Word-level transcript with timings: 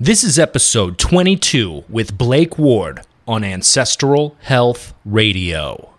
This 0.00 0.22
is 0.22 0.38
episode 0.38 0.96
22 0.96 1.82
with 1.88 2.16
Blake 2.16 2.56
Ward 2.56 3.00
on 3.26 3.42
Ancestral 3.42 4.36
Health 4.42 4.94
Radio. 5.04 5.90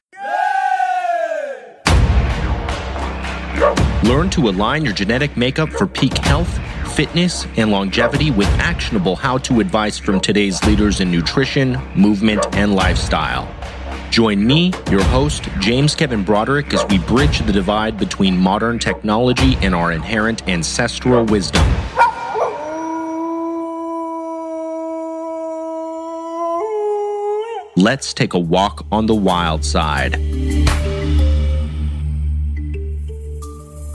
Learn 4.06 4.30
to 4.30 4.48
align 4.48 4.86
your 4.86 4.94
genetic 4.94 5.36
makeup 5.36 5.68
for 5.72 5.86
peak 5.86 6.18
health, 6.20 6.62
fitness, 6.96 7.46
and 7.58 7.72
longevity 7.72 8.32
with 8.32 8.48
actionable 8.52 9.18
how 9.18 9.38
to 9.40 9.60
advice 9.60 9.98
from 9.98 10.22
today's 10.22 10.64
leaders 10.64 11.02
in 11.02 11.12
nutrition, 11.12 11.78
movement, 11.94 12.46
and 12.56 12.76
lifestyle. 12.76 13.54
Join 14.12 14.48
me, 14.48 14.72
your 14.90 15.04
host, 15.04 15.50
James 15.60 15.94
Kevin 15.94 16.24
Broderick, 16.24 16.74
as 16.74 16.86
we 16.86 17.00
bridge 17.00 17.40
the 17.40 17.52
divide 17.52 17.98
between 17.98 18.38
modern 18.38 18.80
technology 18.80 19.58
and 19.58 19.76
our 19.76 19.92
inherent 19.92 20.48
ancestral 20.48 21.26
wisdom. 21.26 21.66
Let's 27.80 28.14
take 28.14 28.34
a 28.34 28.40
walk 28.40 28.86
on 28.92 29.06
the 29.06 29.16
wild 29.16 29.64
side. 29.64 30.12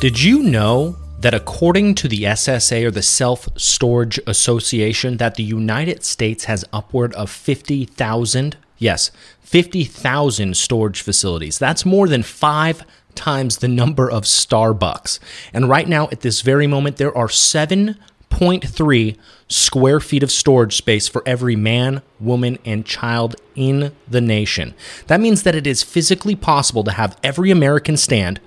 Did 0.01 0.23
you 0.23 0.43
know 0.43 0.97
that 1.21 1.35
according 1.35 1.95
to 1.97 2.09
the 2.09 2.23
SSA 2.23 2.87
or 2.87 2.91
the 2.91 3.03
Self 3.03 3.47
Storage 3.59 4.19
Association 4.27 5.19
that 5.19 5.35
the 5.35 5.43
United 5.43 6.03
States 6.03 6.45
has 6.45 6.65
upward 6.73 7.13
of 7.13 7.29
50,000 7.29 8.57
yes, 8.79 9.11
50,000 9.43 10.57
storage 10.57 11.03
facilities. 11.03 11.59
That's 11.59 11.85
more 11.85 12.09
than 12.09 12.23
5 12.23 12.85
times 13.15 13.59
the 13.59 13.69
number 13.69 14.11
of 14.11 14.25
Starbucks. 14.25 15.19
And 15.53 15.69
right 15.69 15.87
now 15.87 16.09
at 16.11 16.23
this 16.23 16.41
very 16.41 16.67
moment 16.67 16.97
there 16.97 17.15
are 17.15 17.29
7 17.29 17.99
0.3 18.35 19.17
square 19.55 20.01
feet 20.01 20.25
of 20.25 20.33
storage 20.33 20.77
space 20.77 21.07
for 21.07 21.23
every 21.25 21.55
man, 21.55 22.03
woman, 22.19 22.59
and 22.65 22.85
child 22.85 23.37
in 23.55 23.93
the 24.09 24.21
nation. 24.21 24.75
That 25.07 25.21
means 25.21 25.45
that 25.45 25.55
it 25.55 25.67
is 25.67 25.83
physically 25.83 26.35
possible 26.35 26.83
to 26.83 26.91
have 26.91 27.17
every 27.23 27.51
American 27.53 27.97
stand 27.97 28.41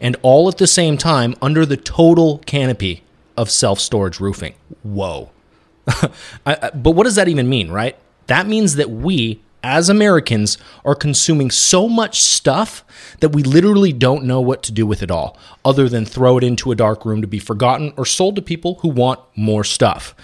and 0.00 0.16
all 0.22 0.48
at 0.48 0.58
the 0.58 0.66
same 0.66 0.98
time 0.98 1.36
under 1.40 1.64
the 1.64 1.76
total 1.76 2.38
canopy 2.38 3.04
of 3.36 3.50
self 3.50 3.78
storage 3.78 4.18
roofing. 4.18 4.54
Whoa. 4.82 5.30
I, 5.86 6.10
I, 6.46 6.70
but 6.70 6.90
what 6.90 7.04
does 7.04 7.14
that 7.14 7.28
even 7.28 7.48
mean, 7.48 7.70
right? 7.70 7.96
That 8.26 8.46
means 8.46 8.74
that 8.74 8.90
we 8.90 9.40
as 9.62 9.88
Americans 9.88 10.58
are 10.84 10.94
consuming 10.94 11.50
so 11.50 11.88
much 11.88 12.20
stuff 12.20 12.84
that 13.20 13.30
we 13.30 13.42
literally 13.42 13.92
don't 13.92 14.24
know 14.24 14.40
what 14.40 14.62
to 14.64 14.72
do 14.72 14.86
with 14.86 15.02
it 15.02 15.10
all, 15.10 15.36
other 15.64 15.88
than 15.88 16.04
throw 16.04 16.38
it 16.38 16.44
into 16.44 16.70
a 16.70 16.76
dark 16.76 17.04
room 17.04 17.20
to 17.20 17.26
be 17.26 17.38
forgotten 17.38 17.92
or 17.96 18.06
sold 18.06 18.36
to 18.36 18.42
people 18.42 18.76
who 18.76 18.88
want 18.88 19.20
more 19.36 19.64
stuff. 19.64 20.14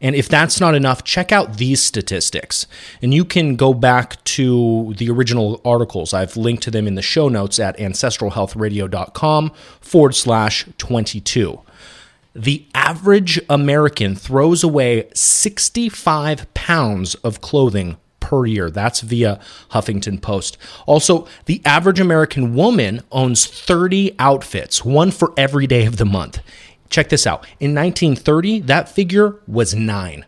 And 0.00 0.14
if 0.14 0.28
that's 0.28 0.60
not 0.60 0.74
enough, 0.74 1.02
check 1.04 1.32
out 1.32 1.56
these 1.56 1.82
statistics. 1.82 2.66
And 3.02 3.12
you 3.12 3.24
can 3.24 3.56
go 3.56 3.74
back 3.74 4.22
to 4.24 4.94
the 4.98 5.10
original 5.10 5.60
articles. 5.64 6.12
I've 6.12 6.36
linked 6.36 6.62
to 6.64 6.70
them 6.70 6.86
in 6.86 6.94
the 6.94 7.02
show 7.02 7.28
notes 7.28 7.58
at 7.58 7.76
ancestralhealthradio.com 7.78 9.52
forward 9.80 10.14
slash 10.14 10.66
22 10.78 11.60
the 12.36 12.66
average 12.74 13.40
American 13.48 14.16
throws 14.16 14.64
away 14.64 15.08
65 15.14 16.52
pounds 16.52 17.14
of 17.16 17.40
clothing 17.40 17.96
per 18.24 18.46
year. 18.46 18.70
That's 18.70 19.02
via 19.02 19.38
Huffington 19.72 20.22
Post. 20.22 20.56
Also, 20.86 21.28
the 21.44 21.60
average 21.66 22.00
American 22.00 22.54
woman 22.54 23.02
owns 23.12 23.46
30 23.46 24.14
outfits, 24.18 24.82
one 24.82 25.10
for 25.10 25.34
every 25.36 25.66
day 25.66 25.84
of 25.84 25.98
the 25.98 26.06
month. 26.06 26.40
Check 26.88 27.10
this 27.10 27.26
out. 27.26 27.46
In 27.60 27.74
1930, 27.74 28.60
that 28.60 28.88
figure 28.88 29.36
was 29.46 29.74
nine. 29.74 30.24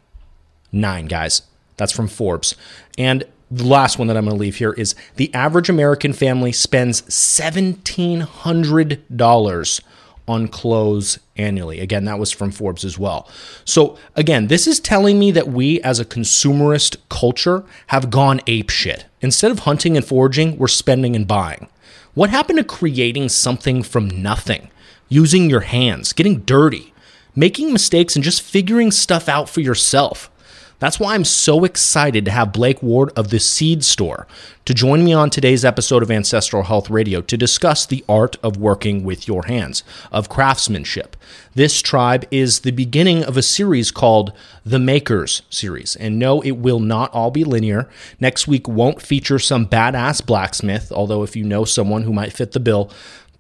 Nine, 0.71 1.07
guys. 1.07 1.41
That's 1.79 1.93
from 1.93 2.07
Forbes. 2.07 2.55
And 2.99 3.25
the 3.51 3.65
last 3.65 3.99
one 3.99 4.09
that 4.09 4.17
I'm 4.19 4.27
going 4.27 4.37
to 4.37 4.41
leave 4.41 4.57
here 4.57 4.73
is 4.73 4.95
the 5.15 5.33
average 5.33 5.71
American 5.71 6.13
family 6.13 6.53
spends 6.53 7.01
$1,700 7.03 9.81
on 10.28 10.48
clothes 10.48 11.19
annually. 11.37 11.81
Again, 11.81 12.04
that 12.06 12.19
was 12.19 12.32
from 12.32 12.50
Forbes 12.50 12.84
as 12.84 12.98
well. 12.98 13.28
So, 13.64 13.97
again, 14.14 14.48
this 14.48 14.66
is 14.66 14.81
telling 14.81 15.19
me 15.19 15.31
that 15.31 15.48
we 15.48 15.81
as 15.82 16.00
a 16.00 16.04
consumerist 16.04 16.97
culture 17.09 17.64
have 17.88 18.10
gone 18.10 18.41
ape 18.47 18.70
shit. 18.70 19.06
Instead 19.20 19.50
of 19.50 19.60
hunting 19.60 19.97
and 19.97 20.04
foraging, 20.04 20.59
we're 20.59 20.69
spending 20.69 21.14
and 21.14 21.26
buying. 21.26 21.69
What 22.14 22.31
happened 22.31 22.59
to 22.59 22.64
creating 22.64 23.28
something 23.28 23.82
from 23.82 24.22
nothing? 24.22 24.70
Using 25.09 25.48
your 25.50 25.60
hands, 25.60 26.12
getting 26.12 26.41
dirty, 26.41 26.93
making 27.34 27.72
mistakes, 27.72 28.16
and 28.16 28.25
just 28.25 28.43
figuring 28.43 28.91
stuff 28.91 29.28
out 29.28 29.48
for 29.48 29.60
yourself. 29.60 30.31
That's 30.78 31.00
why 31.00 31.14
I'm 31.14 31.25
so 31.25 31.64
excited 31.64 32.26
to 32.26 32.31
have 32.31 32.53
Blake 32.53 32.82
Ward 32.82 33.10
of 33.16 33.31
the 33.31 33.41
Seed 33.41 33.82
Store 33.82 34.26
to 34.66 34.75
join 34.75 35.04
me 35.04 35.14
on 35.14 35.31
today's 35.31 35.64
episode 35.64 36.03
of 36.03 36.10
Ancestral 36.10 36.64
Health 36.64 36.91
Radio 36.91 37.22
to 37.22 37.37
discuss 37.38 37.87
the 37.87 38.04
art 38.06 38.37
of 38.42 38.59
working 38.59 39.03
with 39.03 39.26
your 39.26 39.47
hands, 39.47 39.82
of 40.12 40.28
craftsmanship. 40.28 41.16
This 41.54 41.81
tribe 41.81 42.26
is 42.31 42.60
the 42.60 42.72
beginning 42.72 43.25
of 43.25 43.38
a 43.38 43.42
series 43.42 43.91
called 43.91 44.34
The 44.66 44.78
Makers 44.78 45.41
series. 45.48 45.97
And 45.97 46.19
no, 46.19 46.42
it 46.42 46.59
will 46.59 46.81
not 46.81 47.10
all 47.14 47.31
be 47.31 47.44
linear. 47.44 47.88
Next 48.20 48.47
week 48.47 48.69
won't 48.69 49.00
feature 49.00 49.38
some 49.38 49.66
badass 49.66 50.26
blacksmith, 50.26 50.93
although 50.93 51.22
if 51.22 51.37
you 51.37 51.44
know 51.44 51.64
someone 51.64 52.03
who 52.03 52.12
might 52.12 52.34
fit 52.34 52.53
the 52.53 52.60
bill, 52.60 52.91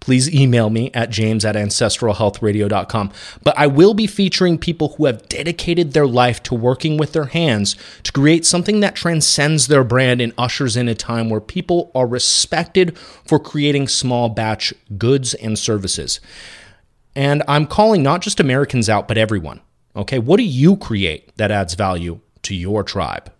please 0.00 0.32
email 0.32 0.70
me 0.70 0.90
at 0.94 1.10
james 1.10 1.44
at 1.44 1.54
ancestralhealthradio.com. 1.54 3.12
But 3.42 3.58
I 3.58 3.66
will 3.66 3.94
be 3.94 4.06
featuring 4.06 4.58
people 4.58 4.94
who 4.94 5.06
have 5.06 5.28
dedicated 5.28 5.92
their 5.92 6.06
life 6.06 6.42
to 6.44 6.54
working 6.54 6.96
with 6.96 7.12
their 7.12 7.26
hands 7.26 7.76
to 8.02 8.12
create 8.12 8.46
something 8.46 8.80
that 8.80 8.96
transcends 8.96 9.66
their 9.66 9.84
brand 9.84 10.20
and 10.20 10.32
ushers 10.38 10.76
in 10.76 10.88
a 10.88 10.94
time 10.94 11.28
where 11.30 11.40
people 11.40 11.90
are 11.94 12.06
respected 12.06 12.96
for 12.98 13.38
creating 13.38 13.88
small 13.88 14.28
batch 14.28 14.72
goods 14.96 15.34
and 15.34 15.58
services. 15.58 16.20
And 17.14 17.42
I'm 17.48 17.66
calling 17.66 18.02
not 18.02 18.20
just 18.20 18.40
Americans 18.40 18.88
out, 18.88 19.08
but 19.08 19.16
everyone. 19.18 19.60
Okay, 19.96 20.18
what 20.18 20.36
do 20.36 20.44
you 20.44 20.76
create 20.76 21.34
that 21.36 21.50
adds 21.50 21.74
value 21.74 22.20
to 22.42 22.54
your 22.54 22.82
tribe? 22.82 23.32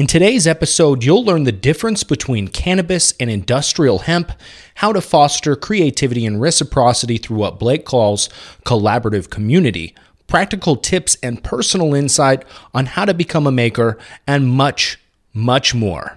In 0.00 0.06
today's 0.06 0.46
episode, 0.46 1.04
you'll 1.04 1.26
learn 1.26 1.44
the 1.44 1.52
difference 1.52 2.04
between 2.04 2.48
cannabis 2.48 3.12
and 3.20 3.28
industrial 3.28 3.98
hemp, 3.98 4.32
how 4.76 4.94
to 4.94 5.00
foster 5.02 5.54
creativity 5.54 6.24
and 6.24 6.40
reciprocity 6.40 7.18
through 7.18 7.36
what 7.36 7.58
Blake 7.58 7.84
calls 7.84 8.30
collaborative 8.64 9.28
community, 9.28 9.94
practical 10.26 10.76
tips 10.76 11.18
and 11.22 11.44
personal 11.44 11.92
insight 11.92 12.46
on 12.72 12.86
how 12.86 13.04
to 13.04 13.12
become 13.12 13.46
a 13.46 13.52
maker, 13.52 13.98
and 14.26 14.48
much, 14.48 14.98
much 15.34 15.74
more. 15.74 16.16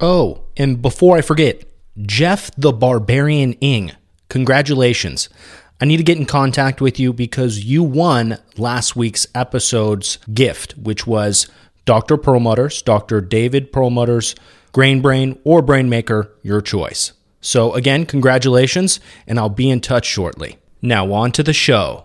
Oh, 0.00 0.46
and 0.56 0.82
before 0.82 1.16
I 1.16 1.20
forget, 1.20 1.62
Jeff 2.02 2.50
the 2.56 2.72
Barbarian 2.72 3.52
Ing, 3.60 3.92
congratulations. 4.28 5.28
I 5.80 5.86
need 5.86 5.96
to 5.96 6.04
get 6.04 6.18
in 6.18 6.26
contact 6.26 6.80
with 6.80 7.00
you 7.00 7.12
because 7.12 7.64
you 7.64 7.82
won 7.82 8.38
last 8.56 8.94
week's 8.94 9.26
episode's 9.34 10.18
gift, 10.32 10.78
which 10.78 11.04
was 11.06 11.48
Dr. 11.84 12.16
Perlmutter's, 12.16 12.80
Dr. 12.80 13.20
David 13.20 13.72
Perlmutter's 13.72 14.36
Grain 14.70 15.02
Brain 15.02 15.38
or 15.42 15.62
Brain 15.62 15.88
Maker, 15.88 16.32
your 16.42 16.60
choice. 16.60 17.12
So, 17.40 17.74
again, 17.74 18.06
congratulations, 18.06 19.00
and 19.26 19.38
I'll 19.38 19.48
be 19.48 19.68
in 19.68 19.80
touch 19.80 20.06
shortly. 20.06 20.58
Now, 20.80 21.12
on 21.12 21.32
to 21.32 21.42
the 21.42 21.52
show. 21.52 22.04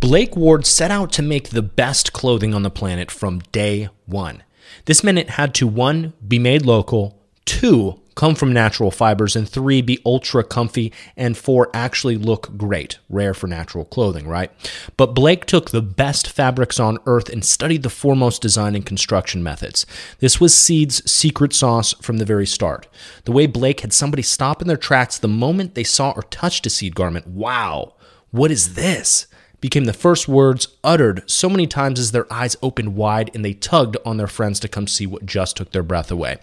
Blake 0.00 0.36
Ward 0.36 0.66
set 0.66 0.90
out 0.90 1.12
to 1.12 1.22
make 1.22 1.50
the 1.50 1.62
best 1.62 2.12
clothing 2.12 2.54
on 2.54 2.62
the 2.62 2.70
planet 2.70 3.10
from 3.10 3.40
day 3.52 3.88
one. 4.06 4.42
This 4.84 5.02
meant 5.02 5.18
it 5.18 5.30
had 5.30 5.54
to 5.54 5.66
one, 5.66 6.12
be 6.26 6.38
made 6.38 6.66
local, 6.66 7.17
two, 7.48 7.98
come 8.14 8.34
from 8.34 8.52
natural 8.52 8.90
fibers, 8.90 9.34
and 9.34 9.48
three, 9.48 9.80
be 9.80 9.98
ultra 10.04 10.44
comfy, 10.44 10.92
and 11.16 11.34
four, 11.36 11.70
actually 11.72 12.16
look 12.16 12.54
great. 12.58 12.98
Rare 13.08 13.32
for 13.32 13.46
natural 13.46 13.86
clothing, 13.86 14.28
right? 14.28 14.50
But 14.98 15.14
Blake 15.14 15.46
took 15.46 15.70
the 15.70 15.80
best 15.80 16.28
fabrics 16.28 16.78
on 16.78 16.98
earth 17.06 17.30
and 17.30 17.42
studied 17.42 17.84
the 17.84 17.90
foremost 17.90 18.42
design 18.42 18.74
and 18.74 18.84
construction 18.84 19.42
methods. 19.42 19.86
This 20.18 20.38
was 20.38 20.54
Seed's 20.54 21.10
secret 21.10 21.54
sauce 21.54 21.94
from 22.02 22.18
the 22.18 22.26
very 22.26 22.46
start. 22.46 22.86
The 23.24 23.32
way 23.32 23.46
Blake 23.46 23.80
had 23.80 23.94
somebody 23.94 24.22
stop 24.22 24.60
in 24.60 24.68
their 24.68 24.76
tracks 24.76 25.16
the 25.16 25.26
moment 25.26 25.74
they 25.74 25.84
saw 25.84 26.10
or 26.10 26.24
touched 26.24 26.66
a 26.66 26.70
seed 26.70 26.94
garment. 26.94 27.26
Wow, 27.26 27.94
what 28.30 28.50
is 28.50 28.74
this? 28.74 29.26
Became 29.60 29.84
the 29.84 29.92
first 29.92 30.28
words 30.28 30.68
uttered 30.84 31.28
so 31.28 31.48
many 31.48 31.66
times 31.66 31.98
as 31.98 32.12
their 32.12 32.32
eyes 32.32 32.56
opened 32.62 32.94
wide 32.94 33.30
and 33.34 33.44
they 33.44 33.54
tugged 33.54 33.96
on 34.04 34.16
their 34.16 34.26
friends 34.26 34.60
to 34.60 34.68
come 34.68 34.86
see 34.86 35.06
what 35.06 35.26
just 35.26 35.56
took 35.56 35.72
their 35.72 35.82
breath 35.82 36.10
away. 36.10 36.38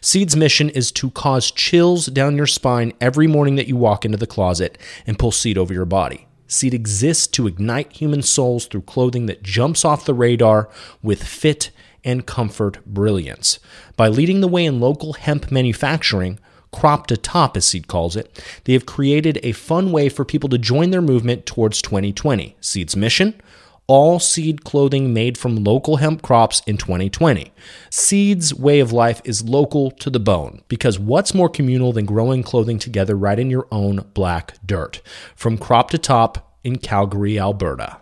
Seed's 0.00 0.36
mission 0.36 0.68
is 0.70 0.90
to 0.92 1.10
cause 1.10 1.50
chills 1.50 2.06
down 2.06 2.36
your 2.36 2.46
spine 2.46 2.92
every 3.00 3.26
morning 3.26 3.56
that 3.56 3.68
you 3.68 3.76
walk 3.76 4.04
into 4.04 4.18
the 4.18 4.26
closet 4.26 4.78
and 5.06 5.18
pull 5.18 5.32
seed 5.32 5.58
over 5.58 5.72
your 5.72 5.84
body. 5.84 6.26
Seed 6.48 6.74
exists 6.74 7.26
to 7.28 7.46
ignite 7.46 7.92
human 7.92 8.22
souls 8.22 8.66
through 8.66 8.82
clothing 8.82 9.26
that 9.26 9.42
jumps 9.42 9.84
off 9.84 10.04
the 10.04 10.14
radar 10.14 10.68
with 11.02 11.22
fit 11.22 11.70
and 12.04 12.24
comfort 12.24 12.84
brilliance. 12.86 13.58
By 13.96 14.08
leading 14.08 14.40
the 14.40 14.48
way 14.48 14.64
in 14.64 14.80
local 14.80 15.14
hemp 15.14 15.50
manufacturing, 15.50 16.38
crop 16.76 17.06
to 17.06 17.16
top, 17.16 17.56
as 17.56 17.64
Seed 17.64 17.88
calls 17.88 18.16
it, 18.16 18.42
they 18.64 18.74
have 18.74 18.84
created 18.84 19.40
a 19.42 19.52
fun 19.52 19.92
way 19.92 20.08
for 20.08 20.24
people 20.24 20.50
to 20.50 20.58
join 20.58 20.90
their 20.90 21.00
movement 21.00 21.46
towards 21.46 21.80
2020. 21.80 22.54
Seed's 22.60 22.94
mission? 22.94 23.40
All 23.86 24.18
seed 24.18 24.64
clothing 24.64 25.14
made 25.14 25.38
from 25.38 25.62
local 25.62 25.96
hemp 25.96 26.20
crops 26.20 26.60
in 26.66 26.76
2020. 26.76 27.52
Seed's 27.88 28.52
way 28.52 28.80
of 28.80 28.92
life 28.92 29.22
is 29.24 29.44
local 29.44 29.90
to 29.92 30.10
the 30.10 30.20
bone 30.20 30.62
because 30.68 30.98
what's 30.98 31.32
more 31.32 31.48
communal 31.48 31.92
than 31.92 32.04
growing 32.04 32.42
clothing 32.42 32.78
together 32.78 33.16
right 33.16 33.38
in 33.38 33.48
your 33.48 33.68
own 33.70 34.04
black 34.12 34.54
dirt? 34.66 35.00
From 35.36 35.56
crop 35.56 35.90
to 35.90 35.98
top 35.98 36.58
in 36.64 36.78
Calgary, 36.78 37.38
Alberta. 37.38 37.98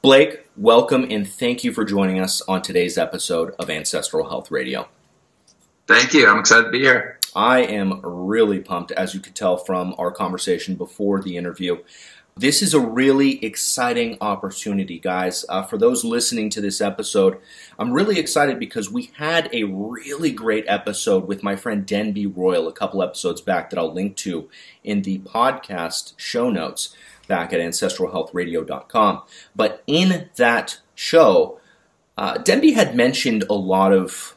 Blake, 0.00 0.46
welcome 0.56 1.06
and 1.10 1.28
thank 1.28 1.64
you 1.64 1.72
for 1.72 1.84
joining 1.84 2.18
us 2.18 2.40
on 2.48 2.62
today's 2.62 2.96
episode 2.96 3.54
of 3.58 3.68
Ancestral 3.68 4.28
Health 4.28 4.50
Radio. 4.50 4.88
Thank 5.86 6.14
you. 6.14 6.26
I'm 6.26 6.38
excited 6.38 6.64
to 6.64 6.70
be 6.70 6.80
here. 6.80 7.15
I 7.36 7.60
am 7.60 8.00
really 8.02 8.60
pumped, 8.60 8.92
as 8.92 9.12
you 9.12 9.20
could 9.20 9.34
tell 9.34 9.58
from 9.58 9.94
our 9.98 10.10
conversation 10.10 10.74
before 10.74 11.20
the 11.20 11.36
interview. 11.36 11.76
This 12.34 12.62
is 12.62 12.72
a 12.72 12.80
really 12.80 13.44
exciting 13.44 14.16
opportunity, 14.22 14.98
guys. 14.98 15.44
Uh, 15.48 15.62
for 15.62 15.76
those 15.76 16.02
listening 16.02 16.48
to 16.50 16.62
this 16.62 16.80
episode, 16.80 17.38
I'm 17.78 17.92
really 17.92 18.18
excited 18.18 18.58
because 18.58 18.90
we 18.90 19.10
had 19.18 19.50
a 19.52 19.64
really 19.64 20.32
great 20.32 20.64
episode 20.66 21.26
with 21.28 21.42
my 21.42 21.56
friend 21.56 21.86
Denby 21.86 22.26
Royal 22.26 22.68
a 22.68 22.72
couple 22.72 23.02
episodes 23.02 23.42
back 23.42 23.68
that 23.68 23.78
I'll 23.78 23.92
link 23.92 24.16
to 24.16 24.48
in 24.82 25.02
the 25.02 25.18
podcast 25.18 26.14
show 26.16 26.48
notes 26.48 26.96
back 27.28 27.52
at 27.52 27.60
ancestralhealthradio.com. 27.60 29.22
But 29.54 29.82
in 29.86 30.30
that 30.36 30.80
show, 30.94 31.60
uh, 32.16 32.38
Denby 32.38 32.72
had 32.72 32.96
mentioned 32.96 33.44
a 33.50 33.54
lot 33.54 33.92
of 33.92 34.34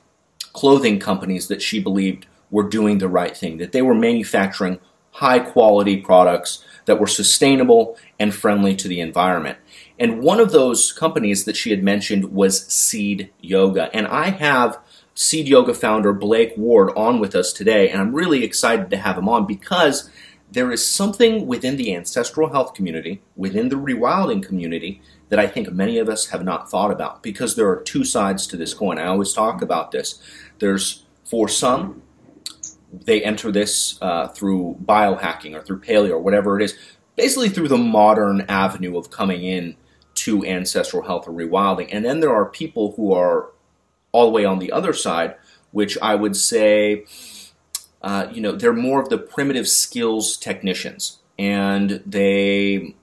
clothing 0.51 0.99
companies 0.99 1.47
that 1.47 1.61
she 1.61 1.79
believed 1.81 2.25
were 2.51 2.67
doing 2.67 2.97
the 2.97 3.07
right 3.07 3.35
thing, 3.35 3.57
that 3.57 3.71
they 3.71 3.81
were 3.81 3.95
manufacturing 3.95 4.79
high 5.11 5.39
quality 5.39 5.97
products 5.97 6.63
that 6.85 6.99
were 6.99 7.07
sustainable 7.07 7.97
and 8.19 8.33
friendly 8.33 8.75
to 8.75 8.87
the 8.87 8.99
environment. 8.99 9.57
And 9.97 10.21
one 10.21 10.39
of 10.39 10.51
those 10.51 10.93
companies 10.93 11.45
that 11.45 11.57
she 11.57 11.71
had 11.71 11.83
mentioned 11.83 12.31
was 12.31 12.65
Seed 12.67 13.31
Yoga. 13.41 13.93
And 13.93 14.07
I 14.07 14.29
have 14.29 14.79
Seed 15.13 15.47
Yoga 15.47 15.73
founder 15.73 16.13
Blake 16.13 16.53
Ward 16.55 16.91
on 16.95 17.19
with 17.19 17.35
us 17.35 17.51
today, 17.51 17.89
and 17.89 18.01
I'm 18.01 18.15
really 18.15 18.43
excited 18.43 18.89
to 18.89 18.97
have 18.97 19.17
him 19.17 19.27
on 19.27 19.45
because 19.45 20.09
there 20.51 20.71
is 20.71 20.85
something 20.85 21.45
within 21.45 21.75
the 21.75 21.93
ancestral 21.93 22.49
health 22.49 22.73
community, 22.73 23.21
within 23.35 23.69
the 23.69 23.75
rewilding 23.75 24.41
community, 24.41 25.01
that 25.27 25.37
I 25.37 25.45
think 25.45 25.71
many 25.71 25.97
of 25.99 26.09
us 26.09 26.27
have 26.27 26.43
not 26.43 26.71
thought 26.71 26.89
about 26.91 27.21
because 27.21 27.55
there 27.55 27.69
are 27.69 27.81
two 27.81 28.03
sides 28.03 28.47
to 28.47 28.57
this 28.57 28.73
coin. 28.73 28.97
I 28.97 29.07
always 29.07 29.33
talk 29.33 29.61
about 29.61 29.91
this. 29.91 30.19
There's, 30.59 31.03
for 31.23 31.47
some, 31.47 32.01
they 32.91 33.23
enter 33.23 33.51
this 33.51 33.97
uh, 34.01 34.27
through 34.27 34.77
biohacking 34.83 35.55
or 35.55 35.61
through 35.61 35.79
paleo 35.81 36.11
or 36.11 36.19
whatever 36.19 36.59
it 36.59 36.63
is, 36.63 36.77
basically 37.15 37.49
through 37.49 37.67
the 37.67 37.77
modern 37.77 38.41
avenue 38.49 38.97
of 38.97 39.11
coming 39.11 39.43
in 39.43 39.75
to 40.15 40.43
ancestral 40.45 41.03
health 41.03 41.27
or 41.27 41.31
rewilding. 41.31 41.89
And 41.91 42.03
then 42.03 42.19
there 42.19 42.33
are 42.33 42.45
people 42.45 42.93
who 42.93 43.13
are 43.13 43.51
all 44.11 44.25
the 44.25 44.31
way 44.31 44.45
on 44.45 44.59
the 44.59 44.71
other 44.71 44.93
side, 44.93 45.35
which 45.71 45.97
I 46.01 46.15
would 46.15 46.35
say, 46.35 47.05
uh, 48.01 48.27
you 48.31 48.41
know, 48.41 48.53
they're 48.53 48.73
more 48.73 49.01
of 49.01 49.09
the 49.09 49.17
primitive 49.17 49.67
skills 49.67 50.35
technicians, 50.35 51.18
and 51.39 52.03
they 52.05 52.93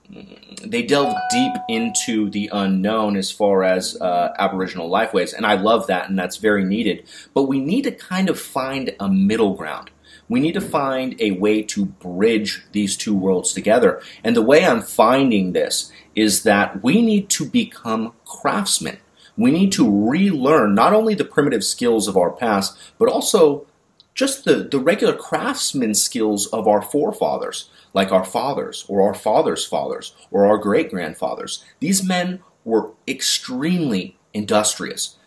they 0.63 0.83
delve 0.83 1.13
deep 1.31 1.53
into 1.67 2.29
the 2.29 2.49
unknown 2.53 3.17
as 3.17 3.31
far 3.31 3.63
as 3.63 3.99
uh, 3.99 4.33
Aboriginal 4.37 4.89
lifeways, 4.89 5.33
and 5.33 5.45
I 5.45 5.55
love 5.55 5.87
that, 5.87 6.07
and 6.07 6.17
that's 6.17 6.37
very 6.37 6.63
needed. 6.63 7.07
But 7.33 7.43
we 7.43 7.59
need 7.59 7.83
to 7.83 7.91
kind 7.91 8.29
of 8.29 8.39
find 8.39 8.95
a 8.99 9.09
middle 9.09 9.55
ground. 9.55 9.89
We 10.29 10.39
need 10.39 10.53
to 10.53 10.61
find 10.61 11.19
a 11.19 11.31
way 11.31 11.63
to 11.63 11.85
bridge 11.85 12.65
these 12.73 12.97
two 12.97 13.15
worlds 13.15 13.53
together. 13.53 14.01
And 14.23 14.35
the 14.35 14.41
way 14.41 14.65
I'm 14.65 14.81
finding 14.81 15.53
this 15.53 15.91
is 16.15 16.43
that 16.43 16.83
we 16.83 17.01
need 17.01 17.29
to 17.29 17.45
become 17.45 18.13
craftsmen. 18.25 18.97
We 19.37 19.51
need 19.51 19.71
to 19.73 20.09
relearn 20.09 20.75
not 20.75 20.93
only 20.93 21.13
the 21.13 21.23
primitive 21.23 21.63
skills 21.63 22.07
of 22.07 22.17
our 22.17 22.31
past, 22.31 22.77
but 22.97 23.07
also 23.07 23.66
just 24.17 24.45
the, 24.45 24.55
the 24.55 24.79
regular 24.79 25.15
craftsman 25.15 25.93
skills 25.93 26.47
of 26.47 26.67
our 26.67 26.81
forefathers 26.81 27.69
like 27.93 28.11
our 28.11 28.25
fathers 28.25 28.83
or 28.87 29.01
our 29.01 29.13
fathers' 29.13 29.65
fathers 29.65 30.13
or 30.31 30.45
our 30.45 30.57
great 30.57 30.89
grandfathers. 30.89 31.63
These 31.79 32.03
men 32.03 32.41
were 32.65 32.91
extremely 33.07 34.17
industrious. 34.33 35.17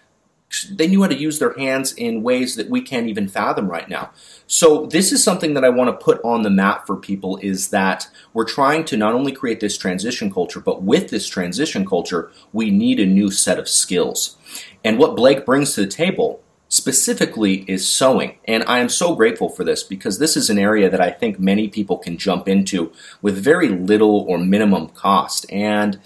They 0.68 0.88
knew 0.88 1.02
how 1.02 1.08
to 1.08 1.16
use 1.16 1.38
their 1.38 1.56
hands 1.56 1.92
in 1.92 2.24
ways 2.24 2.56
that 2.56 2.68
we 2.68 2.82
can't 2.82 3.06
even 3.06 3.28
fathom 3.28 3.68
right 3.68 3.88
now. 3.88 4.10
So 4.48 4.86
this 4.86 5.12
is 5.12 5.22
something 5.22 5.54
that 5.54 5.64
I 5.64 5.68
want 5.68 5.88
to 5.88 6.04
put 6.04 6.20
on 6.24 6.42
the 6.42 6.50
map 6.50 6.88
for 6.88 6.96
people 6.96 7.36
is 7.36 7.68
that 7.68 8.08
we're 8.34 8.44
trying 8.44 8.84
to 8.86 8.96
not 8.96 9.14
only 9.14 9.30
create 9.30 9.60
this 9.60 9.78
transition 9.78 10.32
culture, 10.32 10.58
but 10.58 10.82
with 10.82 11.10
this 11.10 11.28
transition 11.28 11.86
culture, 11.86 12.32
we 12.52 12.72
need 12.72 12.98
a 12.98 13.06
new 13.06 13.30
set 13.30 13.60
of 13.60 13.68
skills. 13.68 14.36
And 14.84 14.98
what 14.98 15.14
Blake 15.14 15.46
brings 15.46 15.74
to 15.74 15.82
the 15.82 15.86
table 15.86 16.42
specifically 16.70 17.64
is 17.68 17.86
sewing. 17.86 18.38
And 18.46 18.62
I 18.64 18.78
am 18.78 18.88
so 18.88 19.14
grateful 19.14 19.48
for 19.50 19.64
this 19.64 19.82
because 19.82 20.18
this 20.18 20.36
is 20.36 20.48
an 20.48 20.58
area 20.58 20.88
that 20.88 21.00
I 21.00 21.10
think 21.10 21.38
many 21.38 21.68
people 21.68 21.98
can 21.98 22.16
jump 22.16 22.48
into 22.48 22.92
with 23.20 23.36
very 23.36 23.68
little 23.68 24.24
or 24.28 24.38
minimum 24.38 24.88
cost. 24.88 25.44
And 25.50 26.00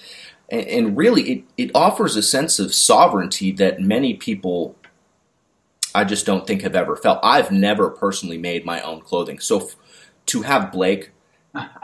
and 0.51 0.97
really 0.97 1.23
it, 1.23 1.45
it 1.57 1.71
offers 1.75 2.17
a 2.17 2.23
sense 2.23 2.59
of 2.59 2.75
sovereignty 2.75 3.51
that 3.53 3.81
many 3.81 4.15
people 4.15 4.75
I 5.95 6.05
just 6.05 6.27
don't 6.27 6.47
think 6.47 6.63
have 6.63 6.75
ever 6.75 6.97
felt. 6.97 7.21
I've 7.23 7.53
never 7.53 7.91
personally 7.91 8.39
made 8.39 8.65
my 8.65 8.81
own 8.81 9.01
clothing. 9.01 9.39
So 9.39 9.61
f- 9.61 9.77
to 10.27 10.43
have 10.43 10.73
Blake 10.73 11.13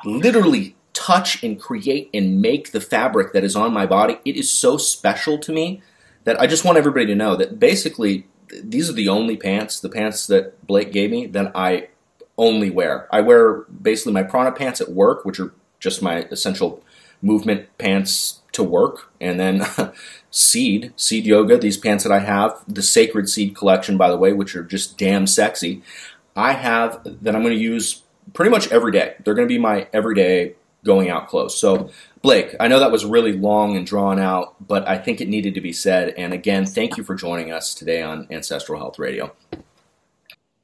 literally 0.04 0.74
touch 0.94 1.42
and 1.44 1.60
create 1.60 2.10
and 2.12 2.40
make 2.40 2.72
the 2.72 2.80
fabric 2.80 3.32
that 3.34 3.44
is 3.44 3.54
on 3.54 3.72
my 3.72 3.86
body, 3.86 4.18
it 4.24 4.36
is 4.36 4.50
so 4.50 4.78
special 4.78 5.38
to 5.38 5.52
me 5.52 5.82
that 6.24 6.40
I 6.40 6.46
just 6.46 6.64
want 6.64 6.78
everybody 6.78 7.06
to 7.06 7.14
know 7.14 7.36
that 7.36 7.58
basically 7.58 8.26
these 8.62 8.88
are 8.90 8.94
the 8.94 9.08
only 9.08 9.36
pants, 9.36 9.80
the 9.80 9.88
pants 9.88 10.26
that 10.26 10.66
Blake 10.66 10.92
gave 10.92 11.10
me, 11.10 11.26
that 11.26 11.52
I 11.54 11.88
only 12.36 12.70
wear. 12.70 13.08
I 13.12 13.20
wear 13.20 13.62
basically 13.64 14.12
my 14.12 14.22
prana 14.22 14.52
pants 14.52 14.80
at 14.80 14.90
work, 14.90 15.24
which 15.24 15.38
are 15.38 15.52
just 15.78 16.02
my 16.02 16.22
essential 16.30 16.82
movement 17.22 17.66
pants 17.78 18.40
to 18.52 18.62
work, 18.62 19.12
and 19.20 19.38
then 19.38 19.66
Seed, 20.30 20.92
Seed 20.96 21.26
Yoga, 21.26 21.58
these 21.58 21.76
pants 21.76 22.04
that 22.04 22.12
I 22.12 22.20
have, 22.20 22.62
the 22.66 22.82
Sacred 22.82 23.28
Seed 23.28 23.54
collection, 23.54 23.96
by 23.96 24.10
the 24.10 24.16
way, 24.16 24.32
which 24.32 24.56
are 24.56 24.64
just 24.64 24.98
damn 24.98 25.26
sexy. 25.26 25.82
I 26.34 26.52
have 26.52 27.02
that 27.04 27.34
I'm 27.34 27.42
going 27.42 27.54
to 27.54 27.60
use 27.60 28.02
pretty 28.32 28.50
much 28.50 28.70
every 28.70 28.92
day. 28.92 29.14
They're 29.24 29.34
going 29.34 29.48
to 29.48 29.52
be 29.52 29.58
my 29.58 29.88
everyday 29.92 30.54
going 30.84 31.10
out 31.10 31.28
clothes. 31.28 31.58
So 31.58 31.90
Blake, 32.22 32.54
I 32.60 32.68
know 32.68 32.80
that 32.80 32.92
was 32.92 33.04
really 33.04 33.32
long 33.32 33.76
and 33.76 33.86
drawn 33.86 34.18
out, 34.18 34.54
but 34.66 34.86
I 34.86 34.98
think 34.98 35.20
it 35.20 35.28
needed 35.28 35.54
to 35.54 35.60
be 35.60 35.72
said. 35.72 36.14
And 36.18 36.34
again, 36.34 36.66
thank 36.66 36.98
you 36.98 37.04
for 37.04 37.14
joining 37.14 37.50
us 37.50 37.72
today 37.74 38.02
on 38.02 38.26
Ancestral 38.30 38.78
Health 38.78 38.98
Radio. 38.98 39.34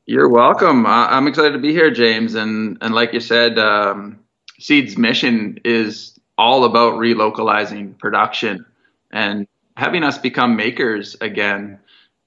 You're 0.04 0.28
welcome. 0.28 0.86
I'm 0.86 1.26
excited 1.26 1.52
to 1.52 1.58
be 1.58 1.72
here, 1.72 1.90
James. 1.90 2.34
And 2.34 2.78
and 2.80 2.94
like 2.94 3.12
you 3.12 3.20
said, 3.20 3.58
um, 3.58 4.20
Seed's 4.58 4.96
mission 4.96 5.58
is 5.64 6.18
all 6.38 6.64
about 6.64 6.94
relocalizing 6.94 7.98
production 7.98 8.66
and 9.10 9.48
having 9.76 10.04
us 10.04 10.18
become 10.18 10.56
makers 10.56 11.16
again. 11.20 11.78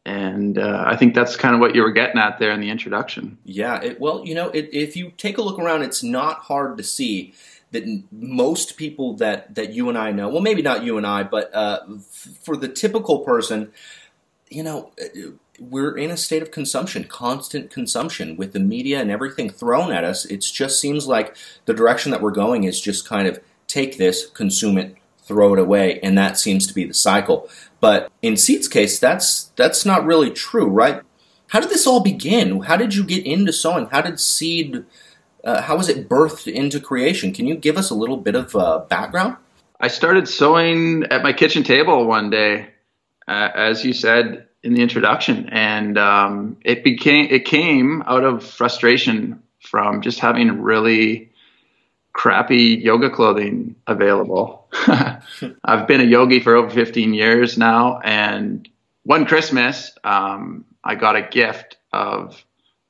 And 0.06 0.58
uh, 0.58 0.84
I 0.88 0.96
think 0.96 1.14
that's 1.14 1.36
kind 1.36 1.54
of 1.54 1.62
what 1.62 1.76
you 1.76 1.84
were 1.84 1.92
getting 1.92 2.20
at 2.20 2.40
there 2.40 2.52
in 2.52 2.62
the 2.62 2.70
introduction. 2.70 3.38
Yeah. 3.46 3.80
It, 3.82 4.00
well, 4.00 4.26
you 4.26 4.34
know, 4.34 4.50
it, 4.50 4.70
if 4.74 4.96
you 4.96 5.12
take 5.18 5.38
a 5.38 5.42
look 5.42 5.60
around, 5.60 5.84
it's 5.84 6.02
not 6.02 6.40
hard 6.40 6.78
to 6.78 6.84
see 6.84 7.34
that 7.72 8.04
most 8.12 8.78
people 8.78 9.14
that 9.18 9.56
that 9.56 9.74
you 9.74 9.90
and 9.90 9.98
I 9.98 10.12
know, 10.12 10.30
well, 10.30 10.42
maybe 10.42 10.62
not 10.62 10.84
you 10.84 10.98
and 10.98 11.06
I, 11.06 11.24
but 11.24 11.54
uh, 11.54 11.80
f- 11.98 12.30
for 12.44 12.58
the 12.58 12.68
typical 12.68 13.20
person, 13.20 13.72
you 14.50 14.64
know, 14.64 14.92
uh, 15.02 15.32
we're 15.60 15.98
in 15.98 16.10
a 16.10 16.18
state 16.18 16.42
of 16.42 16.52
consumption, 16.52 17.04
constant 17.04 17.70
consumption, 17.70 18.38
with 18.38 18.54
the 18.54 18.60
media 18.60 19.00
and 19.00 19.12
everything 19.12 19.50
thrown 19.50 19.92
at 19.92 20.04
us. 20.04 20.26
It 20.26 20.42
just 20.42 20.80
seems 20.80 21.06
like 21.08 21.36
the 21.66 21.74
direction 21.74 22.12
that 22.12 22.22
we're 22.22 22.32
going 22.32 22.64
is 22.64 22.80
just 22.80 23.08
kind 23.08 23.28
of 23.28 23.40
take 23.68 23.98
this, 23.98 24.28
consume 24.28 24.78
it, 24.78 24.96
throw 25.24 25.54
it 25.54 25.60
away, 25.60 26.00
and 26.02 26.18
that 26.18 26.38
seems 26.40 26.66
to 26.68 26.74
be 26.74 26.86
the 26.86 26.94
cycle. 26.94 27.50
But 27.80 28.12
in 28.22 28.36
Seed's 28.36 28.68
case, 28.68 29.00
that's 29.00 29.52
that's 29.56 29.86
not 29.86 30.06
really 30.06 30.32
true, 30.32 30.68
right? 30.68 31.02
How 31.48 31.60
did 31.60 31.70
this 31.70 31.88
all 31.88 32.00
begin? 32.02 32.62
How 32.62 32.78
did 32.78 32.96
you 32.96 33.04
get 33.04 33.26
into 33.26 33.54
sewing? 33.54 33.88
How 33.88 34.02
did 34.02 34.20
Seed 34.20 34.86
uh, 35.44 35.62
how 35.62 35.78
was 35.78 35.90
it 35.90 36.10
birthed 36.10 36.52
into 36.52 36.80
creation? 36.80 37.34
Can 37.34 37.48
you 37.48 37.56
give 37.56 37.78
us 37.78 37.90
a 37.90 37.96
little 37.96 38.18
bit 38.18 38.36
of 38.36 38.56
uh, 38.56 38.80
background? 38.90 39.38
I 39.80 39.88
started 39.88 40.28
sewing 40.28 41.06
at 41.06 41.24
my 41.24 41.34
kitchen 41.34 41.64
table 41.64 42.06
one 42.06 42.30
day, 42.30 42.70
uh, 43.28 43.50
as 43.56 43.86
you 43.86 43.94
said 43.94 44.48
in 44.62 44.74
the 44.74 44.82
introduction, 44.82 45.50
and 45.50 45.98
um, 45.98 46.58
it 46.66 46.84
became 46.84 47.28
it 47.30 47.46
came 47.46 48.04
out 48.06 48.26
of 48.26 48.44
frustration 48.44 49.42
from 49.62 50.02
just 50.02 50.20
having 50.20 50.62
really 50.62 51.32
crappy 52.12 52.82
yoga 52.82 53.10
clothing 53.10 53.76
available. 53.88 54.68
I've 55.64 55.88
been 55.88 56.02
a 56.02 56.06
yogi 56.06 56.42
for 56.42 56.56
over 56.56 56.70
15 56.70 57.14
years 57.14 57.58
now, 57.58 58.00
and 58.00 58.68
one 59.04 59.26
Christmas, 59.26 59.92
um, 60.04 60.66
I 60.84 60.96
got 60.96 61.16
a 61.16 61.22
gift 61.22 61.78
of 61.94 62.44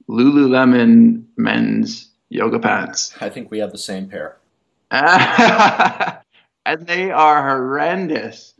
Lululemon 0.10 1.26
men's 1.38 2.09
yoga 2.30 2.60
pants. 2.60 3.14
I 3.20 3.30
think 3.30 3.52
we 3.52 3.60
have 3.60 3.72
the 3.72 3.78
same 3.78 4.08
pair. 4.08 4.38
and 4.92 6.88
they 6.88 7.12
are 7.12 7.50
horrendous. 7.50 8.54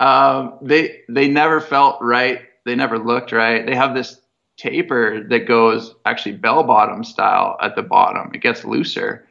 Um, 0.00 0.58
they 0.62 1.02
they 1.08 1.28
never 1.28 1.60
felt 1.60 1.98
right. 2.00 2.40
They 2.64 2.74
never 2.74 2.98
looked 2.98 3.32
right. 3.32 3.64
They 3.66 3.74
have 3.74 3.94
this 3.94 4.20
taper 4.56 5.24
that 5.28 5.46
goes 5.46 5.94
actually 6.04 6.36
bell 6.36 6.62
bottom 6.62 7.04
style 7.04 7.56
at 7.60 7.76
the 7.76 7.82
bottom. 7.82 8.30
It 8.34 8.40
gets 8.40 8.64
looser, 8.64 9.26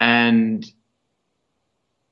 and 0.00 0.64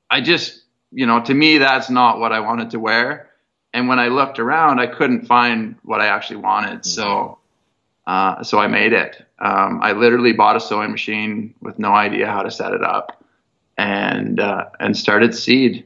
I 0.09 0.21
just 0.21 0.63
you 0.91 1.05
know 1.05 1.21
to 1.21 1.33
me 1.33 1.57
that's 1.57 1.89
not 1.89 2.19
what 2.19 2.31
I 2.33 2.41
wanted 2.41 2.71
to 2.71 2.79
wear. 2.79 3.29
And 3.73 3.87
when 3.87 3.99
I 3.99 4.09
looked 4.09 4.37
around, 4.37 4.81
I 4.81 4.87
couldn't 4.87 5.27
find 5.27 5.75
what 5.83 6.01
I 6.01 6.07
actually 6.07 6.41
wanted. 6.41 6.85
So 6.85 7.39
uh, 8.07 8.43
so 8.43 8.59
I 8.59 8.67
made 8.67 8.93
it. 8.93 9.25
Um, 9.39 9.79
I 9.81 9.93
literally 9.93 10.33
bought 10.33 10.55
a 10.55 10.59
sewing 10.59 10.91
machine 10.91 11.53
with 11.61 11.79
no 11.79 11.93
idea 11.93 12.27
how 12.27 12.41
to 12.41 12.51
set 12.51 12.73
it 12.73 12.83
up, 12.83 13.23
and 13.77 14.39
uh, 14.39 14.65
and 14.79 14.97
started 14.97 15.35
Seed. 15.35 15.85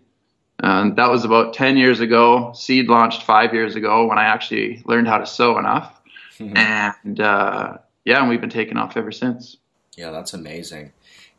And 0.59 0.95
that 0.95 1.09
was 1.09 1.25
about 1.25 1.53
ten 1.53 1.77
years 1.77 1.99
ago. 1.99 2.53
Seed 2.53 2.87
launched 2.87 3.23
five 3.23 3.53
years 3.53 3.75
ago 3.75 4.07
when 4.07 4.17
I 4.17 4.25
actually 4.25 4.81
learned 4.85 5.07
how 5.07 5.17
to 5.17 5.25
sew 5.25 5.57
enough, 5.57 6.01
mm-hmm. 6.39 6.55
and 6.55 7.19
uh, 7.19 7.77
yeah, 8.05 8.19
and 8.19 8.29
we've 8.29 8.41
been 8.41 8.49
taking 8.49 8.77
off 8.77 8.95
ever 8.95 9.11
since. 9.11 9.57
Yeah, 9.97 10.11
that's 10.11 10.33
amazing. 10.33 10.91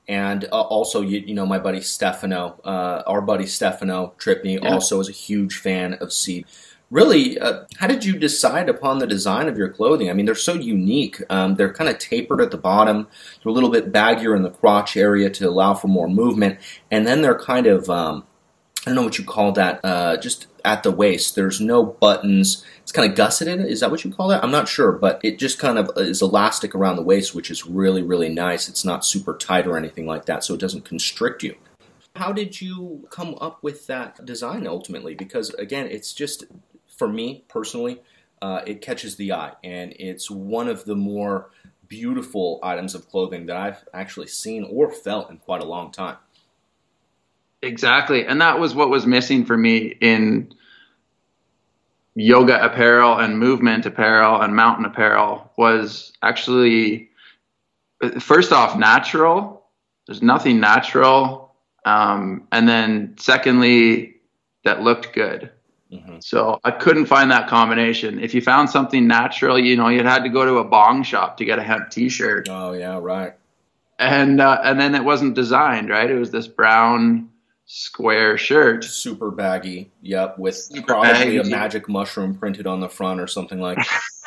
And 0.09 0.45
uh, 0.45 0.61
also, 0.61 1.01
you, 1.01 1.19
you, 1.19 1.35
know, 1.35 1.47
my 1.47 1.59
buddy 1.59 1.81
Stefano, 1.81 2.61
uh, 2.65 3.03
our 3.07 3.21
buddy 3.21 3.47
Stefano 3.47 4.15
Tripney, 4.19 4.63
yeah. 4.63 4.73
also 4.73 5.01
is 5.01 5.09
a 5.09 5.13
huge 5.13 5.57
fan 5.57 5.95
of 5.95 6.13
Seed 6.13 6.47
really, 6.91 7.39
uh, 7.39 7.65
how 7.79 7.87
did 7.87 8.05
you 8.05 8.19
decide 8.19 8.69
upon 8.69 8.99
the 8.99 9.07
design 9.07 9.49
of 9.49 9.59
your 9.59 9.69
clothing? 9.69 10.11
I 10.11 10.13
mean, 10.13 10.27
they're 10.27 10.35
so 10.35 10.55
unique. 10.55 11.21
Um, 11.31 11.57
they're 11.57 11.73
kind 11.73 11.91
of 11.91 11.99
tapered 11.99 12.41
at 12.41 12.51
the 12.51 12.59
bottom, 12.59 13.09
they're 13.43 13.51
a 13.51 13.55
little 13.55 13.71
bit 13.71 13.93
baggier 13.93 14.37
in 14.37 14.43
the 14.43 14.51
crotch 14.51 14.97
area 14.97 15.31
to 15.31 15.49
allow 15.49 15.75
for 15.75 15.89
more 15.89 16.09
movement, 16.09 16.59
and 16.91 17.07
then 17.07 17.23
they're 17.23 17.39
kind 17.39 17.67
of, 17.67 17.91
um, 17.91 18.25
I 18.87 18.91
don't 18.91 18.97
know 18.97 19.03
what 19.03 19.19
you 19.19 19.25
call 19.25 19.53
that, 19.53 19.81
uh, 19.83 20.17
just 20.17 20.47
at 20.65 20.83
the 20.83 20.93
waist. 20.93 21.35
There's 21.35 21.61
no 21.61 21.85
buttons. 21.85 22.65
It's 22.83 22.93
kind 22.93 23.09
of 23.11 23.17
gusseted. 23.17 23.61
Is 23.61 23.81
that 23.81 23.91
what 23.91 24.05
you 24.05 24.13
call 24.13 24.29
that? 24.29 24.45
I'm 24.45 24.51
not 24.51 24.69
sure, 24.69 24.93
but 24.93 25.21
it 25.25 25.39
just 25.39 25.59
kind 25.59 25.79
of 25.79 25.91
is 25.97 26.23
elastic 26.23 26.75
around 26.75 26.97
the 26.97 27.03
waist, 27.03 27.35
which 27.35 27.51
is 27.51 27.67
really, 27.67 28.03
really 28.03 28.29
nice. 28.29 28.69
It's 28.69 28.85
not 28.85 29.05
super 29.05 29.37
tight 29.37 29.67
or 29.67 29.77
anything 29.77 30.07
like 30.07 30.27
that, 30.27 30.45
so 30.45 30.55
it 30.55 30.61
doesn't 30.61 30.85
constrict 30.85 31.43
you. 31.43 31.57
How 32.17 32.33
did 32.33 32.61
you 32.61 33.07
come 33.11 33.37
up 33.41 33.63
with 33.63 33.87
that 33.89 34.25
design 34.25 34.67
ultimately? 34.67 35.15
Because 35.15 35.51
again, 35.51 35.87
it's 35.87 36.15
just 36.15 36.45
for 36.97 37.09
me 37.09 37.45
personally, 37.49 38.01
uh, 38.43 38.63
it 38.67 38.81
catches 38.81 39.17
the 39.17 39.33
eye, 39.33 39.53
and 39.65 39.95
it's 39.99 40.31
one 40.31 40.69
of 40.69 40.85
the 40.85 40.97
more 40.97 41.51
beautiful 41.89 42.59
items 42.63 42.95
of 42.95 43.09
clothing 43.09 43.47
that 43.47 43.57
I've 43.57 43.85
actually 43.95 44.27
seen 44.27 44.65
or 44.71 44.91
felt 44.91 45.31
in 45.31 45.39
quite 45.39 45.63
a 45.63 45.65
long 45.65 45.93
time. 45.93 46.17
Exactly, 47.63 48.27
and 48.27 48.41
that 48.41 48.59
was 48.59 48.75
what 48.75 48.91
was 48.91 49.07
missing 49.07 49.45
for 49.45 49.57
me 49.57 49.97
in 50.01 50.53
yoga 52.15 52.65
apparel 52.65 53.19
and 53.19 53.39
movement 53.39 53.85
apparel 53.85 54.41
and 54.41 54.57
mountain 54.57 54.87
apparel 54.87 55.53
was 55.59 56.13
actually 56.23 57.11
first 58.21 58.53
off 58.53 58.77
natural. 58.79 59.65
There's 60.07 60.23
nothing 60.23 60.61
natural, 60.61 61.55
um, 61.85 62.47
and 62.53 62.69
then 62.69 63.15
secondly, 63.19 64.17
that 64.65 64.83
looked 64.83 65.13
good. 65.13 65.51
Mm-hmm. 65.93 66.17
So 66.21 66.59
I 66.65 66.73
couldn't 66.73 67.07
find 67.07 67.31
that 67.31 67.49
combination. 67.49 68.19
If 68.19 68.35
you 68.35 68.41
found 68.41 68.71
something 68.71 69.07
natural, 69.07 69.59
you 69.59 69.77
know, 69.77 69.89
you'd 69.89 70.07
had 70.07 70.25
to 70.25 70.29
go 70.29 70.45
to 70.45 70.57
a 70.57 70.65
bong 70.65 71.05
shop 71.05 71.37
to 71.37 71.45
get 71.45 71.59
a 71.59 71.63
hemp 71.63 71.91
T-shirt. 71.91 72.49
Oh 72.49 72.73
yeah, 72.73 72.99
right. 73.01 73.35
And 73.99 74.41
uh, 74.41 74.61
and 74.65 74.81
then 74.81 74.95
it 74.95 75.05
wasn't 75.05 75.35
designed 75.35 75.89
right. 75.89 76.11
It 76.11 76.19
was 76.19 76.31
this 76.31 76.49
brown 76.49 77.31
square 77.67 78.37
shirt, 78.37 78.85
super 78.85 79.31
baggy. 79.31 79.93
Yep, 80.03 80.39
with 80.39 80.57
super 80.57 80.87
probably 80.87 81.13
baggy. 81.13 81.39
a 81.39 81.45
magic 81.45 81.89
mushroom 81.89 82.37
printed 82.37 82.67
on 82.67 82.81
the 82.81 82.89
front 82.89 83.21
or 83.21 83.27
something 83.27 83.61
like. 83.61 83.79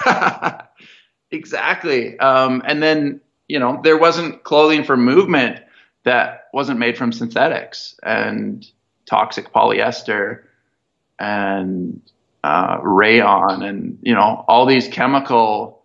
that. 0.06 0.72
exactly. 1.32 2.18
Um, 2.20 2.62
and 2.66 2.82
then 2.82 3.20
you 3.50 3.60
know 3.60 3.82
there 3.84 3.98
wasn't 3.98 4.44
clothing 4.44 4.86
for 4.86 4.96
movement 4.96 5.60
that 6.06 6.46
wasn't 6.54 6.80
made 6.80 6.98
from 6.98 7.12
synthetics 7.12 8.00
and 8.02 8.66
toxic 9.06 9.52
polyester 9.52 10.44
and 11.20 12.02
uh, 12.44 12.78
rayon 12.82 13.64
and 13.64 13.98
you 14.02 14.14
know 14.14 14.46
all 14.48 14.66
these 14.66 14.88
chemical 14.88 15.84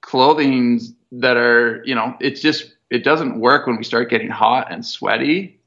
clothing 0.00 0.80
that 1.12 1.36
are 1.36 1.82
you 1.84 1.94
know 1.94 2.16
it's 2.20 2.40
just 2.40 2.74
it 2.90 3.04
doesn't 3.04 3.40
work 3.40 3.66
when 3.66 3.76
we 3.76 3.84
start 3.84 4.10
getting 4.10 4.28
hot 4.28 4.72
and 4.72 4.84
sweaty 4.84 5.60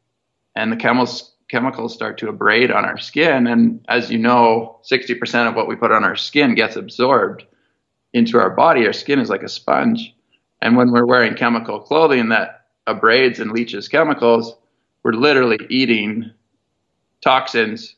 and 0.55 0.71
the 0.71 0.75
chemicals 0.75 1.33
chemicals 1.49 1.93
start 1.93 2.17
to 2.17 2.27
abrade 2.27 2.71
on 2.71 2.85
our 2.85 2.97
skin. 2.97 3.47
And 3.47 3.83
as 3.87 4.11
you 4.11 4.17
know 4.17 4.79
60% 4.89 5.47
of 5.47 5.55
what 5.55 5.67
we 5.67 5.75
put 5.75 5.91
on 5.91 6.03
our 6.03 6.15
skin 6.15 6.55
gets 6.55 6.75
absorbed 6.75 7.45
into 8.13 8.37
our 8.37 8.49
body. 8.49 8.85
Our 8.85 8.93
skin 8.93 9.19
is 9.19 9.29
like 9.29 9.43
a 9.43 9.49
sponge. 9.49 10.13
And 10.61 10.75
when 10.75 10.91
we're 10.91 11.05
wearing 11.05 11.35
chemical 11.35 11.79
clothing 11.79 12.29
that 12.29 12.65
abrades 12.87 13.39
and 13.39 13.51
leaches 13.51 13.87
chemicals 13.87 14.55
we're 15.03 15.11
literally 15.13 15.59
eating 15.69 16.31
toxins 17.21 17.95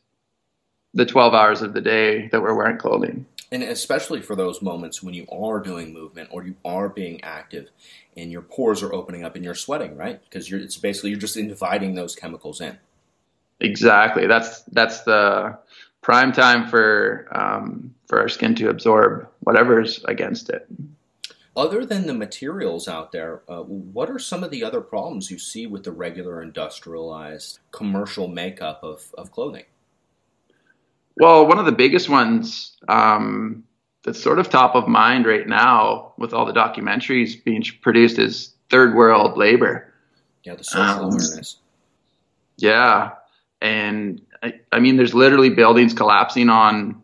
the 0.94 1.06
12 1.06 1.34
hours 1.34 1.62
of 1.62 1.74
the 1.74 1.82
day 1.82 2.28
that 2.30 2.42
we're 2.42 2.56
wearing 2.56 2.78
clothing. 2.78 3.26
And 3.52 3.64
especially 3.64 4.22
for 4.22 4.36
those 4.36 4.62
moments 4.62 5.02
when 5.02 5.14
you 5.14 5.26
are 5.32 5.60
doing 5.60 5.94
movement 5.94 6.30
or 6.32 6.44
you 6.44 6.56
are 6.64 6.88
being 6.90 7.24
active 7.24 7.70
and 8.16 8.32
your 8.32 8.42
pores 8.42 8.84
are 8.84 8.94
opening 8.94 9.24
up 9.24 9.36
and 9.36 9.44
you're 9.44 9.56
sweating, 9.56 9.96
right? 9.96 10.22
Because 10.24 10.50
you're, 10.50 10.60
it's 10.60 10.78
basically 10.78 11.12
you're 11.12 11.20
just 11.20 11.38
inviting 11.38 11.96
those 11.96 12.16
chemicals 12.16 12.62
in. 12.62 12.78
Exactly. 13.60 14.28
That's 14.28 14.62
that's 14.72 15.02
the 15.02 15.58
prime 16.02 16.32
time 16.32 16.68
for 16.68 17.28
um, 17.32 17.94
for 18.08 18.20
our 18.20 18.30
skin 18.30 18.56
to 18.56 18.70
absorb 18.70 19.28
whatever's 19.42 20.04
against 20.06 20.50
it. 20.50 20.68
Other 21.56 21.86
than 21.86 22.06
the 22.06 22.14
materials 22.14 22.88
out 22.88 23.12
there, 23.12 23.42
uh, 23.50 23.64
what 23.64 24.10
are 24.10 24.20
some 24.20 24.44
of 24.44 24.52
the 24.52 24.64
other 24.64 24.82
problems 24.82 25.32
you 25.32 25.40
see 25.40 25.68
with 25.68 25.84
the 25.84 25.92
regular 25.92 26.42
industrialized 26.42 27.60
commercial 27.72 28.28
makeup 28.28 28.80
of, 28.84 29.14
of 29.18 29.32
clothing? 29.32 29.66
Well, 31.18 31.48
one 31.48 31.60
of 31.60 31.66
the 31.66 31.72
biggest 31.72 32.08
ones 32.08 32.78
um, 32.88 33.64
that's 34.04 34.22
sort 34.22 34.40
of 34.40 34.50
top 34.50 34.76
of 34.76 34.88
mind 34.88 35.26
right 35.26 35.48
now 35.48 36.14
with 36.18 36.34
all 36.34 36.46
the 36.46 36.54
documentaries 36.54 37.44
being 37.44 37.64
produced 37.82 38.20
is 38.20 38.54
third 38.70 38.96
world 38.96 39.38
labor. 39.38 39.94
Yeah, 40.44 40.56
the 40.56 40.64
social 40.64 41.06
um, 41.06 41.06
awareness. 41.06 41.58
Yeah. 42.58 43.12
And 43.62 44.22
I, 44.42 44.54
I 44.72 44.80
mean, 44.80 44.96
there's 44.96 45.14
literally 45.14 45.50
buildings 45.50 45.94
collapsing 45.94 46.50
on 46.50 47.02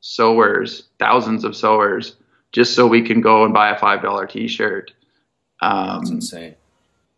sewers, 0.00 0.84
thousands 0.98 1.44
of 1.44 1.56
sewers, 1.56 2.16
just 2.52 2.74
so 2.74 2.86
we 2.86 3.02
can 3.02 3.20
go 3.20 3.44
and 3.44 3.54
buy 3.54 3.70
a 3.70 3.78
$5 3.78 4.28
t 4.30 4.48
shirt. 4.48 4.92
Um, 5.60 5.98
That's 5.98 6.10
insane. 6.10 6.54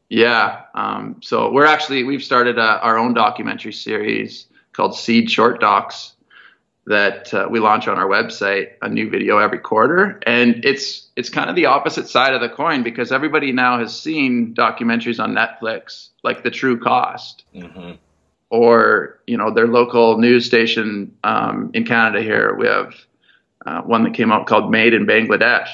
Yeah. 0.09 0.63
Um, 0.75 1.21
so 1.23 1.51
we're 1.51 1.67
actually, 1.67 2.05
we've 2.05 2.23
started 2.23 2.59
a, 2.59 2.81
our 2.81 2.99
own 2.99 3.15
documentary 3.15 3.73
series 3.73 4.47
called 4.73 4.97
Seed 4.97 5.31
Short 5.31 5.61
Docs 5.61 6.15
that 6.87 7.33
uh, 7.33 7.47
we 7.49 7.61
launch 7.61 7.87
on 7.87 7.97
our 7.99 8.07
website 8.07 8.73
a 8.83 8.89
new 8.89 9.09
video 9.09 9.39
every 9.39 9.59
quarter 9.59 10.21
and 10.27 10.65
it's 10.65 11.11
it's 11.15 11.29
kind 11.29 11.49
of 11.49 11.55
the 11.55 11.67
opposite 11.67 12.09
side 12.09 12.35
of 12.35 12.41
the 12.41 12.49
coin 12.49 12.83
because 12.83 13.13
everybody 13.13 13.53
now 13.53 13.79
has 13.79 13.99
seen 13.99 14.53
documentaries 14.55 15.23
on 15.23 15.33
netflix 15.33 16.09
like 16.25 16.43
the 16.43 16.51
true 16.51 16.79
cost 16.79 17.45
mm-hmm. 17.55 17.93
or 18.51 19.21
you 19.29 19.37
know 19.37 19.53
their 19.53 19.69
local 19.69 20.19
news 20.19 20.45
station 20.45 21.15
um, 21.23 21.71
in 21.73 21.85
canada 21.85 22.21
here 22.21 22.55
we 22.57 22.67
have 22.67 22.95
uh, 23.67 23.83
one 23.83 24.05
that 24.05 24.15
came 24.15 24.33
out 24.33 24.47
called 24.47 24.71
made 24.71 24.95
in 24.95 25.07
bangladesh 25.07 25.69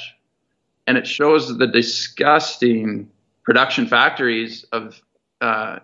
and 0.87 0.97
it 0.97 1.07
shows 1.07 1.57
the 1.59 1.67
disgusting 1.67 3.11
production 3.43 3.87
factories 3.87 4.65
of 4.73 5.01
uh, 5.41 5.79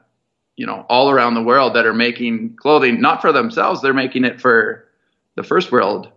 you 0.57 0.67
know 0.67 0.85
all 0.89 1.11
around 1.11 1.35
the 1.35 1.43
world 1.43 1.75
that 1.75 1.87
are 1.87 1.95
making 1.95 2.55
clothing 2.57 3.01
not 3.01 3.21
for 3.21 3.33
themselves 3.33 3.81
they're 3.83 3.95
making 3.95 4.25
it 4.25 4.41
for 4.41 4.85
the 5.35 5.43
first 5.43 5.73
world. 5.73 6.11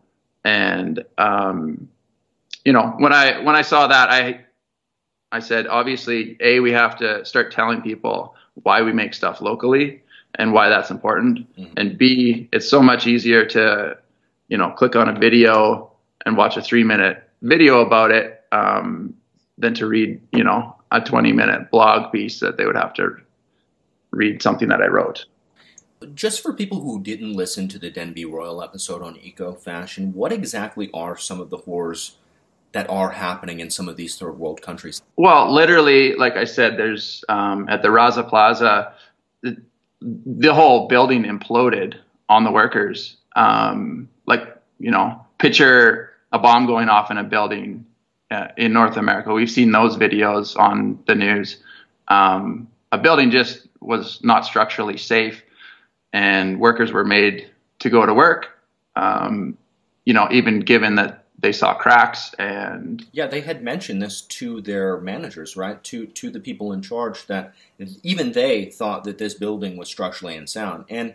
And 0.44 1.03
um, 1.17 1.89
you 2.63 2.74
know, 2.74 2.94
when 2.98 3.13
I 3.13 3.41
when 3.44 3.56
I 3.56 3.62
saw 3.62 3.88
that, 3.88 4.10
I 4.10 4.46
I 5.32 5.39
said, 5.39 5.67
obviously, 5.67 6.38
a 6.39 6.60
we 6.60 6.72
have 6.72 6.98
to 6.98 7.25
start 7.25 7.51
telling 7.51 7.82
people 7.82 8.36
why 8.63 8.82
we 8.82 8.94
make 8.94 9.13
stuff 9.13 9.41
locally 9.41 10.01
and 10.36 10.53
why 10.53 10.70
that's 10.70 10.89
important. 10.89 11.53
Mm-hmm. 11.58 11.74
And 11.77 11.98
b 11.98 12.50
it's 12.51 12.70
so 12.70 12.82
much 12.82 13.08
easier 13.08 13.46
to 13.48 13.98
you 14.48 14.58
know 14.58 14.72
click 14.72 14.96
on 14.96 15.10
a 15.10 15.18
video 15.18 15.92
and 16.25 16.38
watch 16.38 16.58
a 16.58 16.62
three 16.62 16.84
minute 16.84 17.24
video 17.42 17.82
about 17.82 18.12
it 18.12 18.44
um, 18.51 19.13
than 19.58 19.74
to 19.74 19.88
read 19.88 20.20
you 20.32 20.44
know 20.44 20.75
a 20.92 21.01
20 21.01 21.34
minute 21.34 21.70
blog 21.72 22.12
piece 22.12 22.39
that 22.39 22.58
they 22.58 22.66
would 22.66 22.75
have 22.75 22.94
to 22.94 23.18
read 24.12 24.42
something 24.42 24.70
that 24.70 24.82
I 24.82 24.88
wrote. 24.88 25.25
Just 26.13 26.42
for 26.42 26.54
people 26.54 26.82
who 26.82 27.01
didn't 27.01 27.34
listen 27.34 27.68
to 27.70 27.80
the 27.80 27.89
Denby 27.89 28.25
Royal 28.25 28.62
episode 28.62 29.01
on 29.01 29.18
eco 29.18 29.54
fashion, 29.54 30.13
what 30.13 30.32
exactly 30.32 30.89
are 30.94 31.18
some 31.18 31.42
of 31.42 31.50
the 31.50 31.58
horrors 31.58 32.18
that 32.74 32.89
are 32.89 33.10
happening 33.10 33.60
in 33.60 33.70
some 33.70 33.89
of 33.89 33.96
these 33.98 34.18
third 34.18 34.38
world 34.38 34.62
countries? 34.62 35.01
Well, 35.16 35.51
literally, 35.51 36.13
like 36.13 36.36
I 36.36 36.44
said, 36.44 36.77
there's 36.77 37.25
um, 37.30 37.68
at 37.70 37.82
the 37.82 37.89
Rana 37.89 38.24
Plaza, 38.24 38.94
the, 39.42 39.58
the, 40.01 40.54
whole 40.54 40.88
building 40.88 41.24
imploded 41.24 41.96
on 42.30 42.44
the 42.44 42.51
workers. 42.51 43.18
Um, 43.36 44.08
like, 44.27 44.57
you 44.79 44.91
know, 44.91 45.25
picture 45.39 46.12
a 46.31 46.39
bomb 46.39 46.67
going 46.67 46.89
off 46.89 47.10
in 47.10 47.17
a 47.17 47.24
building 47.24 47.86
uh, 48.29 48.50
in 48.57 48.74
North 48.74 48.98
America. 48.98 49.34
We've 49.34 49.50
seen 49.50 49.72
those 49.72 49.96
videos 49.98 50.57
on 50.57 51.00
the 51.07 51.15
news. 51.15 51.57
Um, 52.07 52.67
a 52.91 52.98
building 52.98 53.31
just 53.31 53.67
was 53.79 54.24
not 54.24 54.46
structurally 54.46 54.98
safe, 54.98 55.41
and 56.13 56.60
workers 56.60 56.91
were 56.91 57.05
made 57.05 57.50
to 57.79 57.89
go 57.89 58.05
to 58.05 58.13
work. 58.13 58.50
Um, 58.96 59.57
you 60.05 60.13
know, 60.13 60.27
even 60.31 60.62
given 60.62 60.96
that 60.96 61.25
they 61.39 61.51
saw 61.51 61.74
cracks 61.74 62.34
and 62.39 63.05
yeah 63.12 63.27
they 63.27 63.41
had 63.41 63.63
mentioned 63.63 64.01
this 64.01 64.22
to 64.22 64.60
their 64.62 65.00
managers 65.00 65.55
right 65.55 65.84
to 65.84 66.07
to 66.07 66.31
the 66.31 66.39
people 66.39 66.74
in 66.74 66.81
charge 66.81 67.27
that 67.27 67.53
even 68.01 68.31
they 68.31 68.65
thought 68.65 69.03
that 69.03 69.17
this 69.17 69.36
building 69.36 69.77
was 69.77 69.88
structurally 69.88 70.36
unsound 70.36 70.84
and 70.89 71.13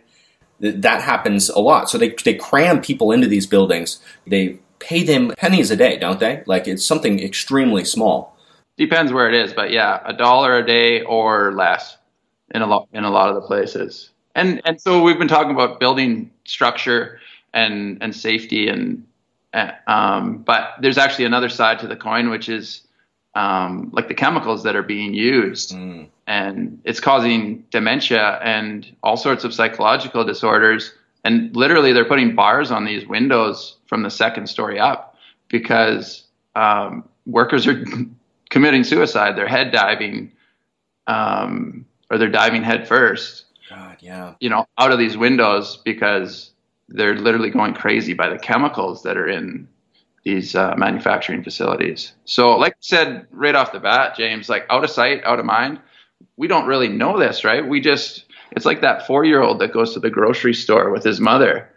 that 0.63 1.01
happens 1.01 1.49
a 1.49 1.59
lot. 1.59 1.89
So 1.89 1.97
they 1.97 2.09
they 2.23 2.35
cram 2.35 2.81
people 2.81 3.11
into 3.11 3.27
these 3.27 3.45
buildings. 3.45 3.99
They 4.25 4.59
pay 4.79 5.03
them 5.03 5.33
pennies 5.37 5.71
a 5.71 5.75
day 5.75 5.97
don't 5.97 6.19
they? 6.19 6.43
Like 6.45 6.67
it's 6.67 6.85
something 6.85 7.21
extremely 7.21 7.85
small. 7.85 8.37
Depends 8.77 9.11
where 9.11 9.27
it 9.27 9.35
is 9.35 9.53
but 9.53 9.71
yeah 9.71 10.01
a 10.05 10.13
dollar 10.13 10.57
a 10.57 10.65
day 10.65 11.01
or 11.01 11.53
less 11.53 11.97
in 12.53 12.61
a 12.61 12.67
lot 12.67 12.87
in 12.93 13.03
a 13.03 13.11
lot 13.11 13.29
of 13.29 13.35
the 13.35 13.41
places. 13.41 14.09
And 14.35 14.61
and 14.65 14.81
so 14.81 15.03
we've 15.03 15.19
been 15.19 15.27
talking 15.27 15.51
about 15.51 15.79
building 15.79 16.31
structure 16.45 17.19
and 17.53 17.97
and 18.01 18.15
safety 18.15 18.67
and 18.67 19.05
um, 19.87 20.39
but 20.39 20.73
there's 20.81 20.97
actually 20.97 21.25
another 21.25 21.49
side 21.49 21.79
to 21.79 21.87
the 21.87 21.95
coin, 21.95 22.31
which 22.31 22.49
is 22.49 22.81
um, 23.35 23.89
like 23.93 24.07
the 24.07 24.13
chemicals 24.13 24.63
that 24.63 24.75
are 24.75 24.83
being 24.83 25.13
used, 25.13 25.71
mm. 25.71 26.07
and 26.27 26.79
it's 26.83 26.99
causing 26.99 27.65
dementia 27.71 28.39
and 28.43 28.95
all 29.01 29.17
sorts 29.17 29.43
of 29.43 29.53
psychological 29.53 30.23
disorders. 30.23 30.93
And 31.23 31.55
literally, 31.55 31.93
they're 31.93 32.05
putting 32.05 32.35
bars 32.35 32.69
on 32.71 32.85
these 32.85 33.07
windows 33.07 33.77
from 33.87 34.03
the 34.03 34.09
second 34.09 34.47
story 34.47 34.79
up 34.79 35.17
because 35.47 36.23
um, 36.55 37.07
workers 37.25 37.65
are 37.65 37.83
committing 38.49 38.83
suicide. 38.83 39.35
They're 39.35 39.47
head 39.47 39.71
diving, 39.71 40.31
um, 41.07 41.85
or 42.11 42.17
they're 42.17 42.29
diving 42.29 42.63
head 42.63 42.87
first. 42.87 43.45
God, 43.69 43.97
yeah. 44.01 44.35
You 44.39 44.49
know, 44.49 44.67
out 44.77 44.91
of 44.91 44.99
these 44.99 45.17
windows 45.17 45.77
because 45.77 46.51
they're 46.89 47.15
literally 47.15 47.49
going 47.49 47.73
crazy 47.73 48.13
by 48.13 48.29
the 48.29 48.37
chemicals 48.37 49.03
that 49.03 49.17
are 49.17 49.27
in 49.27 49.67
these 50.23 50.55
uh, 50.55 50.73
manufacturing 50.77 51.43
facilities. 51.43 52.13
So, 52.25 52.55
like 52.57 52.73
I 52.73 52.77
said 52.79 53.27
right 53.31 53.55
off 53.55 53.73
the 53.73 53.79
bat, 53.79 54.15
James, 54.15 54.49
like 54.49 54.65
out 54.69 54.83
of 54.83 54.89
sight, 54.89 55.23
out 55.23 55.39
of 55.39 55.45
mind. 55.45 55.79
We 56.37 56.47
don't 56.47 56.65
really 56.65 56.87
know 56.87 57.19
this, 57.19 57.43
right? 57.43 57.67
We 57.67 57.81
just, 57.81 58.25
it's 58.51 58.65
like 58.65 58.81
that 58.81 59.05
four 59.05 59.25
year 59.25 59.41
old 59.41 59.59
that 59.59 59.73
goes 59.73 59.93
to 59.93 59.99
the 59.99 60.09
grocery 60.09 60.53
store 60.53 60.89
with 60.89 61.03
his 61.03 61.19
mother. 61.19 61.69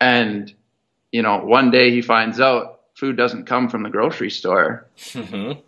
And, 0.00 0.52
you 1.12 1.22
know, 1.22 1.38
one 1.38 1.70
day 1.70 1.90
he 1.90 2.02
finds 2.02 2.40
out 2.40 2.80
food 2.94 3.16
doesn't 3.16 3.44
come 3.46 3.68
from 3.68 3.82
the 3.82 3.90
grocery 3.90 4.30
store. 4.30 4.86
Mm-hmm. 4.98 5.60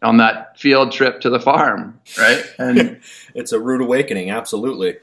On 0.00 0.18
that 0.18 0.56
field 0.58 0.92
trip 0.92 1.22
to 1.22 1.30
the 1.30 1.40
farm, 1.40 2.00
right? 2.16 2.44
And 2.58 3.00
it's 3.34 3.50
a 3.50 3.58
rude 3.58 3.80
awakening, 3.80 4.30
absolutely. 4.30 4.96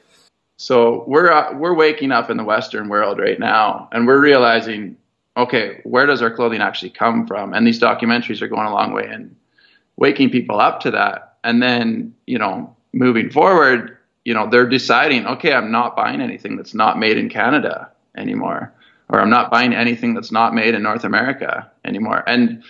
So 0.56 1.04
we're 1.06 1.30
uh, 1.30 1.54
we're 1.54 1.74
waking 1.74 2.12
up 2.12 2.30
in 2.30 2.38
the 2.38 2.44
Western 2.44 2.88
world 2.88 3.18
right 3.18 3.38
now, 3.38 3.90
and 3.92 4.06
we're 4.06 4.20
realizing, 4.20 4.96
okay, 5.36 5.80
where 5.84 6.06
does 6.06 6.22
our 6.22 6.30
clothing 6.30 6.60
actually 6.60 6.90
come 6.90 7.26
from? 7.26 7.52
And 7.52 7.66
these 7.66 7.80
documentaries 7.80 8.42
are 8.42 8.48
going 8.48 8.66
a 8.66 8.72
long 8.72 8.92
way 8.92 9.08
in 9.12 9.36
waking 9.96 10.30
people 10.30 10.60
up 10.60 10.80
to 10.80 10.90
that. 10.92 11.36
And 11.44 11.62
then 11.62 12.14
you 12.26 12.38
know, 12.38 12.76
moving 12.92 13.30
forward, 13.30 13.98
you 14.24 14.34
know, 14.34 14.48
they're 14.50 14.68
deciding, 14.68 15.26
okay, 15.26 15.52
I'm 15.52 15.70
not 15.70 15.94
buying 15.94 16.20
anything 16.20 16.56
that's 16.56 16.74
not 16.74 16.98
made 16.98 17.16
in 17.16 17.28
Canada 17.28 17.92
anymore, 18.16 18.74
or 19.08 19.20
I'm 19.20 19.30
not 19.30 19.50
buying 19.50 19.72
anything 19.72 20.14
that's 20.14 20.32
not 20.32 20.54
made 20.54 20.74
in 20.74 20.82
North 20.82 21.04
America 21.04 21.70
anymore. 21.84 22.24
And 22.26 22.64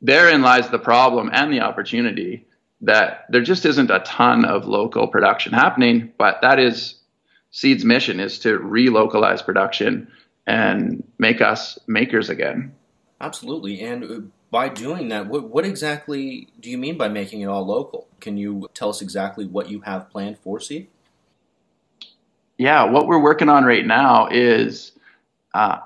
therein 0.00 0.42
lies 0.42 0.68
the 0.68 0.80
problem 0.80 1.30
and 1.32 1.52
the 1.52 1.60
opportunity 1.60 2.46
that 2.80 3.26
there 3.28 3.42
just 3.42 3.64
isn't 3.64 3.90
a 3.90 4.00
ton 4.00 4.44
of 4.44 4.66
local 4.66 5.06
production 5.06 5.52
happening, 5.52 6.12
but 6.18 6.40
that 6.42 6.58
is 6.58 6.96
Seed's 7.52 7.84
mission 7.84 8.18
is 8.18 8.40
to 8.40 8.58
relocalize 8.58 9.44
production 9.44 10.10
and 10.46 11.02
make 11.18 11.40
us 11.40 11.78
makers 11.86 12.28
again. 12.28 12.74
Absolutely. 13.20 13.80
And 13.80 14.04
uh, 14.04 14.20
by 14.50 14.68
doing 14.68 15.08
that, 15.08 15.28
what, 15.28 15.48
what, 15.48 15.64
exactly 15.64 16.48
do 16.60 16.68
you 16.68 16.78
mean 16.78 16.98
by 16.98 17.08
making 17.08 17.40
it 17.40 17.46
all 17.46 17.64
local? 17.64 18.08
Can 18.20 18.36
you 18.36 18.68
tell 18.74 18.90
us 18.90 19.00
exactly 19.00 19.46
what 19.46 19.70
you 19.70 19.80
have 19.82 20.10
planned 20.10 20.38
for 20.38 20.60
Seed? 20.60 20.88
Yeah, 22.58 22.84
what 22.84 23.06
we're 23.06 23.22
working 23.22 23.48
on 23.48 23.64
right 23.64 23.86
now 23.86 24.28
is 24.30 24.92
uh, 25.54 25.78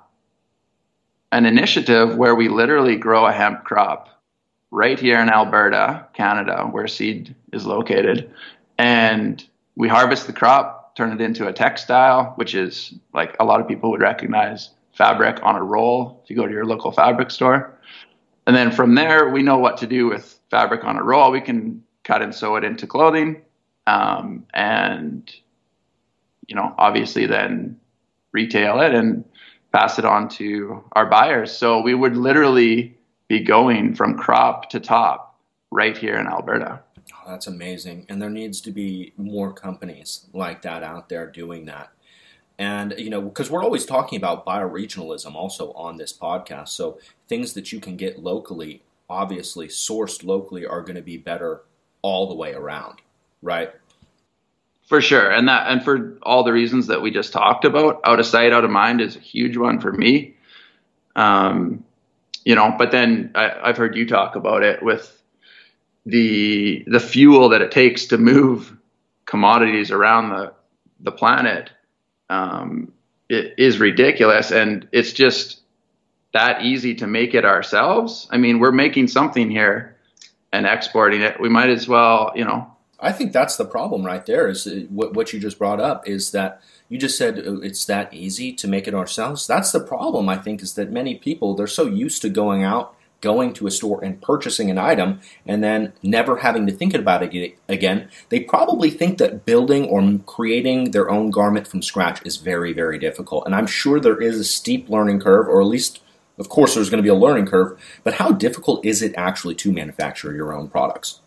an 1.33 1.47
initiative 1.47 2.17
where 2.17 2.35
we 2.35 2.49
literally 2.49 2.97
grow 2.97 3.27
a 3.27 3.33
hemp 3.33 3.65
crop 3.65 4.09
right 4.71 4.99
here 4.99 5.21
in 5.21 5.29
Alberta, 5.29 6.07
Canada, 6.13 6.69
where 6.71 6.87
seed 6.87 7.35
is 7.53 7.67
located. 7.67 8.31
And 8.79 9.43
we 9.77 9.89
harvest 9.89 10.27
the 10.27 10.33
crop, 10.33 10.76
turn 10.97 11.13
it 11.13 11.21
into 11.21 11.47
a 11.47 11.53
textile, 11.53 12.33
which 12.37 12.55
is 12.55 12.95
like 13.13 13.37
a 13.39 13.45
lot 13.45 13.61
of 13.61 13.69
people 13.69 13.91
would 13.91 14.01
recognize 14.01 14.71
fabric 14.95 15.39
on 15.43 15.55
a 15.55 15.63
roll 15.63 16.21
if 16.25 16.31
you 16.31 16.37
go 16.37 16.47
to 16.47 16.53
your 16.53 16.65
local 16.65 16.91
fabric 16.91 17.31
store. 17.31 17.79
And 18.47 18.57
then 18.57 18.73
from 18.73 18.95
there, 18.95 19.29
we 19.29 19.43
know 19.43 19.59
what 19.59 19.77
to 19.79 19.87
do 19.87 20.07
with 20.07 20.41
fabric 20.51 20.85
on 20.85 20.97
a 20.97 21.03
roll. 21.03 21.31
We 21.31 21.41
can 21.41 21.83
cut 22.05 22.23
and 22.23 22.35
sew 22.35 22.57
it 22.57 22.65
into 22.65 22.87
clothing. 22.87 23.43
Um, 23.87 24.47
and, 24.55 25.31
you 26.47 26.57
know, 26.57 26.75
obviously 26.79 27.27
then 27.27 27.79
retail 28.33 28.81
it 28.81 28.95
and 28.95 29.25
pass 29.73 29.99
it 29.99 30.05
on 30.05 30.29
to 30.31 30.83
our 30.93 31.07
buyers. 31.07 31.53
So 31.53 31.83
we 31.83 31.95
would 31.95 32.17
literally 32.17 32.97
be 33.29 33.41
going 33.41 33.95
from 33.95 34.17
crop 34.17 34.71
to 34.71 34.81
top 34.81 35.39
right 35.71 35.97
here 35.97 36.17
in 36.17 36.27
Alberta. 36.27 36.81
Oh, 37.15 37.31
that's 37.31 37.47
amazing. 37.47 38.07
And 38.09 38.21
there 38.21 38.31
needs 38.31 38.61
to 38.63 38.71
be 38.71 39.13
more 39.17 39.53
companies 39.53 40.27
like 40.33 40.63
that 40.63 40.83
out 40.83 41.09
there 41.09 41.27
doing 41.27 41.67
that. 41.67 41.91
And, 42.59 42.95
you 42.97 43.11
know, 43.11 43.21
because 43.21 43.51
we're 43.51 43.63
always 43.63 43.85
talking 43.85 44.17
about 44.17 44.47
bioregionalism 44.47 45.35
also 45.35 45.73
on 45.73 45.99
this 45.99 46.13
podcast. 46.13 46.69
So 46.69 46.99
things 47.29 47.53
that 47.53 47.71
you 47.71 47.81
can 47.81 47.97
get 47.97 48.19
locally, 48.19 48.83
obviously 49.11 49.69
sourced 49.69 50.25
locally, 50.25 50.67
are 50.67 50.81
going 50.81 50.97
to 50.97 51.03
be 51.03 51.19
better 51.19 51.63
all 52.03 52.29
the 52.29 52.35
way 52.35 52.55
around, 52.55 53.01
right? 53.43 53.73
For 54.89 55.01
sure. 55.01 55.31
And 55.31 55.49
that, 55.49 55.69
and 55.69 55.85
for 55.85 56.17
all 56.23 56.45
the 56.45 56.53
reasons 56.53 56.87
that 56.87 57.03
we 57.03 57.11
just 57.11 57.33
talked 57.33 57.65
about, 57.65 58.01
out 58.05 58.21
of 58.21 58.27
sight, 58.27 58.53
out 58.53 58.65
of 58.65 58.71
mind 58.71 59.01
is 59.01 59.17
a 59.17 59.21
huge 59.21 59.57
one 59.57 59.81
for 59.81 59.93
me. 59.93 60.35
Um, 61.15 61.85
you 62.45 62.55
know, 62.55 62.75
but 62.79 62.91
then 62.93 63.33
I, 63.35 63.51
I've 63.65 63.77
heard 63.77 63.97
you 63.97 64.07
talk 64.07 64.37
about 64.37 64.63
it 64.63 64.83
with 64.83 65.21
the 66.07 66.85
the 66.87 67.01
fuel 67.01 67.51
that 67.51 67.61
it 67.61 67.73
takes 67.73 68.07
to 68.07 68.19
move 68.19 68.75
commodities 69.27 69.91
around 69.91 70.31
the 70.31 70.55
the 71.01 71.13
planet 71.13 71.71
um, 72.31 72.93
is 73.29 73.79
ridiculous, 73.79 74.53
and 74.53 74.89
it's 74.93 75.13
just 75.13 75.61
that 76.33 76.63
easy 76.63 76.95
to 76.95 77.07
make 77.07 77.35
it 77.35 77.45
ourselves. 77.45 78.29
I 78.31 78.39
mean, 78.39 78.59
we're 78.59 78.73
making 78.73 79.09
something 79.09 79.51
here 79.51 79.97
and 80.53 80.67
exporting 80.67 81.23
it. 81.23 81.41
We 81.41 81.49
might 81.49 81.71
as 81.71 81.87
well, 81.89 82.33
you 82.35 82.45
know. 82.45 82.73
I 82.99 83.13
think 83.13 83.33
that's 83.33 83.57
the 83.57 83.67
problem 83.67 84.07
right 84.07 84.25
there. 84.25 84.49
Is 84.49 84.67
uh, 84.67 84.87
what 84.89 85.13
what 85.13 85.33
you 85.33 85.41
just 85.41 85.59
brought 85.59 85.81
up 85.81 86.09
is 86.09 86.31
that 86.31 86.63
you 86.89 86.99
just 86.99 87.19
said 87.19 87.39
uh, 87.39 87.61
it's 87.61 87.85
that 87.87 88.15
easy 88.15 88.53
to 88.55 88.69
make 88.69 88.89
it 88.89 88.95
ourselves. 88.95 89.47
That's 89.47 89.73
the 89.73 89.81
problem, 89.81 90.29
I 90.29 90.39
think, 90.39 90.63
is 90.63 90.75
that 90.75 90.91
many 90.91 91.17
people, 91.17 91.55
they're 91.55 91.67
so 91.67 91.87
used 91.87 92.23
to 92.23 92.31
going 92.31 92.63
out, 92.63 92.96
going 93.21 93.53
to 93.55 93.67
a 93.67 93.71
store 93.71 94.03
and 94.05 94.21
purchasing 94.21 94.71
an 94.71 94.79
item 94.79 95.21
and 95.47 95.63
then 95.65 95.93
never 96.03 96.39
having 96.39 96.67
to 96.67 96.73
think 96.73 96.95
about 96.95 97.23
it 97.23 97.59
again. 97.69 98.09
They 98.29 98.41
probably 98.41 98.91
think 98.91 99.19
that 99.19 99.45
building 99.45 99.87
or 99.87 100.21
creating 100.27 100.91
their 100.91 101.11
own 101.11 101.31
garment 101.31 101.67
from 101.67 101.83
scratch 101.83 102.25
is 102.25 102.37
very, 102.37 102.73
very 102.73 102.99
difficult. 102.99 103.47
And 103.47 103.55
I'm 103.55 103.67
sure 103.67 103.99
there 103.99 104.21
is 104.21 104.39
a 104.39 104.45
steep 104.45 104.89
learning 104.89 105.21
curve, 105.21 105.49
or 105.49 105.61
at 105.61 105.67
least, 105.67 106.01
of 106.39 106.49
course, 106.49 106.75
there's 106.75 106.91
going 106.91 107.03
to 107.03 107.07
be 107.07 107.09
a 107.09 107.15
learning 107.15 107.47
curve. 107.47 107.81
But 108.05 108.15
how 108.15 108.33
difficult 108.33 108.85
is 108.85 109.03
it 109.03 109.15
actually 109.17 109.55
to 109.57 109.73
manufacture 109.73 110.35
your 110.35 110.53
own 110.53 110.69
products? 110.69 111.21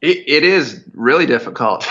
it, 0.00 0.24
it 0.26 0.44
is 0.44 0.84
really 0.94 1.26
difficult. 1.26 1.86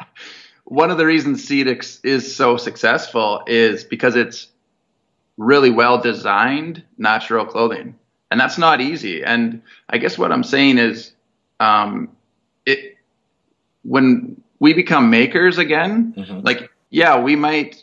one 0.64 0.90
of 0.90 0.98
the 0.98 1.06
reasons 1.06 1.46
Seedix 1.46 2.00
is 2.04 2.34
so 2.34 2.56
successful 2.56 3.42
is 3.46 3.84
because 3.84 4.16
it's 4.16 4.48
really 5.36 5.70
well 5.70 5.98
designed 6.00 6.84
natural 6.98 7.44
clothing, 7.44 7.96
and 8.30 8.40
that's 8.40 8.58
not 8.58 8.80
easy. 8.80 9.24
And 9.24 9.62
I 9.88 9.98
guess 9.98 10.16
what 10.16 10.32
I'm 10.32 10.44
saying 10.44 10.78
is, 10.78 11.12
um, 11.58 12.10
it 12.66 12.96
when 13.82 14.40
we 14.58 14.72
become 14.72 15.10
makers 15.10 15.58
again, 15.58 16.14
mm-hmm. 16.16 16.40
like 16.40 16.70
yeah, 16.90 17.20
we 17.20 17.36
might 17.36 17.82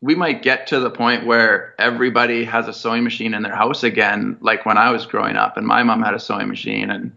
we 0.00 0.14
might 0.14 0.42
get 0.42 0.68
to 0.68 0.80
the 0.80 0.90
point 0.90 1.26
where 1.26 1.74
everybody 1.78 2.44
has 2.44 2.68
a 2.68 2.72
sewing 2.72 3.02
machine 3.02 3.34
in 3.34 3.42
their 3.42 3.54
house 3.54 3.82
again, 3.82 4.36
like 4.40 4.66
when 4.66 4.76
I 4.76 4.90
was 4.90 5.06
growing 5.06 5.36
up, 5.36 5.56
and 5.56 5.66
my 5.66 5.82
mom 5.82 6.02
had 6.02 6.14
a 6.14 6.20
sewing 6.20 6.48
machine, 6.48 6.90
and 6.90 7.12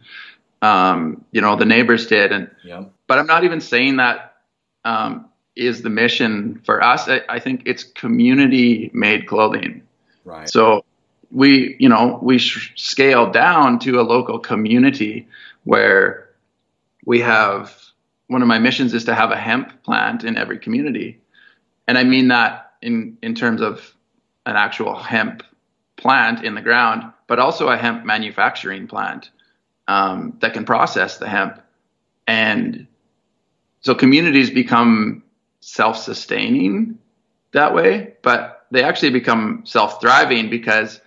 um, 0.62 1.26
you 1.32 1.42
know 1.42 1.56
the 1.56 1.66
neighbors 1.66 2.08
did, 2.08 2.32
and 2.32 2.50
Yeah. 2.64 2.86
but 3.08 3.20
I'm 3.20 3.28
not 3.28 3.44
even 3.44 3.62
saying 3.62 3.98
that 3.98 4.38
um, 4.86 5.30
is 5.56 5.82
the 5.82 5.90
mission 5.90 6.62
for 6.66 6.82
us. 6.84 7.08
I, 7.08 7.22
I 7.30 7.40
think 7.40 7.64
it's 7.66 7.84
community 7.84 8.90
made 8.94 9.28
clothing. 9.28 9.84
Right. 10.24 10.50
So 10.50 10.86
we, 11.32 11.76
you 11.80 11.90
know, 11.90 12.20
we 12.22 12.38
sh- 12.38 12.74
scale 12.76 13.32
down 13.32 13.80
to 13.80 14.00
a 14.00 14.04
local 14.04 14.40
community 14.40 15.28
where 15.64 16.30
we 17.06 17.22
have 17.22 17.76
one 18.28 18.42
of 18.42 18.48
my 18.48 18.60
missions 18.60 18.94
is 18.94 19.06
to 19.06 19.16
have 19.16 19.32
a 19.32 19.38
hemp 19.38 19.84
plant 19.84 20.24
in 20.24 20.38
every 20.38 20.60
community. 20.60 21.20
And 21.88 21.98
I 21.98 22.04
mean 22.04 22.28
that 22.30 22.74
in, 22.82 23.18
in 23.22 23.36
terms 23.36 23.62
of 23.62 23.96
an 24.46 24.56
actual 24.56 24.96
hemp 24.96 25.44
plant 25.98 26.44
in 26.44 26.56
the 26.56 26.62
ground, 26.62 27.12
but 27.28 27.40
also 27.40 27.68
a 27.70 27.78
hemp 27.78 28.06
manufacturing 28.06 28.88
plant 28.88 29.30
um, 29.88 30.38
that 30.42 30.54
can 30.54 30.66
process 30.66 31.18
the 31.18 31.28
hemp. 31.28 31.62
And 32.28 32.88
so 33.82 33.96
communities 33.96 34.52
become 34.52 35.24
self 35.62 35.98
sustaining 35.98 37.00
that 37.52 37.74
way, 37.74 38.14
but 38.22 38.68
they 38.72 38.84
actually 38.84 39.10
become 39.10 39.64
self 39.66 40.00
thriving 40.00 40.50
because 40.50 41.02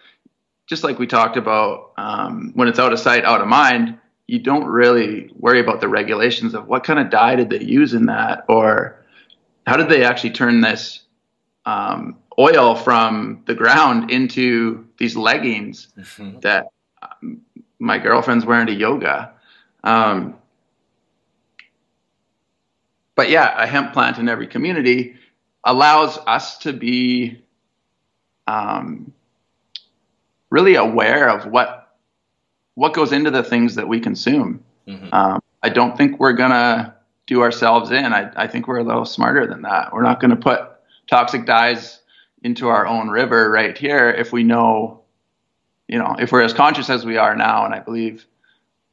just 0.72 0.84
like 0.84 0.98
we 0.98 1.06
talked 1.06 1.36
about, 1.36 1.92
um, 1.98 2.50
when 2.54 2.66
it's 2.66 2.78
out 2.78 2.94
of 2.94 2.98
sight, 2.98 3.26
out 3.26 3.42
of 3.42 3.46
mind, 3.46 3.98
you 4.26 4.38
don't 4.38 4.64
really 4.64 5.30
worry 5.38 5.60
about 5.60 5.82
the 5.82 5.88
regulations 5.88 6.54
of 6.54 6.66
what 6.66 6.82
kind 6.82 6.98
of 6.98 7.10
dye 7.10 7.36
did 7.36 7.50
they 7.50 7.62
use 7.62 7.92
in 7.92 8.06
that, 8.06 8.46
or 8.48 9.04
how 9.66 9.76
did 9.76 9.90
they 9.90 10.02
actually 10.02 10.30
turn 10.30 10.62
this 10.62 11.00
um, 11.66 12.16
oil 12.38 12.74
from 12.74 13.42
the 13.44 13.54
ground 13.54 14.10
into 14.10 14.86
these 14.96 15.14
leggings 15.14 15.88
Mhm. 15.98 16.40
that 16.40 16.68
um, 17.02 17.42
my 17.78 17.98
girlfriend's 17.98 18.46
wearing 18.46 18.68
to 18.68 18.72
yoga. 18.72 19.30
Um, 19.84 20.36
but 23.14 23.28
yeah, 23.28 23.62
a 23.62 23.66
hemp 23.66 23.92
plant 23.92 24.16
in 24.16 24.26
every 24.26 24.46
community 24.46 25.16
allows 25.64 26.16
us 26.26 26.56
to 26.60 26.72
be 26.72 27.42
um, 28.46 29.12
really 30.52 30.74
aware 30.74 31.28
of 31.30 31.46
what 31.46 31.96
what 32.74 32.92
goes 32.94 33.12
into 33.12 33.30
the 33.30 33.42
things 33.42 33.74
that 33.74 33.88
we 33.88 33.98
consume. 34.00 34.62
Mhm. 34.86 35.12
Um, 35.12 35.42
I 35.62 35.68
don't 35.70 35.96
think 35.96 36.18
we're 36.18 36.32
gonna 36.34 36.94
do 37.26 37.42
ourselves 37.42 37.90
in. 37.90 38.12
I, 38.12 38.30
I 38.36 38.46
think 38.46 38.68
we're 38.68 38.78
a 38.78 38.84
little 38.84 39.04
smarter 39.04 39.46
than 39.46 39.62
that. 39.62 39.92
We're 39.92 40.02
not 40.02 40.20
gonna 40.20 40.36
put 40.36 40.60
toxic 41.08 41.46
dyes 41.46 42.00
into 42.42 42.68
our 42.68 42.86
own 42.86 43.08
river 43.08 43.50
right 43.50 43.76
here 43.76 44.10
if 44.10 44.32
we 44.32 44.42
know, 44.42 45.00
you 45.88 45.98
know, 45.98 46.16
if 46.18 46.32
we're 46.32 46.42
as 46.42 46.52
conscious 46.52 46.90
as 46.90 47.04
we 47.04 47.16
are 47.16 47.34
now, 47.34 47.64
and 47.64 47.74
I 47.74 47.78
believe 47.78 48.26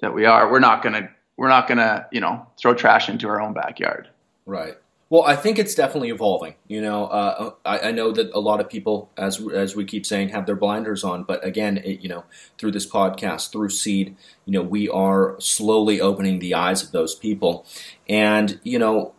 that 0.01 0.13
we 0.13 0.25
are, 0.25 0.49
we're 0.49 0.59
not 0.59 0.81
gonna 0.81 1.09
we're 1.37 1.49
not 1.49 1.67
gonna 1.67 2.07
you 2.11 2.21
know 2.21 2.47
throw 2.57 2.73
trash 2.73 3.09
into 3.09 3.27
our 3.27 3.41
own 3.41 3.53
backyard. 3.53 4.07
Right. 4.45 4.77
Well, 5.09 5.23
I 5.23 5.35
think 5.35 5.57
it's 5.57 5.73
definitely 5.73 6.09
evolving. 6.09 6.53
You 6.67 6.81
know, 6.81 7.05
uh, 7.05 7.51
I, 7.65 7.79
I 7.79 7.91
know 7.91 8.11
that 8.11 8.29
a 8.31 8.39
lot 8.39 8.59
of 8.59 8.69
people, 8.69 9.09
as 9.17 9.41
as 9.53 9.75
we 9.75 9.83
keep 9.83 10.05
saying, 10.05 10.29
have 10.29 10.45
their 10.45 10.55
blinders 10.55 11.03
on. 11.03 11.23
But 11.23 11.43
again, 11.43 11.77
it, 11.77 12.01
you 12.01 12.09
know, 12.09 12.25
through 12.59 12.73
this 12.73 12.87
podcast, 12.87 13.51
through 13.51 13.69
Seed, 13.69 14.15
you 14.45 14.53
know, 14.53 14.61
we 14.61 14.87
are 14.87 15.35
slowly 15.39 15.99
opening 15.99 16.37
the 16.37 16.53
eyes 16.53 16.83
of 16.83 16.91
those 16.91 17.15
people. 17.15 17.65
And 18.07 18.59
you 18.63 18.77
know, 18.77 19.13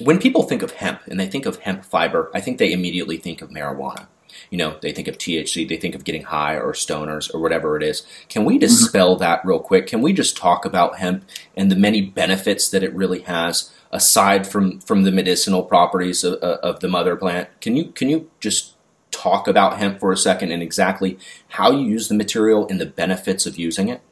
when 0.00 0.18
people 0.18 0.42
think 0.42 0.62
of 0.62 0.72
hemp 0.72 1.02
and 1.06 1.20
they 1.20 1.28
think 1.28 1.46
of 1.46 1.60
hemp 1.60 1.84
fiber, 1.84 2.32
I 2.34 2.40
think 2.40 2.58
they 2.58 2.72
immediately 2.72 3.16
think 3.16 3.40
of 3.40 3.50
marijuana. 3.50 4.08
You 4.50 4.58
know, 4.58 4.76
they 4.82 4.92
think 4.92 5.08
of 5.08 5.18
THC, 5.18 5.68
they 5.68 5.76
think 5.76 5.94
of 5.94 6.04
getting 6.04 6.24
high 6.24 6.54
or 6.54 6.72
stoners 6.72 7.32
or 7.32 7.40
whatever 7.40 7.76
it 7.76 7.82
is. 7.82 8.04
Can 8.28 8.44
we 8.44 8.58
dispel 8.58 9.16
that 9.16 9.44
real 9.44 9.60
quick? 9.60 9.86
Can 9.86 10.02
we 10.02 10.12
just 10.12 10.36
talk 10.36 10.64
about 10.64 10.98
hemp 10.98 11.24
and 11.56 11.70
the 11.70 11.76
many 11.76 12.00
benefits 12.00 12.68
that 12.70 12.82
it 12.82 12.94
really 12.94 13.20
has? 13.20 13.70
Aside 13.90 14.46
from 14.46 14.80
from 14.80 15.04
the 15.04 15.12
medicinal 15.12 15.62
properties 15.62 16.24
of, 16.24 16.34
of, 16.34 16.80
the 16.80 16.88
mother 16.88 17.16
plant 17.16 17.48
can 17.60 17.74
you 17.74 17.86
can 17.92 18.08
you 18.08 18.30
just 18.40 18.74
talk 19.10 19.48
about 19.48 19.78
hemp 19.78 19.98
for 19.98 20.12
a 20.12 20.16
second 20.16 20.52
and 20.52 20.62
exactly 20.62 21.18
how 21.48 21.70
you 21.70 21.86
use 21.86 22.08
the 22.08 22.14
material 22.14 22.68
and 22.68 22.78
the 22.80 22.86
benefits 22.86 23.46
of 23.46 23.58
using 23.58 23.88
it 23.88 24.02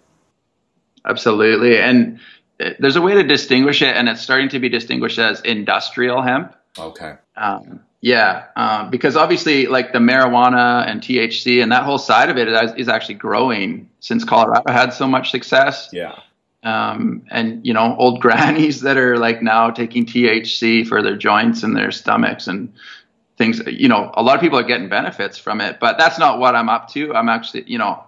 Absolutely, 1.07 1.79
and 1.79 2.19
uh, 2.61 2.71
there's 2.79 2.97
a 2.97 3.03
way 3.03 3.15
to 3.15 3.23
distinguish 3.23 3.81
it, 3.81 3.95
and 3.97 4.09
it's 4.09 4.21
starting 4.21 4.49
to 4.51 4.59
be 4.59 4.69
distinguished 4.69 5.19
as 5.19 5.41
industrial 5.43 6.21
hemp. 6.21 6.55
okay 6.79 7.15
Um, 7.37 7.81
yeah, 8.01 8.47
um, 8.57 8.91
because 8.91 9.17
obviously, 9.17 9.67
like 9.67 9.93
the 9.93 9.99
marijuana 9.99 10.87
and 10.87 11.01
THC 11.01 11.63
and 11.63 11.73
that 11.73 11.85
whole 11.85 11.99
side 11.99 12.29
of 12.29 12.37
it 12.37 12.49
is, 12.49 12.73
is 12.75 12.89
actually 12.89 13.15
growing 13.15 13.89
since 14.01 14.25
Colorado 14.25 14.71
had 14.73 14.93
so 14.93 15.07
much 15.07 15.31
success. 15.31 15.89
yeah 15.93 16.19
Um, 16.67 17.23
and 17.31 17.65
you 17.65 17.73
know, 17.73 17.95
old 17.97 18.21
grannies 18.25 18.81
that 18.81 18.97
are 18.97 19.19
like 19.19 19.43
now 19.43 19.71
taking 19.71 20.05
THC 20.05 20.87
for 20.87 21.03
their 21.03 21.17
joints 21.17 21.63
and 21.63 21.77
their 21.77 21.93
stomachs 21.93 22.49
and 22.49 22.73
things. 23.39 23.61
You 23.67 23.89
know, 23.89 24.11
a 24.15 24.23
lot 24.23 24.35
of 24.35 24.41
people 24.41 24.59
are 24.59 24.65
getting 24.65 24.89
benefits 24.89 25.39
from 25.39 25.61
it, 25.61 25.79
but 25.81 25.97
that's 25.99 26.19
not 26.19 26.39
what 26.41 26.57
I'm 26.57 26.69
up 26.69 26.89
to. 26.91 27.15
I'm 27.15 27.29
actually, 27.29 27.65
you 27.67 27.79
know, 27.79 28.03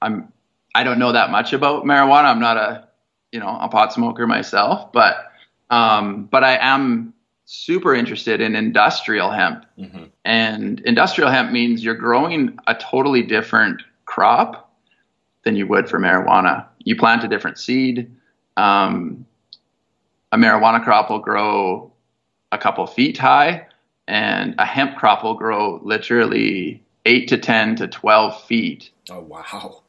I'm 0.00 0.32
I 0.74 0.84
don't 0.84 0.98
know 0.98 1.12
that 1.12 1.30
much 1.30 1.52
about 1.52 1.84
marijuana. 1.84 2.24
I'm 2.24 2.40
not 2.40 2.56
a 2.56 2.88
you 3.32 3.40
know 3.40 3.58
a 3.60 3.68
pot 3.68 3.92
smoker 3.92 4.26
myself, 4.26 4.92
but 4.92 5.16
um, 5.70 6.26
but 6.26 6.44
I 6.44 6.56
am 6.56 7.12
super 7.46 7.94
interested 7.94 8.40
in 8.40 8.54
industrial 8.54 9.30
hemp. 9.30 9.66
hmm 9.76 10.04
And 10.24 10.80
industrial 10.80 11.30
hemp 11.30 11.52
means 11.52 11.84
you're 11.84 11.94
growing 11.94 12.58
a 12.66 12.74
totally 12.74 13.22
different 13.22 13.82
crop 14.04 14.72
than 15.44 15.56
you 15.56 15.66
would 15.66 15.88
for 15.88 15.98
marijuana. 15.98 16.66
You 16.84 16.96
plant 16.96 17.24
a 17.24 17.28
different 17.28 17.58
seed. 17.58 18.14
Um, 18.56 19.26
a 20.32 20.36
marijuana 20.36 20.82
crop 20.82 21.10
will 21.10 21.18
grow 21.18 21.92
a 22.52 22.58
couple 22.58 22.86
feet 22.86 23.18
high, 23.18 23.66
and 24.06 24.54
a 24.58 24.64
hemp 24.64 24.96
crop 24.96 25.24
will 25.24 25.34
grow 25.34 25.80
literally 25.82 26.82
eight 27.06 27.28
to 27.28 27.38
10 27.38 27.76
to 27.76 27.88
12 27.88 28.44
feet 28.44 28.90
oh 29.10 29.20
wow 29.20 29.82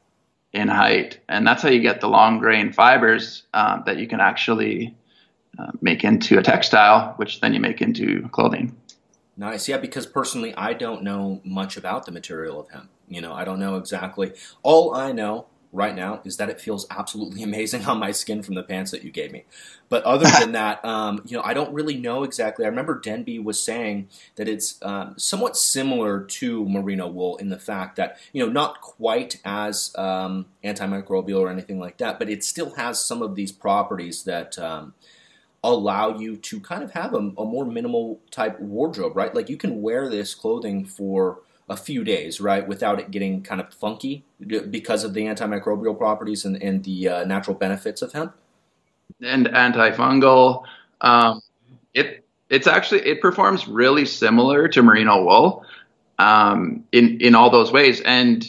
in 0.52 0.68
height. 0.68 1.20
And 1.28 1.46
that's 1.46 1.62
how 1.62 1.68
you 1.68 1.80
get 1.80 2.00
the 2.00 2.08
long 2.08 2.38
grain 2.38 2.72
fibers 2.72 3.42
um, 3.52 3.82
that 3.86 3.98
you 3.98 4.08
can 4.08 4.20
actually 4.20 4.96
uh, 5.58 5.72
make 5.80 6.02
into 6.02 6.38
a 6.38 6.42
textile, 6.42 7.14
which 7.16 7.40
then 7.40 7.52
you 7.54 7.60
make 7.60 7.82
into 7.82 8.28
clothing. 8.30 8.74
Nice. 9.36 9.68
Yeah, 9.68 9.76
because 9.76 10.06
personally, 10.06 10.54
I 10.54 10.72
don't 10.72 11.02
know 11.02 11.40
much 11.44 11.76
about 11.76 12.06
the 12.06 12.12
material 12.12 12.58
of 12.58 12.70
hemp. 12.70 12.88
You 13.08 13.20
know, 13.20 13.34
I 13.34 13.44
don't 13.44 13.58
know 13.60 13.76
exactly. 13.76 14.32
All 14.62 14.94
I 14.94 15.12
know 15.12 15.46
right 15.76 15.94
now 15.94 16.20
is 16.24 16.38
that 16.38 16.48
it 16.48 16.60
feels 16.60 16.86
absolutely 16.90 17.42
amazing 17.50 17.84
on 17.84 17.98
my 17.98 18.10
skin 18.10 18.42
from 18.42 18.54
the 18.54 18.62
pants 18.62 18.90
that 18.90 19.04
you 19.04 19.10
gave 19.10 19.32
me. 19.32 19.44
But 19.88 20.02
other 20.04 20.26
than 20.40 20.52
that, 20.60 20.84
um, 20.84 21.22
you 21.26 21.36
know, 21.36 21.42
I 21.44 21.54
don't 21.54 21.72
really 21.72 21.96
know 21.96 22.24
exactly. 22.24 22.64
I 22.64 22.68
remember 22.68 22.98
Denby 22.98 23.38
was 23.38 23.62
saying 23.62 24.08
that 24.36 24.48
it's 24.48 24.82
um, 24.82 25.14
somewhat 25.16 25.56
similar 25.56 26.20
to 26.20 26.68
merino 26.68 27.08
wool 27.08 27.36
in 27.36 27.50
the 27.50 27.58
fact 27.58 27.96
that, 27.96 28.18
you 28.32 28.44
know, 28.44 28.50
not 28.50 28.80
quite 28.80 29.38
as 29.44 29.94
um, 29.96 30.46
antimicrobial 30.64 31.40
or 31.40 31.50
anything 31.50 31.78
like 31.78 31.98
that, 31.98 32.18
but 32.18 32.28
it 32.28 32.42
still 32.42 32.74
has 32.74 33.02
some 33.02 33.22
of 33.22 33.34
these 33.34 33.52
properties 33.52 34.24
that. 34.24 34.58
Um, 34.58 34.94
allow 35.64 36.16
you 36.16 36.36
to 36.36 36.60
kind 36.60 36.84
of 36.84 36.92
have 36.92 37.12
a, 37.12 37.16
a 37.16 37.44
more 37.44 37.64
minimal 37.64 38.20
type 38.30 38.60
wardrobe, 38.60 39.16
right? 39.16 39.34
Like 39.34 39.48
you 39.48 39.56
can 39.56 39.82
wear 39.82 40.08
this 40.08 40.32
clothing 40.32 40.84
for 40.84 41.40
a 41.68 41.76
few 41.76 42.04
days, 42.04 42.40
right, 42.40 42.66
without 42.66 43.00
it 43.00 43.10
getting 43.10 43.42
kind 43.42 43.60
of 43.60 43.72
funky 43.74 44.24
because 44.70 45.02
of 45.02 45.14
the 45.14 45.22
antimicrobial 45.22 45.98
properties 45.98 46.44
and, 46.44 46.62
and 46.62 46.84
the 46.84 47.08
uh, 47.08 47.24
natural 47.24 47.56
benefits 47.56 48.02
of 48.02 48.12
hemp. 48.12 48.34
and 49.20 49.46
antifungal. 49.46 50.64
Um, 51.00 51.42
it 51.94 52.24
it's 52.48 52.66
actually 52.66 53.00
it 53.00 53.20
performs 53.20 53.66
really 53.66 54.04
similar 54.04 54.68
to 54.68 54.82
merino 54.82 55.24
wool 55.24 55.64
um, 56.18 56.84
in 56.92 57.20
in 57.20 57.34
all 57.34 57.50
those 57.50 57.72
ways. 57.72 58.00
And 58.00 58.44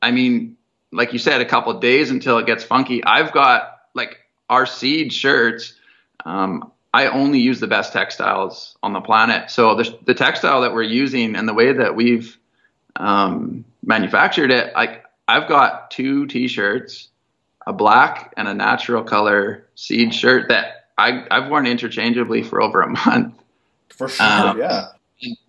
I 0.00 0.10
mean, 0.12 0.56
like 0.92 1.12
you 1.12 1.18
said, 1.18 1.40
a 1.40 1.46
couple 1.46 1.72
of 1.72 1.80
days 1.80 2.10
until 2.10 2.38
it 2.38 2.46
gets 2.46 2.64
funky. 2.64 3.02
I've 3.04 3.32
got 3.32 3.80
like 3.94 4.18
our 4.48 4.66
seed 4.66 5.12
shirts. 5.12 5.74
Um, 6.24 6.72
I 6.92 7.06
only 7.06 7.38
use 7.38 7.60
the 7.60 7.68
best 7.68 7.92
textiles 7.92 8.76
on 8.82 8.92
the 8.92 9.00
planet. 9.00 9.50
So 9.50 9.74
the 9.74 9.98
the 10.04 10.14
textile 10.14 10.60
that 10.62 10.72
we're 10.72 10.82
using 10.82 11.34
and 11.34 11.48
the 11.48 11.54
way 11.54 11.72
that 11.72 11.96
we've 11.96 12.36
um, 13.00 13.64
manufactured 13.84 14.50
it, 14.50 14.74
like 14.74 15.04
I've 15.26 15.48
got 15.48 15.90
two 15.90 16.26
t-shirts 16.26 17.08
a 17.66 17.72
black 17.72 18.32
and 18.36 18.48
a 18.48 18.54
natural 18.54 19.02
color 19.02 19.66
seed 19.74 20.14
shirt 20.14 20.48
that 20.48 20.86
I, 20.98 21.26
I've 21.30 21.50
worn 21.50 21.66
interchangeably 21.66 22.42
for 22.42 22.60
over 22.62 22.82
a 22.82 22.88
month. 22.88 23.34
For 23.88 24.08
sure, 24.08 24.26
Um, 24.26 24.58
yeah. 24.58 24.86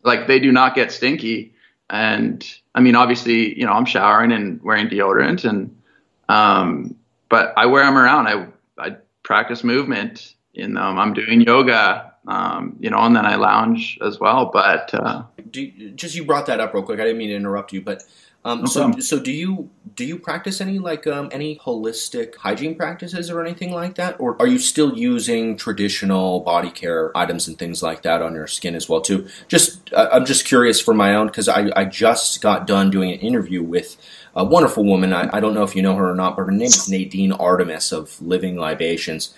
Like 0.04 0.28
they 0.28 0.40
do 0.40 0.52
not 0.52 0.76
get 0.76 0.92
stinky. 0.92 1.54
And 1.90 2.46
I 2.76 2.82
mean, 2.82 2.96
obviously, 2.96 3.58
you 3.58 3.66
know, 3.66 3.72
I'm 3.72 3.86
showering 3.86 4.32
and 4.32 4.62
wearing 4.62 4.88
deodorant 4.88 5.46
and, 5.50 5.76
um, 6.30 6.96
but 7.30 7.54
I 7.58 7.66
wear 7.66 7.84
them 7.84 7.98
around. 7.98 8.28
I, 8.28 8.48
I 8.78 8.98
practice 9.24 9.64
movement 9.64 10.36
in 10.54 10.74
them. 10.74 11.00
I'm 11.00 11.14
doing 11.14 11.42
yoga 11.42 12.12
Um, 12.28 12.78
you 12.80 12.90
know, 12.92 13.00
and 13.00 13.16
then 13.16 13.26
I 13.26 13.36
lounge 13.36 13.98
as 14.06 14.20
well. 14.20 14.52
But 14.54 14.94
uh, 14.94 15.24
you, 15.54 15.92
just 15.92 16.14
you 16.16 16.24
brought 16.24 16.46
that 16.46 16.60
up 16.60 16.74
real 16.74 16.84
quick. 16.84 17.00
I 17.00 17.04
didn't 17.04 17.18
mean 17.18 17.30
to 17.30 17.36
interrupt 17.36 17.74
you, 17.74 17.82
but 17.82 18.04
um, 18.46 18.62
no 18.62 18.66
so 18.66 18.82
problem. 18.82 19.02
so 19.02 19.20
do 19.20 19.32
you 19.32 19.70
do 19.96 20.06
you 20.06 20.20
practice 20.20 20.62
any 20.62 20.78
like 20.78 21.08
um, 21.08 21.30
any 21.32 21.58
holistic 21.58 22.36
hygiene 22.36 22.76
practices 22.76 23.32
or 23.32 23.42
anything 23.42 23.72
like 23.72 23.96
that, 23.96 24.20
or 24.20 24.36
are 24.40 24.48
you 24.48 24.60
still 24.60 24.98
using 24.98 25.58
traditional 25.58 26.42
body 26.42 26.70
care 26.70 27.16
items 27.18 27.48
and 27.48 27.58
things 27.58 27.82
like 27.82 28.04
that 28.04 28.22
on 28.22 28.36
your 28.36 28.48
skin 28.48 28.76
as 28.76 28.88
well 28.88 29.02
too? 29.02 29.28
Just 29.48 29.92
uh, 29.94 30.10
I'm 30.12 30.26
just 30.26 30.46
curious 30.46 30.80
for 30.80 30.94
my 30.94 31.16
own 31.16 31.28
because 31.28 31.50
I 31.50 31.72
I 31.76 31.86
just 31.86 32.42
got 32.42 32.68
done 32.68 32.92
doing 32.92 33.12
an 33.12 33.20
interview 33.20 33.64
with 33.64 33.98
a 34.36 34.46
wonderful 34.46 34.86
woman. 34.86 35.12
I, 35.12 35.30
I 35.34 35.40
don't 35.40 35.54
know 35.54 35.64
if 35.64 35.76
you 35.76 35.82
know 35.82 35.96
her 35.96 36.12
or 36.12 36.16
not, 36.16 36.36
but 36.38 36.46
her 36.46 36.52
name 36.52 36.68
is 36.68 36.88
Nadine 36.88 37.32
Artemis 37.32 37.92
of 37.92 38.22
Living 38.22 38.58
Libations. 38.58 39.34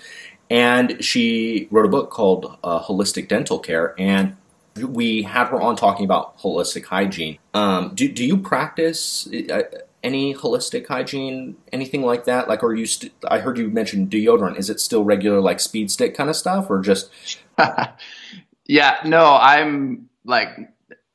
And 0.49 1.03
she 1.03 1.67
wrote 1.71 1.86
a 1.86 1.89
book 1.89 2.12
called 2.12 2.58
uh, 2.63 2.82
Holistic 2.84 3.27
Dental 3.27 3.60
Care. 3.60 3.95
And 3.97 4.36
we 4.75 5.23
had 5.23 5.47
her 5.47 5.62
on 5.62 5.75
talking 5.75 6.06
about 6.06 6.38
holistic 6.39 6.86
hygiene. 6.86 7.39
Um, 7.53 7.91
do, 7.93 8.08
do 8.08 8.25
you 8.25 8.38
practice 8.38 9.27
uh, 9.27 9.63
any 10.03 10.34
holistic 10.34 10.88
hygiene, 10.88 11.56
anything 11.71 12.03
like 12.03 12.25
that? 12.25 12.47
Like, 12.47 12.63
are 12.63 12.73
you? 12.73 12.86
St- 12.86 13.13
I 13.29 13.39
heard 13.39 13.58
you 13.58 13.69
mention 13.69 14.08
deodorant. 14.08 14.58
Is 14.58 14.69
it 14.69 14.79
still 14.79 15.03
regular, 15.03 15.39
like 15.39 15.60
speed 15.60 15.91
stick 15.91 16.15
kind 16.15 16.29
of 16.29 16.36
stuff, 16.36 16.69
or 16.69 16.82
just? 16.82 17.10
yeah, 18.65 18.99
no, 19.06 19.38
I'm 19.39 20.10
like 20.25 20.49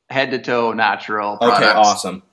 head 0.09 0.31
to 0.31 0.39
toe 0.39 0.73
natural. 0.73 1.37
Products. 1.37 1.61
Okay, 1.61 1.71
awesome. 1.71 2.23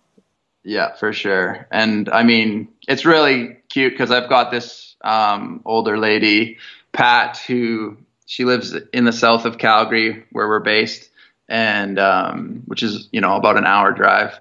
Yeah, 0.64 0.94
for 0.96 1.12
sure. 1.12 1.68
And 1.70 2.08
I 2.08 2.24
mean, 2.24 2.68
it's 2.88 3.04
really 3.04 3.58
cute 3.68 3.92
because 3.92 4.10
I've 4.10 4.28
got 4.28 4.50
this 4.50 4.96
um, 5.04 5.62
older 5.64 5.96
lady, 5.98 6.58
Pat, 6.96 7.38
who 7.46 7.98
she 8.24 8.44
lives 8.44 8.74
in 8.92 9.04
the 9.04 9.12
south 9.12 9.44
of 9.44 9.58
Calgary, 9.58 10.24
where 10.32 10.48
we're 10.48 10.60
based, 10.60 11.10
and 11.48 11.98
um, 11.98 12.62
which 12.66 12.82
is 12.82 13.08
you 13.12 13.20
know 13.20 13.36
about 13.36 13.56
an 13.56 13.66
hour 13.66 13.92
drive. 13.92 14.40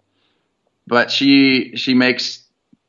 But 0.88 1.12
she 1.12 1.76
she 1.76 1.94
makes 1.94 2.44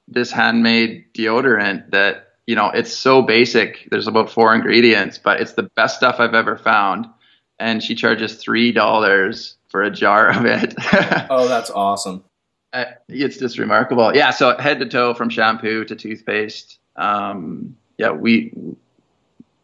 this 0.09 0.31
handmade 0.31 1.07
deodorant 1.15 1.91
that 1.91 2.35
you 2.47 2.55
know 2.55 2.71
it's 2.71 2.97
so 2.97 3.23
basic. 3.23 3.89
There's 3.91 4.07
about 4.07 4.31
four 4.31 4.55
ingredients, 4.55 5.19
but 5.19 5.41
it's 5.41 5.53
the 5.53 5.65
best 5.65 5.97
stuff 5.97 6.17
I've 6.19 6.35
ever 6.35 6.57
found. 6.57 7.07
And 7.59 7.83
she 7.83 7.95
charges 7.95 8.37
three 8.37 8.71
dollars 8.71 9.57
for 9.69 9.83
a 9.83 9.91
jar 9.91 10.31
of 10.31 10.45
it. 10.45 10.75
oh, 11.31 11.49
that's 11.49 11.71
awesome 11.71 12.23
it's 13.09 13.39
just 13.39 13.59
remarkable. 13.59 14.15
Yeah. 14.15 14.31
So 14.31 14.57
head 14.59 14.81
to 14.81 14.87
toe 14.87 15.15
from 15.15 15.31
shampoo 15.31 15.85
to 15.85 15.97
toothpaste. 15.97 16.79
Um, 16.97 17.77
yeah, 17.99 18.11
we 18.11 18.53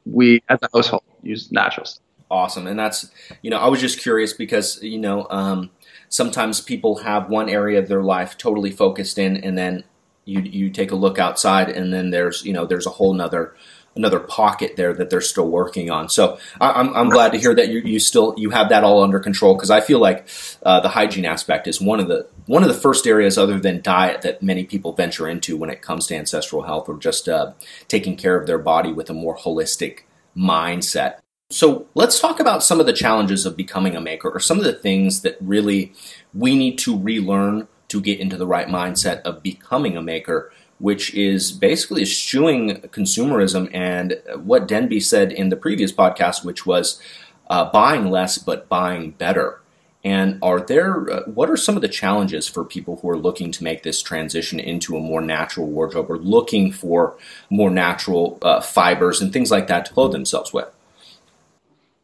we 0.05 0.43
as 0.49 0.59
a 0.63 0.69
household 0.73 1.03
use 1.23 1.51
natural 1.53 1.87
stuff. 1.87 2.03
Awesome, 2.31 2.67
and 2.67 2.79
that's 2.79 3.11
you 3.43 3.51
know 3.51 3.59
I 3.59 3.69
was 3.69 3.81
just 3.81 4.01
curious 4.01 4.33
because 4.33 4.83
you 4.83 4.99
know 4.99 5.27
um, 5.29 5.71
sometimes 6.09 6.63
people 6.63 6.97
have 6.97 7.29
one 7.29 7.51
area 7.51 7.79
of 7.79 7.89
their 7.89 8.03
life 8.03 8.39
totally 8.39 8.71
focused 8.71 9.19
in, 9.19 9.37
and 9.37 9.57
then 9.59 9.85
you 10.25 10.41
you 10.41 10.71
take 10.71 10.91
a 10.91 10.97
look 10.97 11.19
outside, 11.19 11.69
and 11.69 11.93
then 11.93 12.11
there's 12.11 12.43
you 12.45 12.55
know 12.55 12.65
there's 12.65 12.87
a 12.87 12.91
whole 12.91 13.13
nother 13.13 13.55
another 13.95 14.21
pocket 14.21 14.77
there 14.77 14.95
that 14.95 15.11
they're 15.11 15.21
still 15.21 15.49
working 15.49 15.91
on. 15.91 16.09
So 16.09 16.39
I, 16.61 16.81
am 16.81 16.89
I'm, 16.89 16.97
I'm 16.97 17.09
glad 17.11 17.33
to 17.33 17.39
hear 17.39 17.55
that 17.55 17.69
you, 17.69 17.81
you 17.81 18.01
still 18.01 18.35
you 18.37 18.51
have 18.51 18.71
that 18.71 18.85
all 18.85 19.03
under 19.03 19.21
control 19.21 19.55
because 19.55 19.71
I 19.71 19.81
feel 19.81 19.99
like 19.99 20.29
uh, 20.63 20.81
the 20.81 20.89
hygiene 20.89 21.25
aspect 21.25 21.67
is 21.67 21.81
one 21.81 22.01
of 22.01 22.09
the 22.09 22.27
one 22.47 22.63
of 22.63 22.69
the 22.69 22.75
first 22.75 23.07
areas 23.07 23.39
other 23.39 23.59
than 23.59 23.83
diet 23.83 24.23
that 24.23 24.43
many 24.43 24.65
people 24.65 24.93
venture 24.93 25.29
into 25.29 25.57
when 25.57 25.71
it 25.71 25.83
comes 25.83 26.07
to 26.07 26.17
ancestral 26.17 26.63
health 26.63 26.89
or 26.89 26.97
just 26.99 27.29
uh, 27.29 27.53
taking 27.89 28.17
care 28.17 28.37
of 28.37 28.47
their 28.47 28.59
body 28.59 28.93
with 28.93 29.11
a 29.11 29.15
more 29.15 29.37
holistic 29.37 30.01
mindset. 30.37 31.19
So 31.51 31.87
let's 31.95 32.19
talk 32.19 32.41
about 32.41 32.63
some 32.63 32.81
of 32.81 32.87
the 32.87 32.95
challenges 32.95 33.45
of 33.45 33.59
becoming 33.59 33.95
a 33.95 34.01
maker 34.01 34.31
or 34.31 34.41
some 34.41 34.59
of 34.59 34.65
the 34.65 34.73
things 34.73 35.21
that 35.21 35.37
really 35.41 35.93
we 36.33 36.57
need 36.57 36.79
to 36.79 36.99
relearn 36.99 37.69
to 37.89 38.01
get 38.01 38.21
into 38.21 38.39
the 38.39 38.47
right 38.47 38.69
mindset 38.69 39.21
of 39.21 39.43
becoming 39.43 39.99
a 39.99 40.03
maker 40.03 40.51
which 40.83 41.15
is 41.15 41.53
basically 41.53 42.03
eschewing 42.03 42.81
consumerism 42.91 43.71
and 43.73 44.21
what 44.43 44.67
Denby 44.67 44.99
said 44.99 45.31
in 45.31 45.49
the 45.49 45.57
previous 45.57 45.93
podcast, 45.93 46.45
which 46.45 46.67
was 46.67 47.01
uh, 47.49 47.71
buying 47.71 48.11
less 48.11 48.37
but 48.37 48.69
buying 48.69 49.13
better. 49.13 49.61
And 50.03 50.41
are 50.43 50.61
there 50.61 51.09
uh, 51.09 51.23
what 51.27 51.49
are 51.49 51.57
some 51.57 51.77
of 51.77 51.83
the 51.83 51.89
challenges 51.89 52.49
for 52.49 52.65
people 52.65 52.97
who 52.97 53.09
are 53.11 53.17
looking 53.17 53.53
to 53.53 53.63
make 53.63 53.85
this 53.85 54.03
transition 54.03 54.59
into 54.59 54.97
a 54.97 55.01
more 55.01 55.21
natural 55.21 55.69
wardrobe 55.69 56.11
or 56.11 56.19
looking 56.19 56.73
for 56.73 57.17
more 57.49 57.71
natural 57.71 58.39
uh, 58.43 58.61
fibers 58.61 59.23
and 59.23 59.33
things 59.33 59.53
like 59.53 59.69
that 59.69 59.85
to 59.85 59.93
clothe 59.93 60.11
themselves 60.11 60.53
with? 60.53 60.69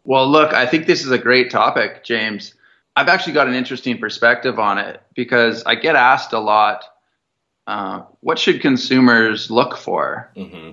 Well, 0.05 0.31
look, 0.31 0.53
I 0.53 0.67
think 0.67 0.87
this 0.87 1.05
is 1.05 1.11
a 1.11 1.19
great 1.19 1.51
topic, 1.51 2.05
James. 2.05 2.55
I've 2.95 3.09
actually 3.09 3.33
got 3.33 3.49
an 3.49 3.55
interesting 3.55 3.99
perspective 3.99 4.61
on 4.61 4.79
it 4.79 5.03
because 5.15 5.65
I 5.65 5.75
get 5.75 5.97
asked 5.97 6.33
a 6.33 6.39
lot 6.39 6.85
uh, 7.69 8.03
what 8.21 8.39
should 8.39 8.63
consumers 8.63 9.51
look 9.51 9.77
for 9.77 10.31
mm-hmm. 10.35 10.71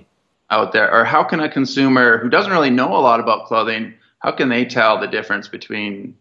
out 0.48 0.72
there, 0.72 0.90
or 0.90 1.04
how 1.04 1.22
can 1.22 1.40
a 1.40 1.48
consumer 1.48 2.16
who 2.16 2.30
doesn't 2.30 2.50
really 2.50 2.70
know 2.70 2.96
a 2.96 3.02
lot 3.02 3.20
about 3.20 3.44
clothing, 3.44 3.92
how 4.18 4.32
can 4.32 4.48
they 4.48 4.64
tell 4.64 4.98
the 4.98 5.06
difference 5.06 5.46
between 5.46 6.16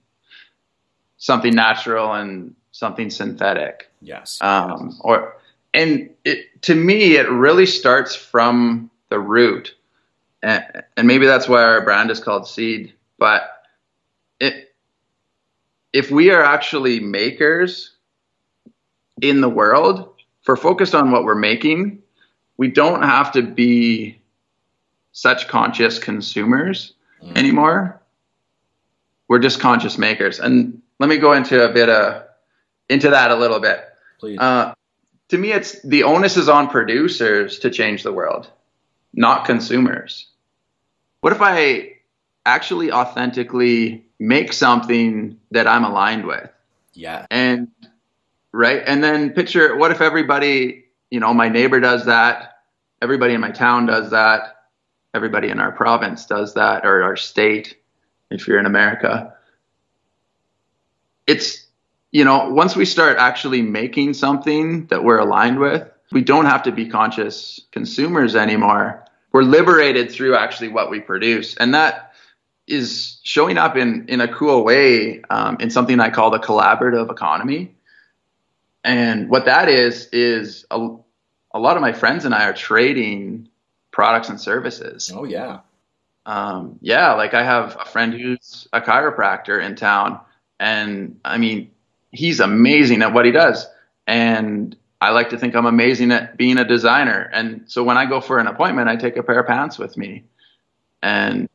something 1.17 1.55
natural 1.55 2.11
and 2.11 2.53
something 2.73 3.09
synthetic? 3.09 3.89
Yes. 4.01 4.37
Um, 4.41 4.89
yes. 4.89 4.99
Or 4.99 5.37
and 5.73 6.09
it, 6.25 6.61
to 6.63 6.75
me, 6.75 7.15
it 7.15 7.29
really 7.29 7.65
starts 7.65 8.13
from 8.13 8.91
the 9.07 9.19
root, 9.19 9.75
and, 10.43 10.83
and 10.97 11.07
maybe 11.07 11.25
that's 11.25 11.47
why 11.47 11.63
our 11.63 11.85
brand 11.85 12.11
is 12.11 12.19
called 12.19 12.49
Seed. 12.49 12.93
But 13.17 13.43
it, 14.41 14.75
if 15.93 16.11
we 16.11 16.31
are 16.31 16.43
actually 16.43 16.99
makers 16.99 17.95
in 19.21 19.39
the 19.39 19.49
world, 19.49 20.14
if 20.45 20.49
we're 20.49 20.55
focused 20.57 20.93
on 20.93 21.09
what 21.09 21.23
we're 21.23 21.33
making, 21.33 22.03
we 22.57 22.67
don't 22.67 23.01
have 23.01 23.31
to 23.31 23.41
be 23.41 24.19
such 25.11 25.47
conscious 25.47 25.97
consumers 25.97 26.93
mm. 27.23 27.35
anymore. 27.35 27.99
We're 29.27 29.39
just 29.39 29.59
conscious 29.59 29.97
makers. 29.97 30.39
And 30.39 30.83
let 30.99 31.09
me 31.09 31.17
go 31.17 31.33
into 31.33 31.67
a 31.67 31.73
bit 31.73 31.89
of 31.89 32.25
into 32.89 33.09
that 33.09 33.31
a 33.31 33.35
little 33.35 33.59
bit. 33.59 33.85
Please. 34.19 34.37
Uh, 34.37 34.75
to 35.29 35.37
me, 35.39 35.51
it's 35.51 35.81
the 35.81 36.03
onus 36.03 36.37
is 36.37 36.47
on 36.47 36.67
producers 36.67 37.57
to 37.59 37.71
change 37.71 38.03
the 38.03 38.13
world, 38.13 38.47
not 39.13 39.45
consumers. 39.45 40.27
What 41.21 41.33
if 41.33 41.41
I 41.41 41.93
actually 42.45 42.91
authentically 42.91 44.05
make 44.19 44.53
something 44.53 45.39
that 45.49 45.65
I'm 45.65 45.83
aligned 45.83 46.27
with? 46.27 46.51
Yeah. 46.93 47.25
And 47.31 47.69
right? 48.55 48.81
And 48.85 49.03
then 49.03 49.31
picture 49.31 49.75
what 49.75 49.91
if 49.91 50.01
everybody, 50.01 50.85
you 51.09 51.19
know, 51.19 51.33
my 51.33 51.49
neighbor 51.49 51.79
does 51.79 52.05
that, 52.05 52.59
everybody 53.01 53.33
in 53.33 53.41
my 53.41 53.51
town 53.51 53.85
does 53.85 54.11
that, 54.11 54.65
everybody 55.13 55.49
in 55.49 55.59
our 55.59 55.71
province 55.71 56.25
does 56.25 56.53
that, 56.53 56.85
or 56.85 57.03
our 57.03 57.17
state, 57.17 57.77
if 58.31 58.47
you're 58.47 58.59
in 58.59 58.65
America. 58.65 59.33
It's, 61.27 61.65
you 62.11 62.23
know, 62.23 62.49
once 62.49 62.75
we 62.75 62.85
start 62.85 63.17
actually 63.17 63.61
making 63.61 64.13
something 64.13 64.85
that 64.87 65.03
we're 65.03 65.19
aligned 65.19 65.59
with, 65.59 65.89
we 66.11 66.21
don't 66.21 66.45
have 66.45 66.63
to 66.63 66.71
be 66.71 66.87
conscious 66.87 67.59
consumers 67.71 68.35
anymore. 68.35 69.03
We're 69.33 69.43
liberated 69.43 70.11
through 70.11 70.35
actually 70.35 70.69
what 70.69 70.89
we 70.89 71.01
produce. 71.01 71.57
And 71.57 71.73
that 71.73 72.13
is 72.67 73.19
showing 73.23 73.57
up 73.57 73.75
in, 73.75 74.07
in 74.07 74.21
a 74.21 74.33
cool 74.33 74.63
way 74.63 75.21
um, 75.29 75.57
in 75.59 75.69
something 75.69 75.99
I 75.99 76.09
call 76.09 76.31
the 76.31 76.39
collaborative 76.39 77.11
economy 77.11 77.74
and 78.85 79.29
what 79.29 79.45
that 79.45 79.67
is 79.67 80.07
is 80.13 80.65
a, 80.69 80.77
a 81.51 81.59
lot 81.59 81.75
of 81.75 81.81
my 81.81 81.91
friends 81.91 82.23
and 82.23 82.35
I 82.35 82.45
are 82.45 82.53
trading 82.53 83.49
products 83.91 84.29
and 84.29 84.39
services. 84.39 85.11
Oh 85.13 85.23
yeah. 85.23 85.61
Um, 86.27 86.77
yeah, 86.81 87.13
like 87.13 87.33
I 87.33 87.43
have 87.43 87.77
a 87.79 87.85
friend 87.85 88.13
who's 88.13 88.67
a 88.71 88.81
chiropractor 88.81 89.63
in 89.63 89.75
town, 89.75 90.19
and 90.59 91.19
I 91.25 91.37
mean, 91.37 91.71
he's 92.11 92.39
amazing 92.39 93.01
at 93.01 93.13
what 93.13 93.25
he 93.25 93.31
does, 93.31 93.67
and 94.07 94.75
I 95.01 95.11
like 95.11 95.29
to 95.31 95.37
think 95.37 95.55
I'm 95.55 95.67
amazing 95.67 96.11
at 96.11 96.37
being 96.37 96.57
a 96.57 96.67
designer. 96.67 97.29
And 97.31 97.63
so 97.67 97.83
when 97.83 97.97
I 97.97 98.05
go 98.05 98.21
for 98.21 98.39
an 98.39 98.47
appointment, 98.47 98.89
I 98.89 98.95
take 98.95 99.17
a 99.17 99.23
pair 99.23 99.39
of 99.39 99.47
pants 99.47 99.77
with 99.77 99.97
me, 99.97 100.23
and 101.01 101.49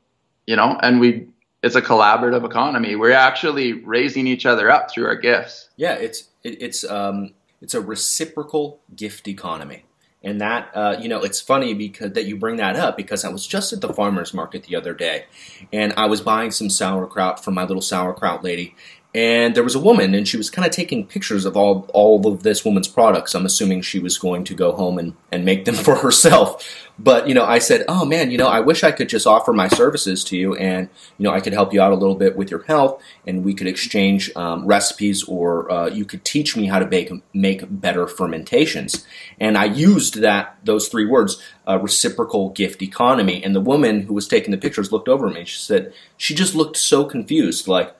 you 0.46 0.56
know, 0.56 0.78
and 0.80 1.00
we 1.00 1.28
it's 1.62 1.74
a 1.74 1.82
collaborative 1.82 2.44
economy. 2.44 2.96
We're 2.96 3.12
actually 3.12 3.72
raising 3.72 4.26
each 4.26 4.46
other 4.46 4.70
up 4.70 4.90
through 4.90 5.06
our 5.06 5.16
gifts. 5.16 5.68
Yeah, 5.76 5.94
it's 5.94 6.28
it, 6.42 6.62
it's 6.62 6.84
um, 6.84 7.34
it's 7.60 7.74
a 7.74 7.80
reciprocal 7.80 8.80
gift 8.94 9.28
economy. 9.28 9.84
And 10.22 10.40
that, 10.42 10.70
uh, 10.74 10.96
you 11.00 11.08
know, 11.08 11.22
it's 11.22 11.40
funny 11.40 11.72
because 11.72 12.12
that 12.12 12.26
you 12.26 12.36
bring 12.36 12.56
that 12.56 12.76
up 12.76 12.96
because 12.96 13.24
I 13.24 13.30
was 13.30 13.46
just 13.46 13.72
at 13.72 13.80
the 13.80 13.92
farmer's 13.92 14.34
market 14.34 14.64
the 14.64 14.76
other 14.76 14.92
day 14.92 15.24
and 15.72 15.94
I 15.96 16.06
was 16.06 16.20
buying 16.20 16.50
some 16.50 16.68
sauerkraut 16.68 17.42
from 17.42 17.54
my 17.54 17.64
little 17.64 17.80
sauerkraut 17.80 18.44
lady. 18.44 18.74
And 19.12 19.56
there 19.56 19.64
was 19.64 19.74
a 19.74 19.80
woman 19.80 20.14
and 20.14 20.28
she 20.28 20.36
was 20.36 20.50
kind 20.50 20.64
of 20.64 20.70
taking 20.72 21.04
pictures 21.04 21.44
of 21.44 21.56
all 21.56 21.88
all 21.92 22.26
of 22.28 22.42
this 22.44 22.64
woman's 22.64 22.86
products. 22.86 23.34
I'm 23.34 23.46
assuming 23.46 23.82
she 23.82 23.98
was 23.98 24.18
going 24.18 24.44
to 24.44 24.54
go 24.54 24.72
home 24.72 24.98
and, 24.98 25.14
and 25.32 25.44
make 25.44 25.64
them 25.64 25.74
for 25.86 25.96
herself. 25.96 26.64
But 26.98 27.26
you 27.26 27.32
know 27.32 27.44
i 27.44 27.58
said 27.58 27.86
oh 27.88 28.04
man 28.04 28.30
you 28.30 28.36
know 28.36 28.46
i 28.46 28.60
wish 28.60 28.84
i 28.84 28.92
could 28.92 29.08
just 29.08 29.26
offer 29.26 29.54
my 29.54 29.68
services 29.68 30.22
to 30.24 30.36
you 30.36 30.54
and 30.56 30.90
you 31.16 31.24
know 31.24 31.32
i 31.32 31.40
could 31.40 31.54
help 31.54 31.72
you 31.72 31.80
out 31.80 31.92
a 31.92 31.94
little 31.94 32.14
bit 32.14 32.36
with 32.36 32.50
your 32.50 32.62
health 32.64 33.02
and 33.26 33.42
we 33.42 33.54
could 33.54 33.66
exchange 33.66 34.30
um, 34.36 34.66
recipes 34.66 35.24
or 35.24 35.70
uh, 35.72 35.86
you 35.88 36.04
could 36.04 36.26
teach 36.26 36.58
me 36.58 36.66
how 36.66 36.78
to 36.78 36.86
make 36.86 37.10
make 37.32 37.62
better 37.70 38.06
fermentations. 38.06 39.06
And 39.40 39.56
i 39.56 39.64
used 39.64 40.20
that 40.20 40.58
those 40.62 40.88
three 40.88 41.06
words 41.06 41.42
uh, 41.66 41.78
reciprocal 41.78 42.50
gift 42.50 42.82
economy. 42.82 43.42
And 43.42 43.54
the 43.54 43.60
woman 43.60 44.02
who 44.02 44.12
was 44.12 44.28
taking 44.28 44.50
the 44.50 44.58
pictures 44.58 44.92
looked 44.92 45.08
over 45.08 45.26
at 45.26 45.34
me 45.34 45.46
she 45.46 45.58
said 45.58 45.94
she 46.18 46.34
just 46.34 46.54
looked 46.54 46.76
so 46.76 47.06
confused 47.06 47.66
like 47.66 47.94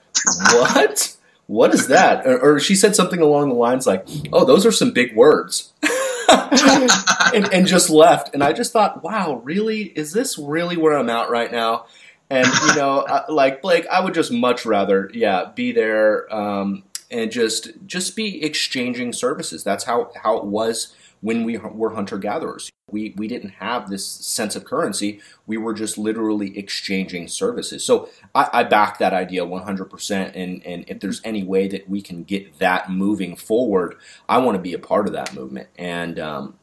what? 0.53 1.17
What 1.47 1.75
is 1.75 1.89
that? 1.89 2.27
Or, 2.27 2.39
or, 2.39 2.61
she 2.61 2.77
said 2.77 2.95
something 2.95 3.21
along 3.21 3.49
the 3.49 3.57
lines 3.57 3.87
like, 3.87 4.07
"Oh, 4.33 4.45
those 4.45 4.65
are 4.65 4.71
some 4.71 4.93
big 4.93 5.17
words," 5.17 5.73
and, 6.29 7.53
and, 7.53 7.67
just 7.67 7.91
left. 7.91 8.33
And 8.33 8.45
I 8.45 8.53
just 8.53 8.73
thought, 8.73 9.03
"Wow, 9.03 9.41
really? 9.43 9.83
Is 9.83 10.13
this 10.13 10.39
really 10.39 10.77
where 10.77 10.97
I'm 10.97 11.11
at 11.11 11.29
right 11.29 11.51
now?" 11.51 11.87
And 12.31 12.47
you 12.47 12.77
know, 12.77 13.25
like 13.29 13.63
Blake, 13.63 13.87
I 13.89 14.01
would 14.01 14.15
just 14.15 14.31
much 14.31 14.65
rather, 14.65 15.11
yeah, 15.13 15.51
be 15.53 15.73
there 15.73 16.33
um, 16.33 16.85
and 17.11 17.33
just 17.33 17.71
just 17.85 18.15
be 18.15 18.45
exchanging 18.45 19.13
services. 19.13 19.65
That's 19.65 19.83
how 19.83 20.13
how 20.23 20.37
it 20.37 20.45
was 20.45 20.95
when 21.21 21.45
we 21.45 21.59
were 21.59 21.95
hunter 21.95 22.19
gatherers. 22.19 22.71
We, 22.91 23.15
we 23.17 23.29
didn't 23.29 23.51
have 23.51 23.89
this 23.89 24.07
sense 24.07 24.57
of 24.57 24.65
currency. 24.65 25.21
We 25.47 25.59
were 25.59 25.75
just 25.75 25.97
literally 25.97 26.57
exchanging 26.59 27.29
services. 27.29 27.85
So 27.85 28.09
I, 28.35 28.49
I 28.53 28.63
back 28.65 28.99
that 28.99 29.13
idea 29.13 29.45
100%. 29.45 30.33
And, 30.35 30.65
and 30.67 30.85
if 30.89 31.01
there's 31.01 31.21
any 31.23 31.45
way 31.45 31.69
that 31.69 31.89
we 31.89 32.03
can 32.03 32.25
get 32.25 32.59
that 32.59 32.91
moving 32.91 33.37
forward, 33.37 33.97
I 34.29 34.39
want 34.39 34.57
to 34.57 34.63
be 34.63 34.73
a 34.73 34.79
part 34.79 35.07
of 35.07 35.13
that 35.13 35.35
movement. 35.35 35.69
And 35.77 36.19
um, 36.19 36.59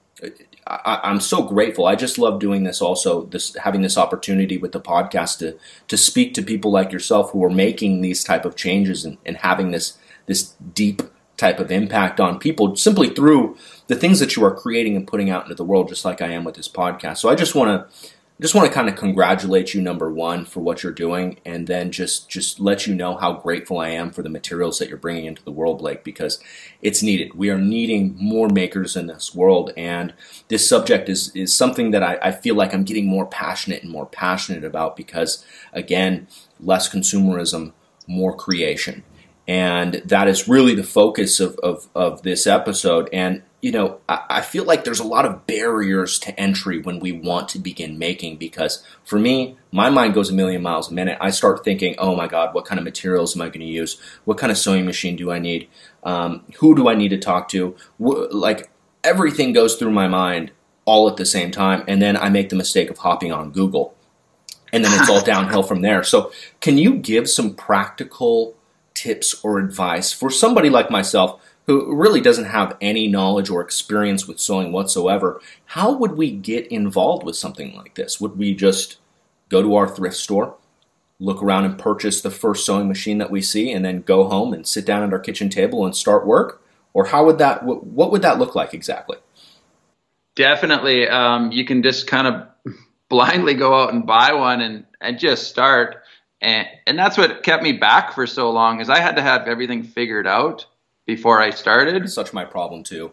I, 0.65 1.11
am 1.11 1.19
so 1.19 1.43
grateful. 1.43 1.85
I 1.85 1.95
just 1.95 2.17
love 2.17 2.39
doing 2.39 2.63
this. 2.63 2.81
Also, 2.81 3.25
this 3.25 3.55
having 3.55 3.81
this 3.81 3.97
opportunity 3.97 4.57
with 4.57 4.71
the 4.71 4.81
podcast 4.81 5.39
to 5.39 5.57
to 5.87 5.97
speak 5.97 6.33
to 6.33 6.41
people 6.41 6.71
like 6.71 6.91
yourself 6.91 7.31
who 7.31 7.43
are 7.43 7.49
making 7.49 8.01
these 8.01 8.23
type 8.23 8.43
of 8.43 8.55
changes 8.55 9.05
and, 9.05 9.17
and 9.25 9.37
having 9.37 9.71
this 9.71 9.97
this 10.25 10.55
deep 10.73 11.03
type 11.37 11.59
of 11.59 11.71
impact 11.71 12.19
on 12.19 12.39
people 12.39 12.75
simply 12.75 13.09
through 13.09 13.55
the 13.87 13.95
things 13.95 14.19
that 14.19 14.35
you 14.35 14.43
are 14.43 14.53
creating 14.53 14.95
and 14.95 15.07
putting 15.07 15.29
out 15.29 15.43
into 15.43 15.55
the 15.55 15.63
world, 15.63 15.89
just 15.89 16.05
like 16.05 16.21
I 16.21 16.27
am 16.27 16.43
with 16.43 16.55
this 16.55 16.67
podcast. 16.67 17.17
So 17.17 17.29
I 17.29 17.35
just 17.35 17.55
want 17.55 17.89
to 17.91 18.09
just 18.39 18.53
want 18.53 18.67
to 18.67 18.73
kind 18.73 18.87
of 18.87 18.95
congratulate 18.95 19.73
you 19.73 19.81
number 19.81 20.11
one 20.11 20.45
for 20.45 20.59
what 20.59 20.83
you're 20.83 20.91
doing 20.91 21.39
and 21.43 21.65
then 21.65 21.91
just 21.91 22.29
just 22.29 22.59
let 22.59 22.85
you 22.85 22.93
know 22.93 23.15
how 23.15 23.33
grateful 23.33 23.79
i 23.79 23.89
am 23.89 24.11
for 24.11 24.21
the 24.21 24.29
materials 24.29 24.77
that 24.77 24.89
you're 24.89 24.97
bringing 24.97 25.25
into 25.25 25.43
the 25.43 25.51
world 25.51 25.79
blake 25.79 26.03
because 26.03 26.39
it's 26.81 27.01
needed 27.01 27.33
we 27.33 27.49
are 27.49 27.57
needing 27.57 28.15
more 28.19 28.47
makers 28.49 28.95
in 28.95 29.07
this 29.07 29.33
world 29.33 29.71
and 29.75 30.13
this 30.49 30.67
subject 30.67 31.09
is 31.09 31.35
is 31.35 31.53
something 31.53 31.91
that 31.91 32.03
i, 32.03 32.17
I 32.21 32.31
feel 32.31 32.55
like 32.55 32.73
i'm 32.73 32.83
getting 32.83 33.07
more 33.07 33.25
passionate 33.25 33.81
and 33.81 33.91
more 33.91 34.05
passionate 34.05 34.63
about 34.63 34.95
because 34.95 35.43
again 35.73 36.27
less 36.59 36.87
consumerism 36.87 37.73
more 38.07 38.35
creation 38.35 39.03
and 39.47 40.01
that 40.05 40.27
is 40.27 40.47
really 40.47 40.75
the 40.75 40.83
focus 40.83 41.39
of, 41.39 41.57
of, 41.63 41.87
of 41.95 42.21
this 42.23 42.45
episode. 42.45 43.07
And, 43.13 43.43
you 43.61 43.71
know, 43.71 43.99
I, 44.07 44.23
I, 44.29 44.41
feel 44.41 44.65
like 44.65 44.83
there's 44.83 44.99
a 44.99 45.07
lot 45.07 45.25
of 45.25 45.47
barriers 45.47 46.19
to 46.19 46.39
entry 46.39 46.79
when 46.79 46.99
we 46.99 47.11
want 47.11 47.49
to 47.49 47.59
begin 47.59 47.97
making 47.97 48.37
because 48.37 48.83
for 49.03 49.17
me, 49.17 49.57
my 49.71 49.89
mind 49.89 50.13
goes 50.13 50.29
a 50.29 50.33
million 50.33 50.61
miles 50.61 50.91
a 50.91 50.93
minute. 50.93 51.17
I 51.19 51.31
start 51.31 51.63
thinking, 51.63 51.95
oh 51.97 52.15
my 52.15 52.27
God, 52.27 52.53
what 52.53 52.65
kind 52.65 52.77
of 52.77 52.85
materials 52.85 53.35
am 53.35 53.41
I 53.41 53.47
going 53.47 53.61
to 53.61 53.65
use? 53.65 53.99
What 54.25 54.37
kind 54.37 54.51
of 54.51 54.57
sewing 54.57 54.85
machine 54.85 55.15
do 55.15 55.31
I 55.31 55.39
need? 55.39 55.67
Um, 56.03 56.43
who 56.59 56.75
do 56.75 56.87
I 56.87 56.95
need 56.95 57.09
to 57.09 57.17
talk 57.17 57.49
to? 57.49 57.75
like, 57.99 58.69
everything 59.03 59.53
goes 59.53 59.75
through 59.75 59.91
my 59.91 60.07
mind 60.07 60.51
all 60.85 61.09
at 61.09 61.17
the 61.17 61.25
same 61.25 61.49
time. 61.49 61.83
And 61.87 62.01
then 62.01 62.15
I 62.15 62.29
make 62.29 62.49
the 62.49 62.55
mistake 62.55 62.89
of 62.89 62.99
hopping 62.99 63.31
on 63.31 63.51
Google. 63.51 63.95
And 64.71 64.83
then 64.83 64.99
it's 64.99 65.09
all 65.09 65.21
downhill 65.23 65.63
from 65.63 65.81
there. 65.81 66.03
So, 66.03 66.31
can 66.59 66.77
you 66.77 66.95
give 66.95 67.29
some 67.29 67.55
practical 67.55 68.56
tips 68.97 69.39
or 69.43 69.59
advice 69.59 70.11
for 70.11 70.31
somebody 70.31 70.69
like 70.69 70.89
myself 70.89 71.39
who 71.67 71.93
really 71.95 72.21
doesn't 72.21 72.45
have 72.45 72.75
any 72.81 73.07
knowledge 73.07 73.49
or 73.49 73.61
experience 73.61 74.27
with 74.27 74.39
sewing 74.39 74.71
whatsoever, 74.71 75.39
how 75.65 75.91
would 75.91 76.13
we 76.13 76.31
get 76.31 76.65
involved 76.67 77.23
with 77.25 77.35
something 77.35 77.75
like 77.75 77.93
this? 77.95 78.19
Would 78.19 78.37
we 78.37 78.55
just 78.55 78.97
go 79.49 79.61
to 79.61 79.75
our 79.75 79.87
thrift 79.87 80.15
store, 80.15 80.55
look 81.19 81.43
around 81.43 81.65
and 81.65 81.77
purchase 81.77 82.21
the 82.21 82.31
first 82.31 82.65
sewing 82.65 82.87
machine 82.87 83.17
that 83.19 83.29
we 83.29 83.41
see, 83.41 83.71
and 83.71 83.85
then 83.85 84.01
go 84.01 84.27
home 84.29 84.53
and 84.53 84.65
sit 84.65 84.85
down 84.85 85.03
at 85.03 85.13
our 85.13 85.19
kitchen 85.19 85.49
table 85.49 85.85
and 85.85 85.95
start 85.95 86.25
work? 86.25 86.63
Or 86.93 87.05
how 87.05 87.25
would 87.25 87.37
that? 87.37 87.63
What 87.63 88.11
would 88.11 88.23
that 88.23 88.39
look 88.39 88.55
like 88.55 88.73
exactly? 88.73 89.17
Definitely, 90.35 91.07
um, 91.07 91.51
you 91.51 91.65
can 91.65 91.83
just 91.83 92.07
kind 92.07 92.27
of 92.27 92.47
blindly 93.09 93.53
go 93.53 93.73
out 93.73 93.93
and 93.93 94.07
buy 94.07 94.33
one 94.33 94.61
and 94.61 94.85
and 94.99 95.19
just 95.19 95.47
start 95.47 95.97
and 96.41 96.67
and 96.85 96.97
that's 96.97 97.17
what 97.17 97.43
kept 97.43 97.63
me 97.63 97.73
back 97.73 98.13
for 98.13 98.27
so 98.27 98.51
long 98.51 98.79
is 98.79 98.89
I 98.89 98.99
had 98.99 99.15
to 99.15 99.21
have 99.21 99.47
everything 99.47 99.83
figured 99.83 100.27
out 100.27 100.65
before 101.05 101.41
I 101.41 101.49
started. 101.49 102.09
Such 102.09 102.33
my 102.33 102.45
problem 102.45 102.83
too. 102.83 103.11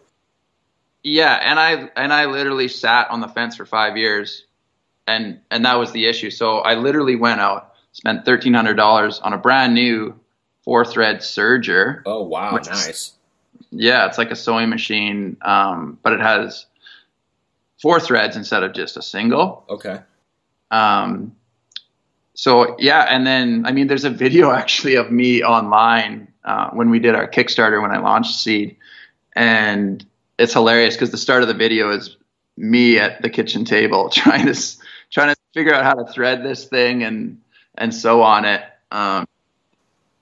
Yeah, 1.03 1.33
and 1.33 1.59
I 1.59 1.89
and 1.95 2.13
I 2.13 2.25
literally 2.25 2.67
sat 2.67 3.09
on 3.09 3.21
the 3.21 3.27
fence 3.27 3.55
for 3.55 3.65
five 3.65 3.97
years, 3.97 4.45
and 5.07 5.39
and 5.51 5.65
that 5.65 5.75
was 5.75 5.91
the 5.91 6.05
issue. 6.05 6.31
So 6.31 6.59
I 6.59 6.75
literally 6.75 7.15
went 7.15 7.41
out, 7.41 7.73
spent 7.93 8.25
thirteen 8.25 8.53
hundred 8.53 8.75
dollars 8.75 9.19
on 9.19 9.33
a 9.33 9.37
brand 9.37 9.73
new 9.73 10.19
four 10.63 10.85
thread 10.85 11.17
serger. 11.17 12.01
Oh 12.05 12.23
wow, 12.23 12.51
nice. 12.51 12.87
Is, 12.87 13.13
yeah, 13.71 14.07
it's 14.07 14.17
like 14.17 14.31
a 14.31 14.35
sewing 14.35 14.69
machine, 14.69 15.37
um, 15.41 15.99
but 16.01 16.13
it 16.13 16.21
has 16.21 16.65
four 17.81 17.99
threads 17.99 18.35
instead 18.35 18.63
of 18.63 18.73
just 18.73 18.97
a 18.97 19.01
single. 19.01 19.65
Okay. 19.69 19.99
Um, 20.71 21.35
so 22.35 22.75
yeah, 22.77 23.07
and 23.09 23.25
then 23.25 23.65
I 23.65 23.71
mean, 23.71 23.87
there's 23.87 24.03
a 24.03 24.09
video 24.09 24.51
actually 24.61 24.95
of 24.95 25.11
me 25.11 25.43
online 25.43 26.31
uh, 26.43 26.69
when 26.71 26.89
we 26.89 26.99
did 26.99 27.15
our 27.15 27.27
Kickstarter 27.27 27.81
when 27.81 27.91
I 27.91 27.99
launched 27.99 28.35
Seed, 28.35 28.75
and 29.35 30.05
it's 30.37 30.53
hilarious 30.53 30.95
because 30.95 31.11
the 31.11 31.17
start 31.17 31.41
of 31.41 31.47
the 31.47 31.53
video 31.53 31.91
is 31.91 32.17
me 32.57 32.99
at 32.99 33.21
the 33.21 33.29
kitchen 33.29 33.65
table 33.65 34.09
trying 34.13 34.45
to 34.45 34.77
trying 35.11 35.33
to 35.33 35.35
figure 35.53 35.73
out 35.73 35.83
how 35.83 35.93
to 35.93 36.11
thread 36.11 36.43
this 36.43 36.65
thing 36.65 37.03
and 37.03 37.41
and 37.77 37.93
sew 37.95 38.21
on 38.21 38.45
it. 38.45 38.61
Um, 38.91 39.25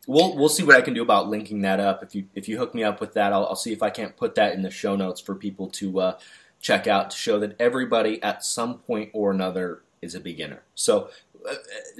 we'll 0.07 0.37
we'll 0.37 0.49
see 0.49 0.63
what 0.63 0.75
I 0.75 0.81
can 0.81 0.93
do 0.93 1.01
about 1.01 1.29
linking 1.29 1.61
that 1.61 1.79
up. 1.79 2.03
If 2.03 2.13
you 2.13 2.25
if 2.35 2.47
you 2.47 2.59
hook 2.59 2.75
me 2.75 2.83
up 2.83 3.01
with 3.01 3.13
that, 3.13 3.33
I'll, 3.33 3.47
I'll 3.47 3.55
see 3.55 3.73
if 3.73 3.81
I 3.81 3.89
can't 3.89 4.15
put 4.15 4.35
that 4.35 4.53
in 4.53 4.61
the 4.61 4.71
show 4.71 4.95
notes 4.95 5.19
for 5.19 5.33
people 5.33 5.67
to 5.71 5.99
uh, 5.99 6.17
check 6.59 6.85
out 6.85 7.09
to 7.09 7.17
show 7.17 7.39
that 7.39 7.55
everybody 7.59 8.21
at 8.21 8.45
some 8.45 8.77
point 8.77 9.09
or 9.13 9.31
another 9.31 9.81
is 10.01 10.13
a 10.13 10.19
beginner. 10.19 10.61
So 10.75 11.09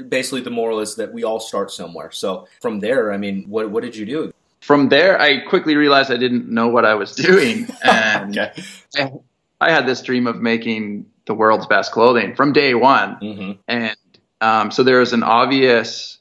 basically 0.07 0.41
the 0.41 0.49
moral 0.49 0.79
is 0.79 0.95
that 0.95 1.13
we 1.13 1.23
all 1.23 1.39
start 1.39 1.71
somewhere. 1.71 2.11
So 2.11 2.47
from 2.61 2.79
there, 2.79 3.11
I 3.11 3.17
mean, 3.17 3.45
what 3.47 3.69
what 3.69 3.83
did 3.83 3.95
you 3.95 4.05
do? 4.05 4.33
From 4.61 4.89
there, 4.89 5.19
I 5.19 5.39
quickly 5.41 5.75
realized 5.75 6.09
I 6.11 6.17
didn't 6.17 6.49
know 6.49 6.69
what 6.69 6.85
I 6.85 6.95
was 6.95 7.15
doing, 7.15 7.67
and 7.83 8.37
okay. 8.37 8.63
I, 8.95 9.11
I, 9.59 9.71
had 9.71 9.85
this 9.85 10.01
dream 10.01 10.25
of 10.25 10.37
making 10.37 11.07
the 11.25 11.33
world's 11.33 11.67
best 11.67 11.91
clothing 11.91 12.35
from 12.35 12.53
day 12.53 12.73
one, 12.73 13.17
mm-hmm. 13.17 13.51
and 13.67 13.97
um, 14.39 14.71
so 14.71 14.83
there 14.83 14.99
was 14.99 15.11
an 15.11 15.23
obvious 15.23 16.17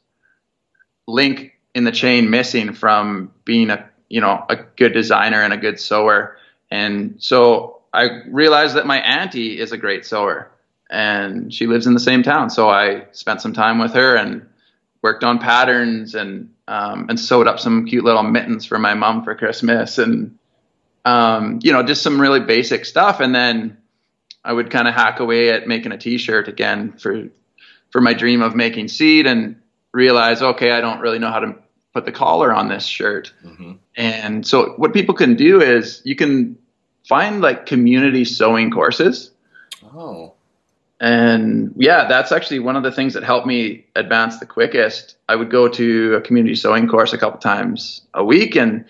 link 1.07 1.53
in 1.75 1.85
the 1.85 1.93
chain 1.93 2.31
missing 2.31 2.73
from 2.73 3.33
being 3.45 3.71
a 3.71 3.89
you 4.09 4.21
know 4.21 4.45
a 4.49 4.57
good 4.57 4.93
designer 4.93 5.43
and 5.43 5.53
a 5.53 5.57
good 5.57 5.79
sewer, 5.79 6.37
and 6.71 7.17
so 7.19 7.83
I 7.93 8.23
realized 8.27 8.75
that 8.75 8.87
my 8.87 8.99
auntie 8.99 9.61
is 9.61 9.71
a 9.71 9.79
great 9.79 10.05
sewer 10.05 10.51
and 10.93 11.53
she 11.53 11.67
lives 11.67 11.87
in 11.87 11.95
the 11.95 12.01
same 12.01 12.23
town. 12.23 12.51
So 12.51 12.69
I 12.69 13.07
spent 13.13 13.41
some 13.41 13.55
time 13.55 13.79
with 13.79 13.95
her 13.95 14.15
and 14.15 14.47
worked 15.01 15.25
on 15.25 15.39
patterns 15.39 16.15
and 16.15 16.53
um, 16.69 17.07
and 17.09 17.19
sewed 17.19 17.49
up 17.49 17.59
some 17.59 17.87
cute 17.87 18.05
little 18.05 18.23
mittens 18.23 18.65
for 18.67 18.79
my 18.79 18.95
mom 18.95 19.25
for 19.25 19.35
Christmas 19.35 19.99
and 19.99 20.39
um, 21.05 21.59
you 21.63 21.73
know 21.73 21.83
just 21.83 22.03
some 22.03 22.21
really 22.21 22.41
basic 22.41 22.85
stuff. 22.85 23.21
And 23.21 23.35
then 23.35 23.79
I 24.45 24.53
would 24.53 24.71
kind 24.71 24.87
of 24.87 24.95
hack 24.95 25.19
away 25.19 25.51
at 25.51 25.67
making 25.67 25.93
a 25.93 25.99
T-shirt 25.99 26.47
again 26.47 26.93
for 26.93 27.29
for 27.91 28.01
my 28.01 28.13
dream 28.13 28.43
of 28.43 28.55
making 28.55 28.89
seed 28.89 29.27
and 29.27 29.61
realize 29.93 30.43
okay 30.43 30.73
I 30.73 30.83
don't 30.83 31.01
really 31.01 31.19
know 31.19 31.33
how 31.33 31.41
to 31.41 31.57
put 31.95 32.05
the 32.05 32.13
collar 32.13 32.53
on 32.55 32.69
this 32.69 32.85
shirt. 32.85 33.33
Mm-hmm. 33.45 33.73
And 33.97 34.47
so 34.47 34.75
what 34.77 34.93
people 34.93 35.15
can 35.15 35.37
do 35.37 35.63
is 35.63 36.03
you 36.05 36.17
can 36.17 36.59
find 37.09 37.41
like 37.41 37.65
community 37.65 38.27
sewing 38.27 38.71
courses. 38.71 39.31
Oh 39.95 40.35
and 41.03 41.75
yeah, 41.77 42.07
that's 42.07 42.31
actually 42.31 42.61
one 42.61 42.77
of 42.77 42.85
the 42.85 42.93
things 42.93 43.15
that 43.15 43.25
helped 43.25 43.45
me 43.45 43.87
advance 43.97 44.39
the 44.39 44.47
quickest. 44.47 45.17
I 45.29 45.35
would 45.35 45.51
go 45.51 45.67
to 45.67 46.15
a 46.15 46.21
community 46.21 46.55
sewing 46.55 46.87
course 46.87 47.13
a 47.13 47.19
couple 47.19 47.41
times 47.41 48.03
a 48.15 48.25
week 48.25 48.55
and 48.55 48.85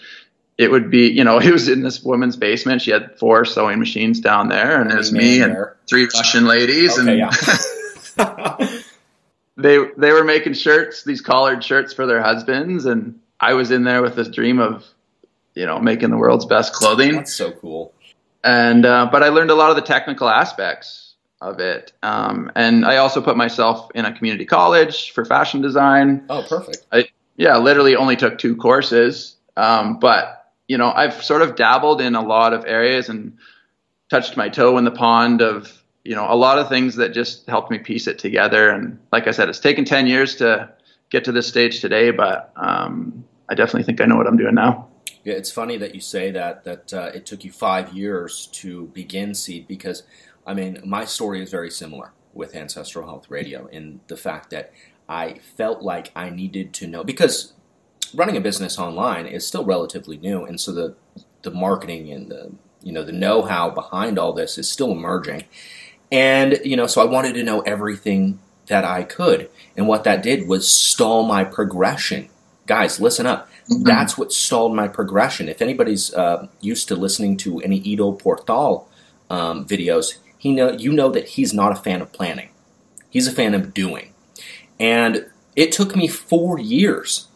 it 0.59 0.71
would 0.71 0.91
be, 0.91 1.09
you 1.09 1.25
know, 1.25 1.39
it 1.41 1.51
was 1.51 1.71
in 1.71 1.83
this 1.83 2.03
woman's 2.03 2.37
basement. 2.37 2.83
She 2.83 2.91
had 2.91 3.19
four 3.19 3.47
sewing 3.47 3.79
machines 3.79 4.21
down 4.21 4.51
there 4.51 4.79
and 4.79 4.93
it 4.93 4.97
was 4.97 5.11
me 5.11 5.41
and 5.41 5.57
three 5.89 6.07
Russian 6.15 6.45
ladies 6.45 6.99
okay, 6.99 7.19
and 7.19 7.33
yeah. 8.19 8.67
they 9.57 9.79
they 9.97 10.13
were 10.13 10.25
making 10.25 10.53
shirts, 10.53 11.05
these 11.05 11.23
collared 11.23 11.65
shirts 11.65 11.95
for 11.95 12.07
their 12.07 12.21
husbands 12.21 12.85
and 12.85 13.19
I 13.41 13.55
was 13.55 13.71
in 13.71 13.85
there 13.85 14.03
with 14.03 14.17
this 14.17 14.29
dream 14.29 14.59
of, 14.59 14.85
you 15.55 15.65
know, 15.65 15.79
making 15.79 16.11
the 16.11 16.19
world's 16.19 16.45
best 16.45 16.75
clothing. 16.75 17.15
That's 17.15 17.33
so 17.33 17.53
cool. 17.53 17.95
And 18.45 18.85
uh, 18.85 19.09
but 19.11 19.23
I 19.23 19.29
learned 19.29 19.51
a 19.51 19.55
lot 19.55 19.71
of 19.71 19.77
the 19.77 19.83
technical 19.83 20.29
aspects 20.29 21.12
of 21.43 21.59
it. 21.59 21.93
Um, 22.03 22.51
and 22.55 22.85
I 22.85 22.97
also 22.97 23.21
put 23.21 23.37
myself 23.37 23.91
in 23.95 24.05
a 24.05 24.13
community 24.13 24.47
college 24.47 25.11
for 25.11 25.25
fashion 25.25 25.61
design. 25.61 26.25
Oh, 26.31 26.45
perfect. 26.49 26.87
I 26.93 27.09
yeah, 27.37 27.57
literally 27.57 27.97
only 27.97 28.17
took 28.17 28.39
two 28.39 28.57
courses. 28.57 29.37
Um, 29.57 29.99
but 29.99 30.53
you 30.69 30.79
know, 30.79 30.93
I've 30.93 31.23
sort 31.23 31.43
of 31.43 31.57
dabbled 31.57 32.01
in 32.01 32.15
a 32.15 32.23
lot 32.23 32.53
of 32.53 32.65
areas 32.65 33.09
and 33.09 33.37
touched 34.09 34.37
my 34.37 34.49
toe 34.49 34.79
in 34.79 34.85
the 34.85 34.91
pond 34.91 35.43
of 35.43 35.83
you 36.05 36.15
know 36.15 36.27
a 36.29 36.37
lot 36.37 36.59
of 36.59 36.69
things 36.69 36.97
that 36.97 37.13
just 37.13 37.47
helped 37.49 37.71
me 37.71 37.79
piece 37.79 38.07
it 38.07 38.19
together. 38.19 38.71
And 38.71 38.99
like 39.11 39.27
I 39.27 39.33
said, 39.33 39.49
it's 39.49 39.61
taken 39.61 39.85
ten 39.85 40.07
years 40.07 40.37
to 40.37 40.71
get 41.11 41.25
to 41.25 41.33
this 41.33 41.49
stage 41.49 41.81
today, 41.81 42.11
but 42.11 42.53
um, 42.57 43.25
I 43.49 43.55
definitely 43.55 43.83
think 43.83 44.01
I 44.01 44.07
know 44.07 44.17
what 44.17 44.27
I'm 44.27 44.37
doing 44.37 44.55
now. 44.55 44.89
Yeah, 45.25 45.35
it's 45.35 45.51
funny 45.53 45.77
that 45.77 45.95
you 45.95 46.01
say 46.01 46.31
that. 46.33 46.65
That 46.65 46.93
uh, 46.93 47.11
it 47.15 47.27
took 47.27 47.45
you 47.45 47.53
five 47.53 47.93
years 47.93 48.49
to 48.53 48.87
begin 48.89 49.35
Seed 49.35 49.69
because, 49.69 50.03
I 50.47 50.55
mean, 50.55 50.81
my 50.85 51.05
story 51.05 51.43
is 51.43 51.51
very 51.51 51.71
similar 51.71 52.13
with 52.35 52.57
Ancestral 52.57 53.07
Health 53.07 53.31
Radio 53.31 53.67
in 53.67 54.01
the 54.09 54.17
fact 54.17 54.51
that 54.51 54.73
I 55.09 55.39
felt 55.57 55.83
like 55.83 56.11
I 56.17 56.31
needed 56.31 56.73
to 56.75 56.87
know 56.87 57.05
because 57.05 57.53
running 58.15 58.37
a 58.37 58.41
business 58.41 58.79
online 58.79 59.27
is 59.27 59.47
still 59.47 59.65
relatively 59.65 60.17
new, 60.17 60.45
and 60.45 60.61
so 60.61 60.73
the 60.73 60.95
the 61.43 61.51
marketing 61.51 62.11
and 62.11 62.31
the 62.31 62.53
you 62.83 62.93
know 62.93 63.05
the 63.05 63.13
know 63.13 63.43
how 63.43 63.71
behind 63.71 64.19
all 64.19 64.33
this 64.33 64.59
is 64.59 64.71
still 64.71 64.93
emerging, 64.93 65.45
and 66.11 66.61
you 66.65 66.77
know 66.77 66.87
so 66.87 67.03
I 67.03 67.05
wanted 67.05 67.35
to 67.35 67.43
know 67.43 67.61
everything 67.61 68.41
that 68.67 68.85
I 68.85 69.03
could, 69.03 69.51
and 69.77 69.87
what 69.87 70.05
that 70.05 70.23
did 70.23 70.49
was 70.49 70.69
stall 70.69 71.25
my 71.25 71.45
progression. 71.45 72.29
Guys, 72.67 73.01
listen 73.01 73.27
up. 73.27 73.49
Mm-hmm. 73.71 73.83
That's 73.85 74.17
what 74.17 74.33
stalled 74.33 74.75
my 74.75 74.89
progression. 74.89 75.49
If 75.49 75.61
anybody's 75.61 76.15
uh, 76.15 76.49
used 76.61 76.89
to 76.89 76.97
listening 76.97 77.37
to 77.39 77.61
any 77.61 77.79
Ido 77.79 78.13
Portal 78.13 78.89
um, 79.31 79.67
videos, 79.67 80.19
he 80.43 80.51
know 80.51 80.73
you 80.73 80.93
know 80.93 81.09
that 81.09 81.29
he's 81.29 81.55
not 81.55 81.71
a 81.71 81.77
fan 81.77 82.03
of 82.03 82.13
planning. 82.13 82.49
He's 83.09 83.29
a 83.29 83.33
fan 83.33 83.55
of 83.55 83.73
doing. 83.73 84.13
And 84.81 85.27
it 85.55 85.71
took 85.71 85.95
me 85.95 86.09
four 86.09 86.59
years 86.59 87.29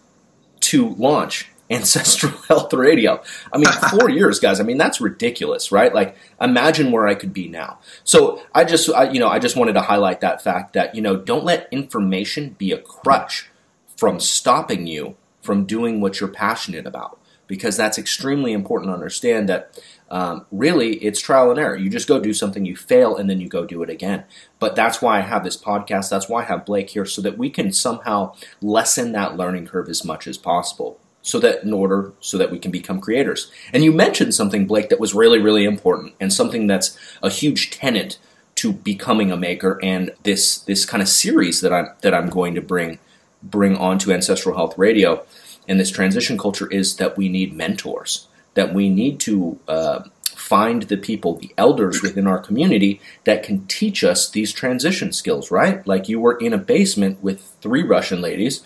to 0.63 0.89
launch 0.89 1.49
Ancestral 1.71 2.33
Health 2.49 2.75
Radio. 2.75 3.23
I 3.53 3.59
mean, 3.59 3.71
four 3.91 4.11
years, 4.11 4.41
guys. 4.41 4.59
I 4.59 4.65
mean, 4.65 4.77
that's 4.77 5.01
ridiculous, 5.01 5.71
right? 5.71 5.95
Like, 5.95 6.17
imagine 6.41 6.91
where 6.91 7.07
I 7.07 7.15
could 7.15 7.33
be 7.33 7.47
now. 7.47 7.79
So, 8.03 8.43
I 8.53 8.65
just, 8.65 8.91
I, 8.91 9.09
you 9.09 9.21
know, 9.21 9.29
I 9.29 9.39
just 9.39 9.55
wanted 9.55 9.75
to 9.75 9.83
highlight 9.83 10.21
that 10.23 10.43
fact 10.43 10.73
that 10.73 10.97
you 10.97 11.01
know, 11.01 11.17
don't 11.17 11.45
let 11.45 11.69
information 11.71 12.57
be 12.59 12.73
a 12.73 12.79
crutch 12.79 13.49
from 13.97 14.19
stopping 14.19 14.89
you 14.89 15.15
from 15.43 15.65
doing 15.65 16.01
what 16.01 16.19
you're 16.19 16.29
passionate 16.29 16.89
about, 16.89 17.21
because 17.47 17.77
that's 17.77 17.99
extremely 17.99 18.53
important 18.53 18.91
to 18.91 18.95
understand. 18.95 19.49
That 19.49 19.81
um, 20.11 20.47
really, 20.53 20.95
it's 20.97 21.21
trial 21.21 21.51
and 21.51 21.59
error. 21.59 21.77
You 21.77 21.91
just 21.91 22.09
go 22.09 22.21
do 22.21 22.33
something, 22.33 22.65
you 22.65 22.77
fail, 22.77 23.17
and 23.17 23.29
then 23.29 23.41
you 23.41 23.49
go 23.49 23.65
do 23.65 23.83
it 23.83 23.91
again. 23.91 24.25
But 24.59 24.77
that's 24.77 25.03
why 25.03 25.19
I 25.19 25.23
have 25.23 25.43
this 25.43 25.57
podcast. 25.57 26.11
That's 26.11 26.29
why 26.29 26.43
I 26.43 26.47
have 26.47 26.65
Blake 26.65 26.91
here, 26.91 27.05
so 27.05 27.21
that 27.23 27.39
we 27.39 27.51
can 27.51 27.73
somehow 27.73 28.35
lessen 28.61 29.13
that 29.13 29.37
learning 29.37 29.67
curve 29.67 29.89
as 29.89 30.05
much 30.05 30.27
as 30.27 30.39
possible. 30.39 31.01
So 31.23 31.41
that 31.41 31.65
in 31.65 31.73
order, 31.73 32.13
so 32.21 32.39
that 32.39 32.53
we 32.53 32.61
can 32.61 32.71
become 32.71 33.01
creators. 33.01 33.51
And 33.73 33.83
you 33.83 33.91
mentioned 33.91 34.33
something, 34.33 34.65
Blake, 34.67 34.91
that 34.91 35.01
was 35.01 35.13
really, 35.13 35.41
really 35.41 35.65
important, 35.65 36.15
and 36.21 36.33
something 36.33 36.69
that's 36.69 36.97
a 37.21 37.31
huge 37.31 37.71
tenet 37.71 38.19
to 38.57 38.73
becoming 38.73 39.33
a 39.33 39.37
maker. 39.37 39.81
And 39.83 40.13
this 40.23 40.59
this 40.59 40.85
kind 40.85 41.03
of 41.03 41.09
series 41.09 41.61
that 41.63 41.73
I'm 41.73 41.89
that 42.03 42.15
I'm 42.15 42.31
going 42.31 42.55
to 42.55 42.61
bring 42.61 43.01
bring 43.43 43.77
onto 43.77 44.13
Ancestral 44.13 44.57
Health 44.57 44.79
Radio 44.79 45.25
and 45.69 45.81
this 45.81 45.91
transition 45.91 46.39
culture 46.39 46.69
is 46.71 46.97
that 46.97 47.17
we 47.17 47.29
need 47.29 47.53
mentors 47.53 48.29
that 48.57 48.75
we 48.75 48.91
need 48.91 49.21
to 49.21 49.59
uh, 49.69 50.03
find 50.35 50.83
the 50.85 50.97
people, 50.97 51.37
the 51.37 51.53
elders 51.57 52.03
within 52.03 52.27
our 52.27 52.39
community 52.39 53.01
that 53.25 53.43
can 53.43 53.67
teach 53.67 54.05
us 54.05 54.29
these 54.29 54.53
transition 54.53 55.13
skills, 55.13 55.51
right? 55.51 55.87
Like 55.87 56.09
you 56.09 56.21
were 56.21 56.37
in 56.37 56.53
a 56.53 56.59
basement 56.59 57.23
with 57.23 57.41
three 57.61 57.83
Russian 57.83 58.21
ladies 58.21 58.63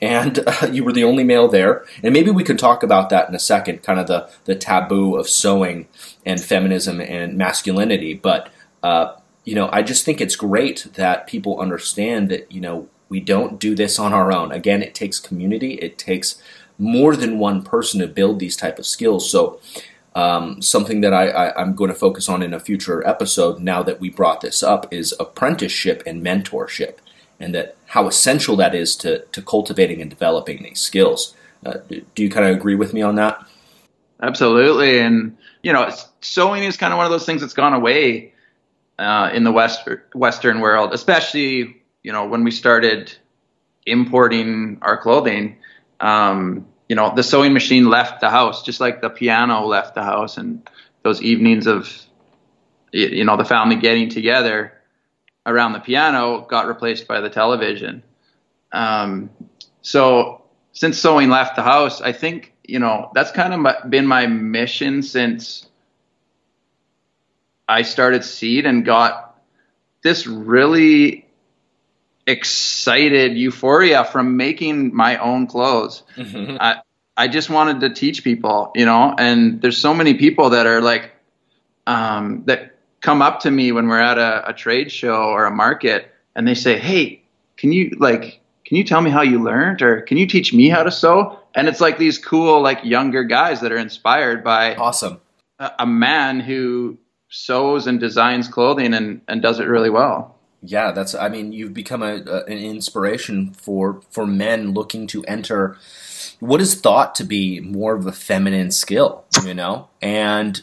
and 0.00 0.40
uh, 0.46 0.68
you 0.70 0.84
were 0.84 0.92
the 0.92 1.04
only 1.04 1.24
male 1.24 1.48
there. 1.48 1.84
And 2.02 2.12
maybe 2.12 2.30
we 2.30 2.44
can 2.44 2.56
talk 2.56 2.82
about 2.82 3.10
that 3.10 3.28
in 3.28 3.34
a 3.34 3.40
second, 3.40 3.82
kind 3.82 4.00
of 4.00 4.06
the, 4.06 4.30
the 4.44 4.54
taboo 4.54 5.16
of 5.16 5.28
sewing 5.28 5.88
and 6.24 6.40
feminism 6.40 7.00
and 7.00 7.36
masculinity. 7.36 8.14
But, 8.14 8.50
uh, 8.82 9.14
you 9.44 9.54
know, 9.54 9.68
I 9.72 9.82
just 9.82 10.04
think 10.04 10.20
it's 10.20 10.36
great 10.36 10.86
that 10.94 11.26
people 11.26 11.60
understand 11.60 12.28
that, 12.30 12.50
you 12.50 12.60
know, 12.60 12.88
we 13.08 13.20
don't 13.20 13.58
do 13.58 13.74
this 13.74 13.98
on 13.98 14.12
our 14.12 14.32
own. 14.32 14.52
Again, 14.52 14.82
it 14.82 14.94
takes 14.94 15.18
community, 15.18 15.74
it 15.74 15.98
takes 15.98 16.40
more 16.80 17.14
than 17.14 17.38
one 17.38 17.62
person 17.62 18.00
to 18.00 18.06
build 18.06 18.40
these 18.40 18.56
type 18.56 18.78
of 18.78 18.86
skills. 18.86 19.30
So 19.30 19.60
um, 20.14 20.60
something 20.62 21.02
that 21.02 21.12
I, 21.12 21.52
am 21.60 21.74
going 21.74 21.90
to 21.90 21.94
focus 21.94 22.28
on 22.28 22.42
in 22.42 22.54
a 22.54 22.58
future 22.58 23.06
episode 23.06 23.60
now 23.60 23.82
that 23.82 24.00
we 24.00 24.10
brought 24.10 24.40
this 24.40 24.62
up 24.62 24.92
is 24.92 25.14
apprenticeship 25.20 26.02
and 26.06 26.24
mentorship 26.24 26.96
and 27.38 27.54
that 27.54 27.76
how 27.86 28.08
essential 28.08 28.56
that 28.56 28.74
is 28.74 28.96
to, 28.96 29.24
to 29.26 29.42
cultivating 29.42 30.00
and 30.00 30.10
developing 30.10 30.62
these 30.62 30.80
skills. 30.80 31.34
Uh, 31.64 31.78
do 31.88 32.22
you 32.22 32.30
kind 32.30 32.46
of 32.46 32.56
agree 32.56 32.74
with 32.74 32.94
me 32.94 33.02
on 33.02 33.16
that? 33.16 33.44
Absolutely. 34.22 34.98
And, 35.00 35.36
you 35.62 35.72
know, 35.72 35.90
sewing 36.20 36.64
is 36.64 36.76
kind 36.76 36.92
of 36.92 36.96
one 36.96 37.06
of 37.06 37.12
those 37.12 37.26
things 37.26 37.42
that's 37.42 37.54
gone 37.54 37.74
away 37.74 38.32
uh, 38.98 39.30
in 39.32 39.44
the 39.44 39.52
West, 39.52 39.86
Western 40.14 40.60
world, 40.60 40.92
especially, 40.92 41.82
you 42.02 42.12
know, 42.12 42.26
when 42.26 42.42
we 42.42 42.50
started 42.50 43.14
importing 43.86 44.78
our 44.82 44.96
clothing. 44.96 45.56
Um, 46.00 46.66
you 46.90 46.96
know, 46.96 47.14
the 47.14 47.22
sewing 47.22 47.52
machine 47.52 47.88
left 47.88 48.20
the 48.20 48.30
house, 48.30 48.64
just 48.64 48.80
like 48.80 49.00
the 49.00 49.08
piano 49.08 49.64
left 49.64 49.94
the 49.94 50.02
house, 50.02 50.36
and 50.36 50.68
those 51.04 51.22
evenings 51.22 51.68
of, 51.68 51.88
you 52.90 53.24
know, 53.24 53.36
the 53.36 53.44
family 53.44 53.76
getting 53.76 54.08
together 54.08 54.72
around 55.46 55.72
the 55.72 55.78
piano 55.78 56.40
got 56.40 56.66
replaced 56.66 57.06
by 57.06 57.20
the 57.20 57.30
television. 57.30 58.02
Um, 58.72 59.30
so 59.82 60.42
since 60.72 60.98
sewing 60.98 61.30
left 61.30 61.54
the 61.54 61.62
house, 61.62 62.00
I 62.00 62.10
think 62.10 62.54
you 62.64 62.80
know 62.80 63.12
that's 63.14 63.30
kind 63.30 63.54
of 63.54 63.60
my, 63.60 63.76
been 63.88 64.08
my 64.08 64.26
mission 64.26 65.04
since 65.04 65.68
I 67.68 67.82
started 67.82 68.24
Seed 68.24 68.66
and 68.66 68.84
got 68.84 69.40
this 70.02 70.26
really 70.26 71.29
excited 72.30 73.36
euphoria 73.36 74.04
from 74.04 74.36
making 74.36 74.94
my 74.94 75.18
own 75.18 75.46
clothes. 75.46 76.02
Mm-hmm. 76.16 76.56
I, 76.60 76.82
I 77.16 77.28
just 77.28 77.50
wanted 77.50 77.80
to 77.80 77.90
teach 77.90 78.24
people, 78.24 78.72
you 78.74 78.86
know, 78.86 79.14
and 79.18 79.60
there's 79.60 79.78
so 79.78 79.92
many 79.92 80.14
people 80.14 80.50
that 80.50 80.66
are 80.66 80.80
like, 80.80 81.12
um, 81.86 82.44
that 82.46 82.76
come 83.00 83.20
up 83.22 83.40
to 83.40 83.50
me 83.50 83.72
when 83.72 83.88
we're 83.88 84.00
at 84.00 84.18
a, 84.18 84.50
a 84.50 84.52
trade 84.52 84.90
show 84.90 85.24
or 85.24 85.44
a 85.44 85.50
market 85.50 86.12
and 86.34 86.46
they 86.46 86.54
say, 86.54 86.78
Hey, 86.78 87.22
can 87.56 87.72
you 87.72 87.96
like, 87.98 88.40
can 88.64 88.76
you 88.76 88.84
tell 88.84 89.00
me 89.00 89.10
how 89.10 89.22
you 89.22 89.42
learned 89.42 89.82
or 89.82 90.02
can 90.02 90.16
you 90.16 90.26
teach 90.26 90.54
me 90.54 90.68
how 90.68 90.82
to 90.82 90.90
sew? 90.90 91.38
And 91.54 91.68
it's 91.68 91.80
like 91.80 91.98
these 91.98 92.18
cool, 92.18 92.62
like 92.62 92.84
younger 92.84 93.24
guys 93.24 93.60
that 93.62 93.72
are 93.72 93.78
inspired 93.78 94.44
by 94.44 94.76
awesome 94.76 95.20
a, 95.60 95.72
a 95.80 95.86
man 95.86 96.40
who 96.40 96.98
sews 97.28 97.86
and 97.86 98.00
designs 98.00 98.48
clothing 98.48 98.92
and, 98.94 99.20
and 99.28 99.40
does 99.40 99.60
it 99.60 99.68
really 99.68 99.90
well. 99.90 100.36
Yeah, 100.62 100.92
that's. 100.92 101.14
I 101.14 101.28
mean, 101.28 101.52
you've 101.52 101.72
become 101.72 102.02
a, 102.02 102.16
a, 102.16 102.44
an 102.44 102.58
inspiration 102.58 103.52
for 103.54 104.02
for 104.10 104.26
men 104.26 104.72
looking 104.72 105.06
to 105.08 105.24
enter 105.24 105.78
what 106.38 106.60
is 106.60 106.74
thought 106.78 107.14
to 107.14 107.24
be 107.24 107.60
more 107.60 107.94
of 107.94 108.06
a 108.06 108.12
feminine 108.12 108.70
skill. 108.70 109.24
You 109.44 109.54
know, 109.54 109.88
and 110.02 110.62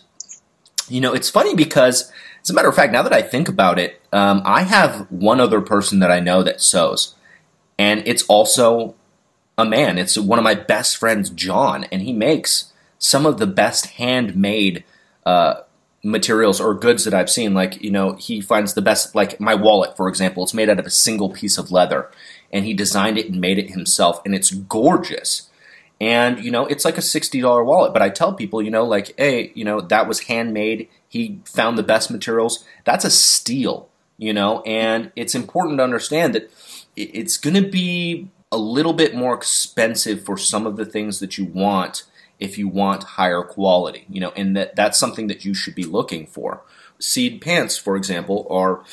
you 0.87 1.01
know, 1.01 1.13
it's 1.13 1.29
funny 1.29 1.55
because, 1.55 2.11
as 2.43 2.49
a 2.49 2.53
matter 2.53 2.69
of 2.69 2.75
fact, 2.75 2.93
now 2.93 3.01
that 3.01 3.13
I 3.13 3.23
think 3.23 3.49
about 3.49 3.79
it, 3.79 3.99
um, 4.13 4.41
I 4.45 4.63
have 4.63 5.07
one 5.09 5.39
other 5.39 5.61
person 5.61 5.99
that 5.99 6.11
I 6.11 6.19
know 6.19 6.43
that 6.43 6.61
sews, 6.61 7.15
and 7.79 8.03
it's 8.05 8.23
also 8.23 8.93
a 9.57 9.65
man. 9.65 9.97
It's 9.97 10.15
one 10.15 10.37
of 10.37 10.43
my 10.43 10.53
best 10.53 10.97
friends, 10.97 11.31
John, 11.31 11.85
and 11.85 12.03
he 12.03 12.13
makes 12.13 12.71
some 12.99 13.25
of 13.25 13.39
the 13.39 13.47
best 13.47 13.87
handmade. 13.87 14.83
Uh, 15.25 15.61
materials 16.07 16.59
or 16.61 16.73
goods 16.73 17.03
that 17.03 17.13
I've 17.13 17.29
seen. 17.29 17.53
Like, 17.53 17.81
you 17.81 17.91
know, 17.91 18.13
he 18.13 18.41
finds 18.41 18.73
the 18.73 18.81
best, 18.81 19.13
like 19.13 19.39
my 19.39 19.53
wallet, 19.53 19.97
for 19.97 20.07
example, 20.07 20.43
it's 20.43 20.53
made 20.53 20.69
out 20.69 20.79
of 20.79 20.85
a 20.85 20.91
single 20.91 21.29
piece 21.29 21.57
of 21.57 21.71
leather. 21.71 22.09
And 22.51 22.63
he 22.63 22.73
designed 22.73 23.17
it 23.17 23.27
and 23.27 23.41
made 23.41 23.59
it 23.59 23.71
himself, 23.71 24.21
and 24.23 24.33
it's 24.33 24.51
gorgeous. 24.51 25.49
And, 25.99 26.39
you 26.39 26.49
know, 26.49 26.65
it's 26.65 26.85
like 26.85 26.97
a 26.97 27.01
$60 27.01 27.65
wallet. 27.65 27.91
But 27.91 28.01
I 28.01 28.09
tell 28.09 28.33
people, 28.33 28.61
you 28.61 28.71
know, 28.71 28.85
like, 28.85 29.13
hey, 29.17 29.51
you 29.53 29.65
know, 29.65 29.81
that 29.81 30.07
was 30.07 30.21
handmade. 30.21 30.87
He 31.09 31.41
found 31.43 31.77
the 31.77 31.83
best 31.83 32.09
materials. 32.09 32.63
That's 32.85 33.03
a 33.03 33.09
steal, 33.09 33.89
you 34.17 34.33
know, 34.33 34.61
and 34.61 35.11
it's 35.15 35.35
important 35.35 35.79
to 35.79 35.83
understand 35.83 36.35
that 36.35 36.49
it's 36.95 37.37
going 37.37 37.55
to 37.61 37.69
be 37.69 38.29
a 38.51 38.57
little 38.57 38.93
bit 38.93 39.13
more 39.13 39.33
expensive 39.33 40.23
for 40.23 40.37
some 40.37 40.65
of 40.65 40.77
the 40.77 40.85
things 40.85 41.19
that 41.19 41.37
you 41.37 41.45
want 41.45 42.03
if 42.39 42.57
you 42.57 42.67
want 42.67 43.03
higher 43.03 43.41
quality, 43.41 44.05
you 44.09 44.19
know, 44.19 44.31
and 44.35 44.55
that 44.55 44.75
that's 44.75 44.97
something 44.97 45.27
that 45.27 45.45
you 45.45 45.53
should 45.53 45.75
be 45.75 45.83
looking 45.83 46.27
for. 46.27 46.61
Seed 46.99 47.41
pants, 47.41 47.77
for 47.77 47.95
example, 47.95 48.47
are 48.49 48.83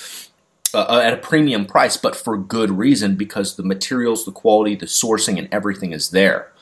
uh, 0.74 0.86
uh, 0.88 1.01
at 1.05 1.12
a 1.12 1.18
premium 1.18 1.66
price, 1.66 1.97
but 1.97 2.16
for 2.16 2.36
good 2.36 2.70
reason 2.70 3.16
because 3.16 3.57
the 3.57 3.62
materials, 3.62 4.24
the 4.24 4.32
quality, 4.32 4.74
the 4.74 4.86
sourcing, 4.86 5.38
and 5.38 5.49
everything 5.53 5.92
is 5.92 6.11
there. 6.11 6.53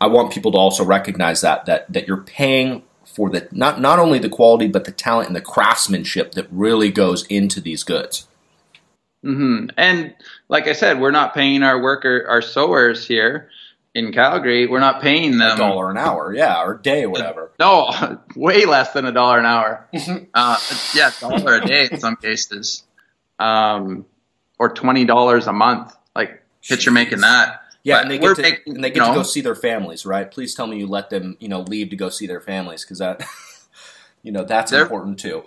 I 0.00 0.06
want 0.06 0.32
people 0.32 0.52
to 0.52 0.58
also 0.58 0.84
recognize 0.84 1.42
that 1.42 1.66
that 1.66 1.92
that 1.92 2.08
you're 2.08 2.22
paying 2.22 2.82
for 3.04 3.30
the 3.30 3.48
not 3.52 3.80
not 3.80 3.98
only 3.98 4.18
the 4.18 4.28
quality 4.28 4.66
but 4.66 4.84
the 4.84 4.92
talent 4.92 5.28
and 5.28 5.36
the 5.36 5.40
craftsmanship 5.40 6.32
that 6.32 6.48
really 6.50 6.90
goes 6.90 7.24
into 7.26 7.60
these 7.60 7.84
goods. 7.84 8.26
Mm-hmm. 9.24 9.66
And 9.76 10.14
like 10.48 10.66
I 10.66 10.72
said, 10.72 11.00
we're 11.00 11.12
not 11.12 11.34
paying 11.34 11.62
our 11.62 11.80
worker, 11.80 12.24
our 12.28 12.42
sewers 12.42 13.06
here 13.06 13.48
in 13.94 14.12
Calgary. 14.12 14.66
We're 14.66 14.80
not 14.80 15.02
paying 15.02 15.38
them 15.38 15.54
a 15.54 15.56
dollar 15.56 15.90
an 15.90 15.98
hour, 15.98 16.34
yeah, 16.34 16.62
or 16.62 16.74
a 16.74 16.82
day 16.82 17.06
whatever. 17.06 17.52
No, 17.58 18.20
way 18.36 18.64
less 18.64 18.92
than 18.92 19.04
a 19.04 19.12
dollar 19.12 19.38
an 19.38 19.46
hour. 19.46 19.86
uh, 20.34 20.58
yeah, 20.94 21.10
dollar 21.20 21.56
a 21.56 21.66
day 21.66 21.88
in 21.90 22.00
some 22.00 22.16
cases, 22.16 22.84
um, 23.38 24.06
or 24.58 24.70
twenty 24.70 25.04
dollars 25.04 25.46
a 25.46 25.52
month. 25.52 25.94
Like 26.14 26.42
picture 26.66 26.90
making 26.90 27.20
that. 27.20 27.60
Yeah, 27.84 27.96
but 27.96 28.02
and 28.02 28.10
they 28.12 28.18
get, 28.18 28.36
to, 28.36 28.42
making, 28.42 28.74
and 28.76 28.84
they 28.84 28.90
get 28.90 29.04
to 29.04 29.14
go 29.14 29.22
see 29.24 29.40
their 29.40 29.56
families, 29.56 30.06
right? 30.06 30.30
Please 30.30 30.54
tell 30.54 30.68
me 30.68 30.78
you 30.78 30.86
let 30.86 31.10
them, 31.10 31.36
you 31.40 31.48
know, 31.48 31.60
leave 31.62 31.90
to 31.90 31.96
go 31.96 32.10
see 32.10 32.28
their 32.28 32.40
families 32.40 32.84
because 32.84 32.98
that, 32.98 33.24
you 34.22 34.30
know, 34.30 34.44
that's 34.44 34.70
important 34.72 35.18
too 35.18 35.44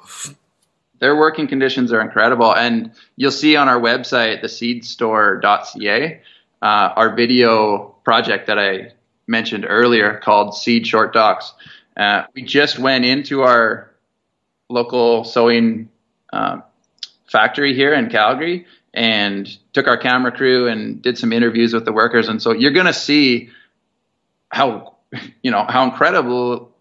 their 0.99 1.15
working 1.15 1.47
conditions 1.47 1.91
are 1.91 2.01
incredible. 2.01 2.55
And 2.55 2.91
you'll 3.15 3.31
see 3.31 3.55
on 3.55 3.67
our 3.67 3.79
website, 3.79 4.41
theseedstore.ca, 4.41 6.21
uh, 6.61 6.65
our 6.65 7.15
video 7.15 7.94
project 8.05 8.47
that 8.47 8.57
I 8.57 8.93
mentioned 9.27 9.65
earlier 9.67 10.19
called 10.23 10.55
Seed 10.55 10.87
Short 10.87 11.11
Docs. 11.11 11.53
Uh, 11.97 12.23
we 12.33 12.43
just 12.43 12.79
went 12.79 13.03
into 13.03 13.41
our 13.41 13.91
local 14.69 15.23
sewing 15.23 15.89
uh, 16.31 16.61
factory 17.27 17.73
here 17.73 17.93
in 17.93 18.09
Calgary 18.09 18.65
and 18.93 19.47
took 19.73 19.87
our 19.87 19.97
camera 19.97 20.31
crew 20.31 20.67
and 20.67 21.01
did 21.01 21.17
some 21.17 21.33
interviews 21.33 21.73
with 21.73 21.85
the 21.85 21.91
workers. 21.91 22.29
And 22.29 22.41
so 22.41 22.51
you're 22.51 22.71
going 22.71 22.85
to 22.85 22.93
see 22.93 23.49
how, 24.49 24.95
you 25.41 25.51
know, 25.51 25.65
how 25.67 25.83
incredible 25.83 26.71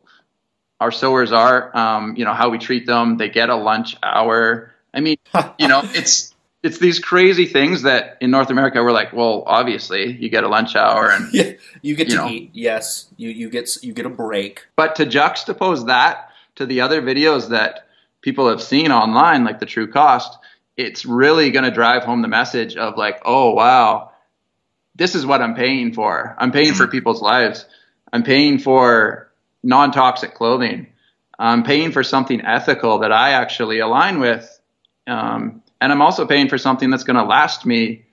our 0.80 0.92
sewers 0.92 1.32
are, 1.32 1.76
um, 1.76 2.16
you 2.16 2.24
know, 2.24 2.34
how 2.34 2.50
we 2.50 2.58
treat 2.58 2.86
them. 2.86 3.16
They 3.16 3.28
get 3.28 3.48
a 3.48 3.56
lunch 3.56 3.96
hour. 4.02 4.72
I 4.92 5.00
mean, 5.00 5.16
you 5.58 5.68
know, 5.68 5.82
it's 5.84 6.33
it's 6.64 6.78
these 6.78 6.98
crazy 6.98 7.44
things 7.44 7.82
that 7.82 8.16
in 8.22 8.30
North 8.30 8.48
America 8.48 8.82
we're 8.82 8.90
like, 8.90 9.12
well, 9.12 9.44
obviously 9.46 10.12
you 10.12 10.30
get 10.30 10.44
a 10.44 10.48
lunch 10.48 10.74
hour 10.74 11.10
and 11.10 11.28
yeah, 11.32 11.52
you 11.82 11.94
get 11.94 12.08
you 12.08 12.16
to 12.16 12.22
know. 12.22 12.28
eat. 12.28 12.50
Yes, 12.54 13.06
you 13.18 13.28
you 13.28 13.50
get 13.50 13.68
you 13.82 13.92
get 13.92 14.06
a 14.06 14.10
break. 14.10 14.66
But 14.74 14.96
to 14.96 15.04
juxtapose 15.04 15.86
that 15.86 16.30
to 16.56 16.64
the 16.64 16.80
other 16.80 17.02
videos 17.02 17.50
that 17.50 17.86
people 18.22 18.48
have 18.48 18.62
seen 18.62 18.90
online, 18.90 19.44
like 19.44 19.60
the 19.60 19.66
true 19.66 19.92
cost, 19.92 20.38
it's 20.74 21.04
really 21.04 21.50
going 21.50 21.66
to 21.66 21.70
drive 21.70 22.02
home 22.02 22.22
the 22.22 22.28
message 22.28 22.76
of 22.76 22.96
like, 22.96 23.20
oh 23.26 23.50
wow, 23.50 24.12
this 24.94 25.14
is 25.14 25.26
what 25.26 25.42
I'm 25.42 25.54
paying 25.54 25.92
for. 25.92 26.34
I'm 26.38 26.50
paying 26.50 26.72
for 26.72 26.86
mm. 26.86 26.90
people's 26.90 27.20
lives. 27.20 27.66
I'm 28.10 28.22
paying 28.22 28.58
for 28.58 29.30
non 29.62 29.92
toxic 29.92 30.32
clothing. 30.32 30.86
I'm 31.38 31.62
paying 31.62 31.92
for 31.92 32.02
something 32.02 32.40
ethical 32.40 33.00
that 33.00 33.12
I 33.12 33.32
actually 33.32 33.80
align 33.80 34.18
with. 34.18 34.48
Um, 35.06 35.60
and 35.84 35.92
I'm 35.92 36.00
also 36.00 36.26
paying 36.26 36.48
for 36.48 36.56
something 36.56 36.88
that's 36.88 37.04
going 37.04 37.18
to 37.18 37.24
last 37.24 37.66
me 37.66 38.06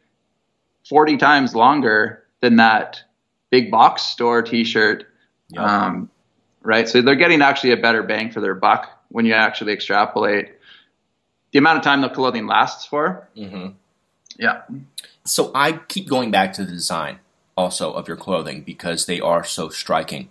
40 0.89 1.15
times 1.15 1.55
longer 1.55 2.21
than 2.41 2.57
that 2.57 3.01
big 3.49 3.71
box 3.71 4.01
store 4.01 4.41
t 4.41 4.65
shirt. 4.65 5.05
Yep. 5.51 5.63
Um, 5.63 6.09
right? 6.61 6.89
So 6.89 7.01
they're 7.01 7.15
getting 7.15 7.41
actually 7.41 7.71
a 7.71 7.77
better 7.77 8.03
bang 8.03 8.29
for 8.29 8.41
their 8.41 8.55
buck 8.55 8.89
when 9.07 9.25
you 9.25 9.33
actually 9.33 9.71
extrapolate 9.71 10.49
the 11.53 11.59
amount 11.59 11.77
of 11.77 11.83
time 11.85 12.01
the 12.01 12.09
clothing 12.09 12.45
lasts 12.45 12.85
for. 12.85 13.29
Mm-hmm. 13.37 13.69
Yeah. 14.37 14.63
So 15.23 15.51
I 15.55 15.71
keep 15.71 16.09
going 16.09 16.29
back 16.29 16.51
to 16.53 16.65
the 16.65 16.73
design 16.73 17.19
also 17.55 17.93
of 17.93 18.05
your 18.05 18.17
clothing 18.17 18.63
because 18.63 19.05
they 19.05 19.21
are 19.21 19.45
so 19.45 19.69
striking. 19.69 20.27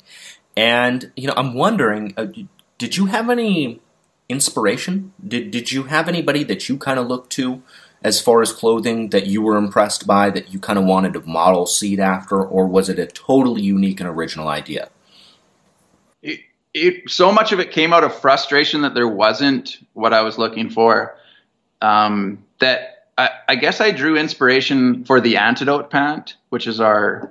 And 0.58 1.10
you 1.16 1.26
know, 1.26 1.34
I'm 1.38 1.54
wondering, 1.54 2.12
uh, 2.18 2.26
did 2.76 2.98
you 2.98 3.06
have 3.06 3.30
any 3.30 3.80
inspiration? 4.30 5.12
Did 5.26 5.50
did 5.50 5.72
you 5.72 5.84
have 5.84 6.08
anybody 6.08 6.44
that 6.44 6.68
you 6.68 6.78
kind 6.78 6.98
of 6.98 7.08
looked 7.08 7.30
to 7.32 7.62
as 8.02 8.20
far 8.20 8.40
as 8.40 8.52
clothing 8.52 9.10
that 9.10 9.26
you 9.26 9.42
were 9.42 9.56
impressed 9.56 10.06
by 10.06 10.30
that 10.30 10.52
you 10.52 10.58
kind 10.58 10.78
of 10.78 10.84
wanted 10.86 11.12
to 11.12 11.20
model 11.20 11.66
seed 11.66 12.00
after, 12.00 12.42
or 12.42 12.66
was 12.66 12.88
it 12.88 12.98
a 12.98 13.06
totally 13.06 13.60
unique 13.60 14.00
and 14.00 14.08
original 14.08 14.48
idea? 14.48 14.88
It, 16.22 16.40
it 16.72 17.10
so 17.10 17.30
much 17.30 17.52
of 17.52 17.60
it 17.60 17.72
came 17.72 17.92
out 17.92 18.04
of 18.04 18.14
frustration 18.14 18.82
that 18.82 18.94
there 18.94 19.08
wasn't 19.08 19.78
what 19.92 20.14
I 20.14 20.22
was 20.22 20.38
looking 20.38 20.70
for. 20.70 21.16
Um, 21.82 22.44
that 22.58 23.08
I, 23.18 23.30
I 23.48 23.56
guess 23.56 23.80
I 23.80 23.90
drew 23.90 24.16
inspiration 24.16 25.04
for 25.04 25.20
the 25.20 25.36
antidote 25.36 25.90
pant, 25.90 26.36
which 26.48 26.66
is 26.66 26.80
our 26.80 27.30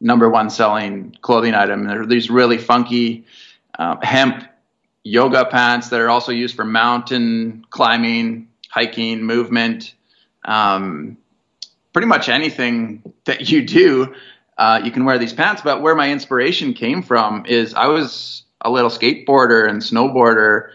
number 0.00 0.30
one 0.30 0.48
selling 0.48 1.16
clothing 1.20 1.54
item. 1.54 1.84
There 1.84 2.02
are 2.02 2.06
these 2.06 2.30
really 2.30 2.58
funky 2.58 3.26
um, 3.78 3.98
hemp 4.02 4.44
yoga 5.02 5.44
pants 5.46 5.88
that 5.88 6.00
are 6.00 6.10
also 6.10 6.32
used 6.32 6.54
for 6.54 6.64
mountain 6.64 7.64
climbing, 7.70 8.48
hiking, 8.68 9.22
movement. 9.22 9.94
Um, 10.44 11.16
pretty 11.92 12.06
much 12.06 12.28
anything 12.28 13.02
that 13.24 13.50
you 13.50 13.62
do, 13.62 14.14
uh, 14.58 14.80
you 14.84 14.90
can 14.90 15.04
wear 15.04 15.18
these 15.18 15.32
pants. 15.32 15.62
But 15.62 15.82
where 15.82 15.94
my 15.94 16.10
inspiration 16.10 16.74
came 16.74 17.02
from 17.02 17.46
is 17.46 17.74
I 17.74 17.86
was 17.86 18.44
a 18.60 18.70
little 18.70 18.90
skateboarder 18.90 19.68
and 19.68 19.80
snowboarder 19.80 20.70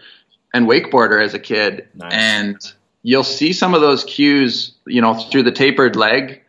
and 0.52 0.66
wakeboarder 0.66 1.22
as 1.22 1.34
a 1.34 1.38
kid. 1.38 1.88
Nice. 1.94 2.12
And 2.12 2.72
you'll 3.02 3.24
see 3.24 3.52
some 3.52 3.74
of 3.74 3.80
those 3.80 4.04
cues, 4.04 4.72
you 4.86 5.00
know, 5.00 5.14
through 5.14 5.44
the 5.44 5.52
tapered 5.52 5.94
leg 5.94 6.42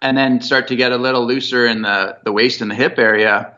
and 0.00 0.16
then 0.16 0.40
start 0.40 0.68
to 0.68 0.76
get 0.76 0.92
a 0.92 0.96
little 0.96 1.24
looser 1.24 1.66
in 1.66 1.82
the, 1.82 2.18
the 2.24 2.32
waist 2.32 2.60
and 2.60 2.70
the 2.70 2.74
hip 2.74 2.98
area 2.98 3.54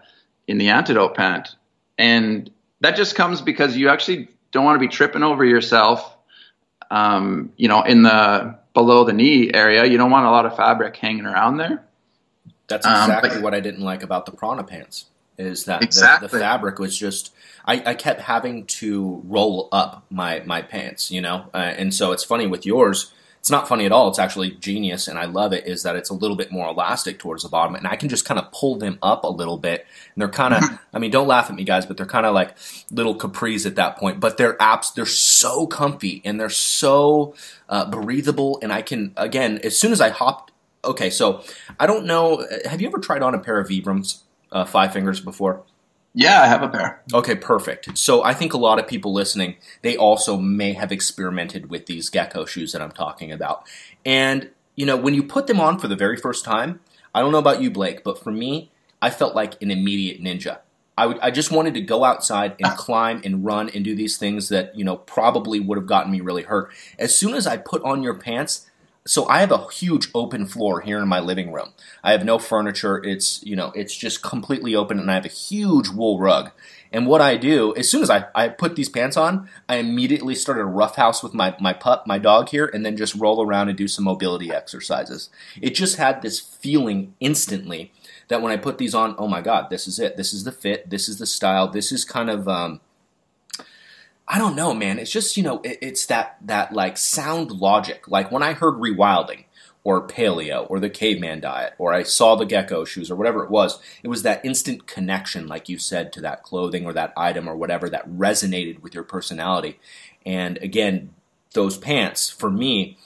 in 0.46 0.58
the 0.58 0.68
antidote 0.68 1.14
pant. 1.14 1.54
And 1.96 2.50
that 2.84 2.96
just 2.96 3.14
comes 3.14 3.40
because 3.40 3.76
you 3.76 3.88
actually 3.88 4.28
don't 4.52 4.64
want 4.64 4.76
to 4.76 4.80
be 4.80 4.88
tripping 4.88 5.22
over 5.22 5.42
yourself, 5.42 6.16
um, 6.90 7.50
you 7.56 7.66
know, 7.66 7.82
in 7.82 8.02
the 8.02 8.58
below 8.74 9.04
the 9.04 9.12
knee 9.12 9.50
area. 9.52 9.86
You 9.86 9.96
don't 9.96 10.10
want 10.10 10.26
a 10.26 10.30
lot 10.30 10.44
of 10.44 10.54
fabric 10.54 10.94
hanging 10.96 11.24
around 11.24 11.56
there. 11.56 11.82
That's 12.68 12.86
exactly 12.86 13.30
um, 13.30 13.36
but, 13.36 13.42
what 13.42 13.54
I 13.54 13.60
didn't 13.60 13.80
like 13.80 14.02
about 14.02 14.26
the 14.26 14.32
Prana 14.32 14.64
pants. 14.64 15.06
Is 15.38 15.64
that 15.64 15.82
exactly. 15.82 16.28
the, 16.28 16.36
the 16.36 16.40
fabric 16.40 16.78
was 16.78 16.96
just 16.96 17.34
I, 17.64 17.82
I, 17.86 17.94
kept 17.94 18.20
having 18.20 18.66
to 18.66 19.22
roll 19.24 19.68
up 19.72 20.04
my 20.10 20.40
my 20.40 20.60
pants, 20.60 21.10
you 21.10 21.22
know, 21.22 21.46
uh, 21.54 21.56
and 21.56 21.92
so 21.92 22.12
it's 22.12 22.22
funny 22.22 22.46
with 22.46 22.66
yours 22.66 23.12
it's 23.44 23.50
not 23.50 23.68
funny 23.68 23.84
at 23.84 23.92
all. 23.92 24.08
It's 24.08 24.18
actually 24.18 24.52
genius, 24.52 25.06
and 25.06 25.18
I 25.18 25.26
love 25.26 25.52
it. 25.52 25.66
Is 25.66 25.82
that 25.82 25.96
it's 25.96 26.08
a 26.08 26.14
little 26.14 26.34
bit 26.34 26.50
more 26.50 26.66
elastic 26.66 27.18
towards 27.18 27.42
the 27.42 27.50
bottom, 27.50 27.74
and 27.74 27.86
I 27.86 27.94
can 27.94 28.08
just 28.08 28.24
kind 28.24 28.40
of 28.40 28.50
pull 28.52 28.76
them 28.76 28.98
up 29.02 29.22
a 29.22 29.28
little 29.28 29.58
bit. 29.58 29.84
And 30.14 30.22
they're 30.22 30.30
kind 30.30 30.54
of, 30.54 30.62
I 30.94 30.98
mean, 30.98 31.10
don't 31.10 31.28
laugh 31.28 31.50
at 31.50 31.54
me, 31.54 31.62
guys, 31.62 31.84
but 31.84 31.98
they're 31.98 32.06
kind 32.06 32.24
of 32.24 32.32
like 32.32 32.56
little 32.90 33.14
capris 33.14 33.66
at 33.66 33.74
that 33.74 33.98
point. 33.98 34.18
But 34.18 34.38
they're 34.38 34.56
apps. 34.56 34.94
They're 34.94 35.04
so 35.04 35.66
comfy 35.66 36.22
and 36.24 36.40
they're 36.40 36.48
so 36.48 37.34
uh, 37.68 37.90
breathable. 37.90 38.60
And 38.62 38.72
I 38.72 38.80
can 38.80 39.12
again, 39.18 39.60
as 39.62 39.78
soon 39.78 39.92
as 39.92 40.00
I 40.00 40.08
hop. 40.08 40.50
Okay, 40.82 41.10
so 41.10 41.44
I 41.78 41.86
don't 41.86 42.06
know. 42.06 42.46
Have 42.64 42.80
you 42.80 42.88
ever 42.88 42.98
tried 42.98 43.20
on 43.20 43.34
a 43.34 43.38
pair 43.38 43.58
of 43.58 43.68
Vibrams 43.68 44.22
uh, 44.52 44.64
five 44.64 44.94
fingers 44.94 45.20
before? 45.20 45.64
Yeah, 46.14 46.42
I 46.42 46.46
have 46.46 46.62
a 46.62 46.68
pair. 46.68 47.02
Okay, 47.12 47.34
perfect. 47.34 47.98
So 47.98 48.22
I 48.22 48.34
think 48.34 48.54
a 48.54 48.56
lot 48.56 48.78
of 48.78 48.86
people 48.86 49.12
listening, 49.12 49.56
they 49.82 49.96
also 49.96 50.36
may 50.36 50.72
have 50.72 50.92
experimented 50.92 51.70
with 51.70 51.86
these 51.86 52.08
gecko 52.08 52.44
shoes 52.44 52.70
that 52.72 52.80
I'm 52.80 52.92
talking 52.92 53.32
about. 53.32 53.66
And, 54.06 54.50
you 54.76 54.86
know, 54.86 54.96
when 54.96 55.14
you 55.14 55.24
put 55.24 55.48
them 55.48 55.58
on 55.58 55.80
for 55.80 55.88
the 55.88 55.96
very 55.96 56.16
first 56.16 56.44
time, 56.44 56.78
I 57.12 57.20
don't 57.20 57.32
know 57.32 57.38
about 57.38 57.60
you, 57.60 57.70
Blake, 57.70 58.04
but 58.04 58.22
for 58.22 58.30
me, 58.30 58.70
I 59.02 59.10
felt 59.10 59.34
like 59.34 59.60
an 59.60 59.72
immediate 59.72 60.22
ninja. 60.22 60.58
I, 60.96 61.06
would, 61.06 61.18
I 61.18 61.32
just 61.32 61.50
wanted 61.50 61.74
to 61.74 61.80
go 61.80 62.04
outside 62.04 62.54
and 62.60 62.72
climb 62.76 63.20
and 63.24 63.44
run 63.44 63.68
and 63.70 63.84
do 63.84 63.96
these 63.96 64.16
things 64.16 64.48
that, 64.50 64.76
you 64.78 64.84
know, 64.84 64.96
probably 64.96 65.58
would 65.58 65.78
have 65.78 65.86
gotten 65.88 66.12
me 66.12 66.20
really 66.20 66.44
hurt. 66.44 66.70
As 66.96 67.16
soon 67.18 67.34
as 67.34 67.44
I 67.44 67.56
put 67.56 67.82
on 67.82 68.04
your 68.04 68.14
pants, 68.14 68.70
so 69.06 69.28
I 69.28 69.40
have 69.40 69.52
a 69.52 69.70
huge 69.70 70.08
open 70.14 70.46
floor 70.46 70.80
here 70.80 70.98
in 70.98 71.08
my 71.08 71.20
living 71.20 71.52
room. 71.52 71.72
I 72.02 72.12
have 72.12 72.24
no 72.24 72.38
furniture. 72.38 73.02
It's, 73.04 73.42
you 73.44 73.54
know, 73.54 73.70
it's 73.74 73.94
just 73.94 74.22
completely 74.22 74.74
open 74.74 74.98
and 74.98 75.10
I 75.10 75.14
have 75.14 75.26
a 75.26 75.28
huge 75.28 75.88
wool 75.88 76.18
rug. 76.18 76.52
And 76.90 77.06
what 77.06 77.20
I 77.20 77.36
do, 77.36 77.74
as 77.76 77.90
soon 77.90 78.02
as 78.02 78.08
I, 78.08 78.26
I 78.34 78.48
put 78.48 78.76
these 78.76 78.88
pants 78.88 79.16
on, 79.16 79.48
I 79.68 79.76
immediately 79.76 80.34
start 80.34 80.58
a 80.58 80.64
roughhouse 80.64 81.22
with 81.22 81.34
my, 81.34 81.54
my 81.60 81.74
pup, 81.74 82.06
my 82.06 82.18
dog 82.18 82.48
here, 82.48 82.70
and 82.72 82.86
then 82.86 82.96
just 82.96 83.14
roll 83.16 83.44
around 83.44 83.68
and 83.68 83.76
do 83.76 83.88
some 83.88 84.04
mobility 84.04 84.52
exercises. 84.52 85.28
It 85.60 85.74
just 85.74 85.96
had 85.96 86.22
this 86.22 86.38
feeling 86.38 87.14
instantly 87.20 87.92
that 88.28 88.40
when 88.40 88.52
I 88.52 88.56
put 88.56 88.78
these 88.78 88.94
on, 88.94 89.16
oh 89.18 89.28
my 89.28 89.42
God, 89.42 89.68
this 89.68 89.86
is 89.86 89.98
it. 89.98 90.16
This 90.16 90.32
is 90.32 90.44
the 90.44 90.52
fit. 90.52 90.88
This 90.88 91.08
is 91.08 91.18
the 91.18 91.26
style. 91.26 91.68
This 91.68 91.92
is 91.92 92.04
kind 92.04 92.30
of, 92.30 92.48
um, 92.48 92.80
I 94.26 94.38
don't 94.38 94.56
know, 94.56 94.72
man. 94.72 94.98
It's 94.98 95.10
just 95.10 95.36
you 95.36 95.42
know, 95.42 95.60
it, 95.62 95.78
it's 95.80 96.06
that 96.06 96.36
that 96.42 96.72
like 96.72 96.96
sound 96.96 97.50
logic. 97.50 98.08
Like 98.08 98.30
when 98.32 98.42
I 98.42 98.54
heard 98.54 98.74
rewilding 98.74 99.44
or 99.84 100.06
paleo 100.06 100.66
or 100.70 100.80
the 100.80 100.88
caveman 100.88 101.40
diet 101.40 101.74
or 101.76 101.92
I 101.92 102.02
saw 102.04 102.34
the 102.34 102.46
gecko 102.46 102.84
shoes 102.84 103.10
or 103.10 103.16
whatever 103.16 103.44
it 103.44 103.50
was, 103.50 103.78
it 104.02 104.08
was 104.08 104.22
that 104.22 104.44
instant 104.44 104.86
connection, 104.86 105.46
like 105.46 105.68
you 105.68 105.78
said, 105.78 106.12
to 106.14 106.22
that 106.22 106.42
clothing 106.42 106.86
or 106.86 106.94
that 106.94 107.12
item 107.16 107.46
or 107.48 107.54
whatever 107.54 107.90
that 107.90 108.08
resonated 108.08 108.80
with 108.80 108.94
your 108.94 109.04
personality. 109.04 109.78
And 110.24 110.56
again, 110.58 111.14
those 111.52 111.76
pants 111.76 112.30
for 112.30 112.50
me, 112.50 112.96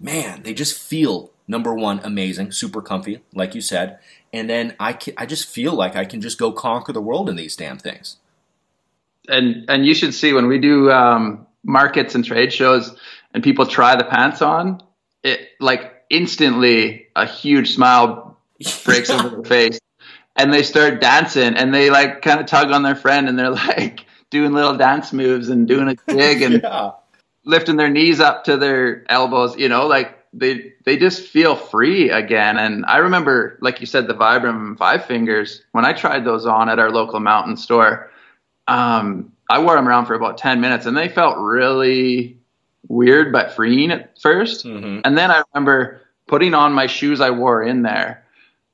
man, 0.00 0.42
they 0.42 0.52
just 0.52 0.76
feel 0.76 1.30
number 1.46 1.74
one, 1.74 2.00
amazing, 2.02 2.52
super 2.52 2.82
comfy, 2.82 3.22
like 3.34 3.54
you 3.54 3.60
said, 3.60 3.98
and 4.32 4.48
then 4.48 4.74
I 4.78 4.92
can, 4.92 5.14
I 5.16 5.26
just 5.26 5.48
feel 5.48 5.74
like 5.74 5.96
I 5.96 6.04
can 6.04 6.20
just 6.20 6.38
go 6.38 6.52
conquer 6.52 6.92
the 6.92 7.00
world 7.00 7.28
in 7.28 7.36
these 7.36 7.56
damn 7.56 7.78
things. 7.78 8.16
And 9.30 9.68
and 9.68 9.86
you 9.86 9.94
should 9.94 10.14
see 10.14 10.32
when 10.32 10.46
we 10.46 10.58
do 10.58 10.90
um, 10.90 11.46
markets 11.64 12.14
and 12.14 12.24
trade 12.24 12.52
shows, 12.52 12.94
and 13.32 13.42
people 13.42 13.66
try 13.66 13.96
the 13.96 14.04
pants 14.04 14.42
on, 14.42 14.82
it 15.22 15.48
like 15.60 15.94
instantly 16.10 17.06
a 17.14 17.26
huge 17.26 17.74
smile 17.74 18.38
breaks 18.84 19.10
over 19.10 19.28
their 19.28 19.44
face, 19.44 19.80
and 20.36 20.52
they 20.52 20.62
start 20.62 21.00
dancing, 21.00 21.54
and 21.54 21.74
they 21.74 21.90
like 21.90 22.22
kind 22.22 22.40
of 22.40 22.46
tug 22.46 22.70
on 22.70 22.82
their 22.82 22.96
friend, 22.96 23.28
and 23.28 23.38
they're 23.38 23.50
like 23.76 24.04
doing 24.30 24.52
little 24.52 24.76
dance 24.76 25.12
moves 25.12 25.48
and 25.48 25.66
doing 25.68 25.88
a 25.88 26.12
jig 26.12 26.42
and 26.42 26.62
yeah. 26.62 26.92
lifting 27.44 27.76
their 27.76 27.90
knees 27.90 28.20
up 28.20 28.44
to 28.44 28.56
their 28.56 29.04
elbows, 29.10 29.56
you 29.56 29.68
know, 29.68 29.86
like 29.86 30.16
they 30.32 30.72
they 30.84 30.96
just 30.96 31.26
feel 31.26 31.56
free 31.56 32.10
again. 32.10 32.56
And 32.56 32.84
I 32.86 32.98
remember, 32.98 33.58
like 33.60 33.80
you 33.80 33.86
said, 33.86 34.06
the 34.06 34.14
Vibram 34.14 34.78
Five 34.78 35.04
Fingers. 35.04 35.62
When 35.72 35.84
I 35.84 35.92
tried 35.92 36.24
those 36.24 36.46
on 36.46 36.68
at 36.68 36.78
our 36.78 36.90
local 36.90 37.20
mountain 37.20 37.56
store, 37.56 38.09
um, 38.70 39.32
I 39.50 39.60
wore 39.60 39.74
them 39.74 39.88
around 39.88 40.06
for 40.06 40.14
about 40.14 40.38
ten 40.38 40.60
minutes, 40.60 40.86
and 40.86 40.96
they 40.96 41.08
felt 41.08 41.38
really 41.38 42.40
weird 42.88 43.32
but 43.32 43.52
freeing 43.52 43.90
at 43.90 44.18
1st 44.18 44.64
mm-hmm. 44.64 45.00
And 45.04 45.16
then 45.16 45.30
I 45.30 45.42
remember 45.52 46.02
putting 46.26 46.54
on 46.54 46.72
my 46.72 46.86
shoes 46.86 47.20
I 47.20 47.30
wore 47.30 47.62
in 47.62 47.82
there, 47.82 48.24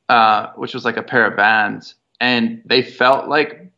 uh, 0.09 0.49
which 0.57 0.75
was 0.75 0.85
like 0.85 0.97
a 0.97 1.03
pair 1.03 1.27
of 1.27 1.37
Vans, 1.37 1.95
and 2.21 2.63
they 2.65 2.83
felt 2.83 3.29
like 3.29 3.71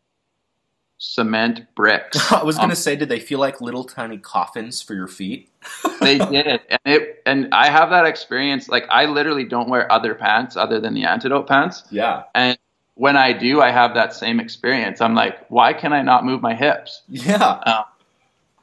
cement 0.98 1.66
bricks. 1.74 2.32
I 2.32 2.42
was 2.42 2.56
going 2.56 2.68
to 2.68 2.74
um, 2.74 2.76
say, 2.76 2.96
did 2.96 3.08
they 3.08 3.20
feel 3.20 3.38
like 3.38 3.60
little 3.60 3.84
tiny 3.84 4.18
coffins 4.18 4.82
for 4.82 4.94
your 4.94 5.08
feet? 5.08 5.50
they 6.00 6.18
did, 6.18 6.60
and 6.68 6.80
it 6.84 7.22
and 7.26 7.52
I 7.52 7.68
have 7.68 7.90
that 7.90 8.06
experience. 8.06 8.68
Like 8.68 8.86
I 8.90 9.06
literally 9.06 9.44
don't 9.44 9.68
wear 9.68 9.90
other 9.90 10.14
pants 10.14 10.56
other 10.56 10.80
than 10.80 10.94
the 10.94 11.04
antidote 11.04 11.48
pants. 11.48 11.82
Yeah, 11.90 12.24
and 12.34 12.58
when 12.98 13.16
I 13.16 13.32
do, 13.32 13.62
I 13.62 13.70
have 13.70 13.94
that 13.94 14.12
same 14.12 14.40
experience. 14.40 15.00
I'm 15.00 15.14
like, 15.14 15.48
why 15.48 15.72
can 15.72 15.92
I 15.92 16.02
not 16.02 16.24
move 16.24 16.42
my 16.42 16.56
hips? 16.56 17.02
Yeah. 17.08 17.36
Uh, 17.36 17.84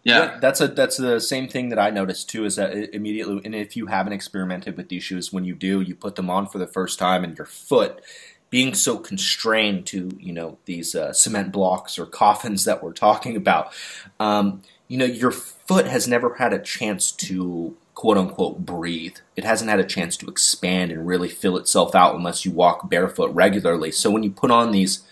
yeah. 0.04 0.18
yeah. 0.18 0.38
that's 0.42 0.60
a 0.60 0.68
that's 0.68 0.98
the 0.98 1.22
same 1.22 1.48
thing 1.48 1.70
that 1.70 1.80
I 1.80 1.90
noticed 1.90 2.30
too. 2.30 2.44
Is 2.44 2.58
that 2.58 2.94
immediately, 2.94 3.42
and 3.46 3.56
if 3.56 3.78
you 3.78 3.86
haven't 3.88 4.12
experimented 4.12 4.76
with 4.76 4.90
these 4.90 5.04
shoes, 5.04 5.32
when 5.32 5.46
you 5.46 5.56
do, 5.56 5.80
you 5.80 5.96
put 5.96 6.16
them 6.16 6.30
on 6.30 6.48
for 6.48 6.58
the 6.58 6.68
first 6.68 7.00
time, 7.00 7.24
and 7.24 7.38
your 7.38 7.48
foot 7.48 8.02
being 8.50 8.74
so 8.74 8.98
constrained 8.98 9.86
to 9.88 10.12
you 10.20 10.34
know 10.34 10.58
these 10.66 10.96
uh, 10.96 11.14
cement 11.14 11.54
blocks 11.54 11.98
or 11.98 12.06
coffins 12.06 12.66
that 12.66 12.84
we're 12.84 12.92
talking 12.92 13.38
about, 13.38 13.74
um, 14.20 14.62
you 14.90 14.98
know 14.98 15.06
your 15.06 15.32
foot 15.32 15.88
has 15.88 16.10
never 16.10 16.36
had 16.36 16.52
a 16.52 16.60
chance 16.60 17.12
to 17.14 17.76
quote 17.96 18.18
unquote 18.18 18.60
breathe. 18.60 19.18
It 19.36 19.44
hasn't 19.44 19.70
had 19.70 19.80
a 19.80 19.86
chance 19.86 20.16
to 20.18 20.28
expand 20.28 20.92
and 20.92 21.08
really 21.08 21.30
fill 21.30 21.58
itself 21.58 21.96
out 21.96 22.16
unless 22.16 22.46
you 22.46 22.52
walk 22.52 22.90
barefoot 22.90 23.34
regularly. 23.34 23.92
So 23.92 24.12
when 24.12 24.24
you 24.24 24.32
put 24.32 24.52
on 24.52 24.72
these 24.72 25.04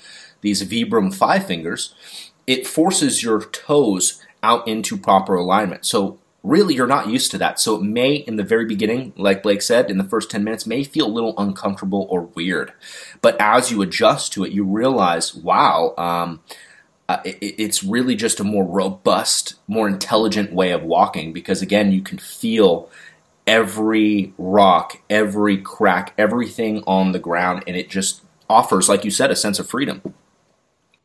these 0.41 0.61
Vibram 0.61 1.13
five 1.13 1.47
fingers, 1.47 1.95
it 2.45 2.67
forces 2.67 3.23
your 3.23 3.41
toes 3.45 4.21
out 4.43 4.67
into 4.67 4.97
proper 4.97 5.35
alignment. 5.35 5.85
So 5.85 6.19
really 6.43 6.75
you're 6.75 6.85
not 6.85 7.07
used 7.07 7.31
to 7.31 7.37
that. 7.37 7.59
So 7.59 7.75
it 7.75 7.81
may, 7.81 8.15
in 8.15 8.35
the 8.35 8.43
very 8.43 8.65
beginning, 8.65 9.13
like 9.15 9.43
Blake 9.43 9.61
said, 9.61 9.89
in 9.89 9.97
the 9.97 10.03
first 10.03 10.29
10 10.29 10.43
minutes, 10.43 10.67
may 10.67 10.83
feel 10.83 11.07
a 11.07 11.07
little 11.07 11.33
uncomfortable 11.37 12.05
or 12.09 12.23
weird. 12.23 12.73
But 13.21 13.39
as 13.39 13.71
you 13.71 13.81
adjust 13.81 14.33
to 14.33 14.43
it, 14.43 14.51
you 14.51 14.65
realize, 14.65 15.33
wow, 15.33 15.93
um, 15.97 16.41
uh, 17.13 17.21
it, 17.23 17.37
it's 17.41 17.83
really 17.83 18.15
just 18.15 18.39
a 18.39 18.43
more 18.43 18.65
robust, 18.65 19.55
more 19.67 19.87
intelligent 19.87 20.51
way 20.51 20.71
of 20.71 20.83
walking 20.83 21.33
because, 21.33 21.61
again, 21.61 21.91
you 21.91 22.01
can 22.01 22.17
feel 22.17 22.89
every 23.45 24.33
rock, 24.37 24.99
every 25.09 25.57
crack, 25.57 26.13
everything 26.17 26.83
on 26.87 27.11
the 27.11 27.19
ground, 27.19 27.63
and 27.67 27.75
it 27.75 27.89
just 27.89 28.21
offers, 28.49 28.89
like 28.89 29.05
you 29.05 29.11
said, 29.11 29.31
a 29.31 29.35
sense 29.35 29.59
of 29.59 29.69
freedom. 29.69 30.01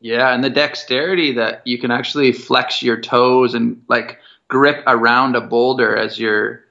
Yeah, 0.01 0.33
and 0.33 0.43
the 0.43 0.49
dexterity 0.49 1.33
that 1.33 1.61
you 1.65 1.77
can 1.77 1.91
actually 1.91 2.31
flex 2.31 2.81
your 2.81 2.99
toes 2.99 3.53
and 3.53 3.81
like 3.89 4.19
grip 4.47 4.81
around 4.87 5.35
a 5.35 5.41
boulder 5.41 5.95
as 5.95 6.17
you're 6.17 6.63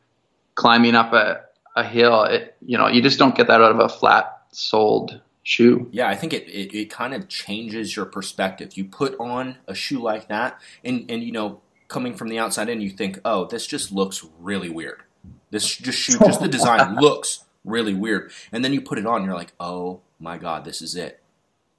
climbing 0.54 0.94
up 0.94 1.12
a, 1.12 1.42
a 1.76 1.84
hill. 1.84 2.24
It, 2.24 2.56
you 2.66 2.78
know, 2.78 2.88
you 2.88 3.02
just 3.02 3.18
don't 3.18 3.36
get 3.36 3.46
that 3.46 3.60
out 3.60 3.70
of 3.70 3.78
a 3.78 3.88
flat 3.88 4.42
soled 4.50 5.20
shoe. 5.48 5.88
Yeah, 5.92 6.08
I 6.08 6.14
think 6.14 6.34
it, 6.34 6.46
it, 6.48 6.76
it, 6.76 6.90
kind 6.90 7.14
of 7.14 7.26
changes 7.26 7.96
your 7.96 8.04
perspective. 8.04 8.76
You 8.76 8.84
put 8.84 9.18
on 9.18 9.56
a 9.66 9.74
shoe 9.74 9.98
like 9.98 10.28
that, 10.28 10.60
and, 10.84 11.10
and 11.10 11.22
you 11.22 11.32
know, 11.32 11.62
coming 11.88 12.14
from 12.14 12.28
the 12.28 12.38
outside 12.38 12.68
in, 12.68 12.82
you 12.82 12.90
think, 12.90 13.18
oh, 13.24 13.46
this 13.46 13.66
just 13.66 13.90
looks 13.90 14.22
really 14.38 14.68
weird. 14.68 15.02
This 15.50 15.74
just 15.74 15.98
shoe, 15.98 16.18
just 16.18 16.40
the 16.40 16.48
design 16.48 16.96
looks 17.00 17.44
really 17.64 17.94
weird. 17.94 18.30
And 18.52 18.62
then 18.62 18.74
you 18.74 18.82
put 18.82 18.98
it 18.98 19.06
on, 19.06 19.24
you're 19.24 19.34
like, 19.34 19.54
oh 19.58 20.00
my 20.20 20.36
god, 20.36 20.66
this 20.66 20.82
is 20.82 20.94
it. 20.94 21.22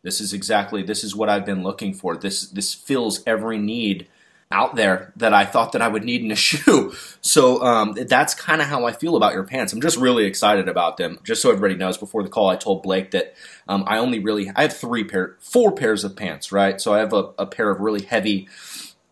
This 0.01 0.19
is 0.19 0.33
exactly 0.33 0.81
this 0.81 1.03
is 1.03 1.15
what 1.15 1.29
I've 1.29 1.45
been 1.45 1.61
looking 1.61 1.93
for. 1.93 2.17
This 2.17 2.49
this 2.49 2.73
fills 2.73 3.21
every 3.27 3.59
need 3.59 4.07
out 4.51 4.75
there 4.75 5.13
that 5.15 5.31
I 5.31 5.45
thought 5.45 5.73
that 5.73 5.81
I 5.81 5.87
would 5.87 6.03
need 6.03 6.23
in 6.23 6.31
a 6.31 6.35
shoe. 6.49 6.93
So 7.21 7.61
um, 7.63 7.95
that's 8.07 8.33
kind 8.33 8.61
of 8.61 8.67
how 8.67 8.85
I 8.85 8.91
feel 8.91 9.15
about 9.15 9.33
your 9.33 9.43
pants. 9.43 9.73
I'm 9.73 9.81
just 9.81 9.97
really 9.97 10.25
excited 10.25 10.67
about 10.67 10.97
them. 10.97 11.19
Just 11.23 11.41
so 11.41 11.49
everybody 11.49 11.75
knows, 11.75 11.97
before 11.97 12.23
the 12.23 12.29
call, 12.29 12.49
I 12.49 12.55
told 12.55 12.83
Blake 12.83 13.11
that 13.11 13.35
um, 13.67 13.83
I 13.85 13.97
only 13.99 14.19
really 14.19 14.51
I 14.55 14.63
have 14.63 14.75
three 14.75 15.03
pair, 15.03 15.37
four 15.39 15.71
pairs 15.71 16.03
of 16.03 16.15
pants, 16.15 16.51
right? 16.51 16.81
So 16.81 16.93
I 16.93 16.99
have 16.99 17.13
a, 17.13 17.31
a 17.37 17.45
pair 17.45 17.69
of 17.69 17.79
really 17.79 18.03
heavy. 18.03 18.47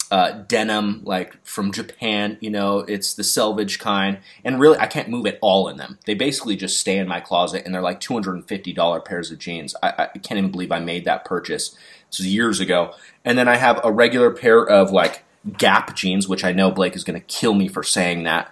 Uh, 0.10 0.32
denim, 0.48 1.02
like 1.04 1.36
from 1.46 1.70
Japan, 1.70 2.38
you 2.40 2.50
know, 2.50 2.80
it's 2.80 3.16
the 3.16 3.26
selvage 3.26 3.78
kind, 3.78 4.20
and 4.46 4.58
really, 4.58 4.78
I 4.78 4.86
can't 4.86 5.10
move 5.10 5.26
at 5.26 5.38
all 5.42 5.68
in 5.68 5.76
them. 5.76 6.00
They 6.06 6.14
basically 6.14 6.56
just 6.56 6.80
stay 6.80 6.98
in 6.98 7.10
my 7.10 7.20
closet, 7.20 7.66
and 7.66 7.76
they're 7.76 7.82
like 7.82 8.00
two 8.00 8.14
hundred 8.14 8.36
and 8.36 8.48
fifty 8.48 8.72
dollar 8.72 9.02
pairs 9.02 9.32
of 9.32 9.40
jeans. 9.40 9.76
I, 9.84 10.08
I 10.16 10.18
can't 10.20 10.38
even 10.38 10.50
believe 10.50 10.72
I 10.72 10.80
made 10.80 11.04
that 11.04 11.26
purchase. 11.26 11.76
This 12.10 12.22
years 12.22 12.62
ago, 12.62 12.94
and 13.26 13.38
then 13.38 13.50
I 13.50 13.58
have 13.58 13.82
a 13.84 13.92
regular 13.92 14.32
pair 14.32 14.66
of 14.66 14.92
like 14.92 15.26
Gap 15.58 15.96
jeans, 15.96 16.28
which 16.28 16.44
I 16.44 16.52
know 16.52 16.72
Blake 16.72 16.96
is 16.96 17.04
going 17.04 17.20
to 17.20 17.26
kill 17.26 17.54
me 17.54 17.68
for 17.68 17.84
saying 17.84 18.24
that. 18.24 18.52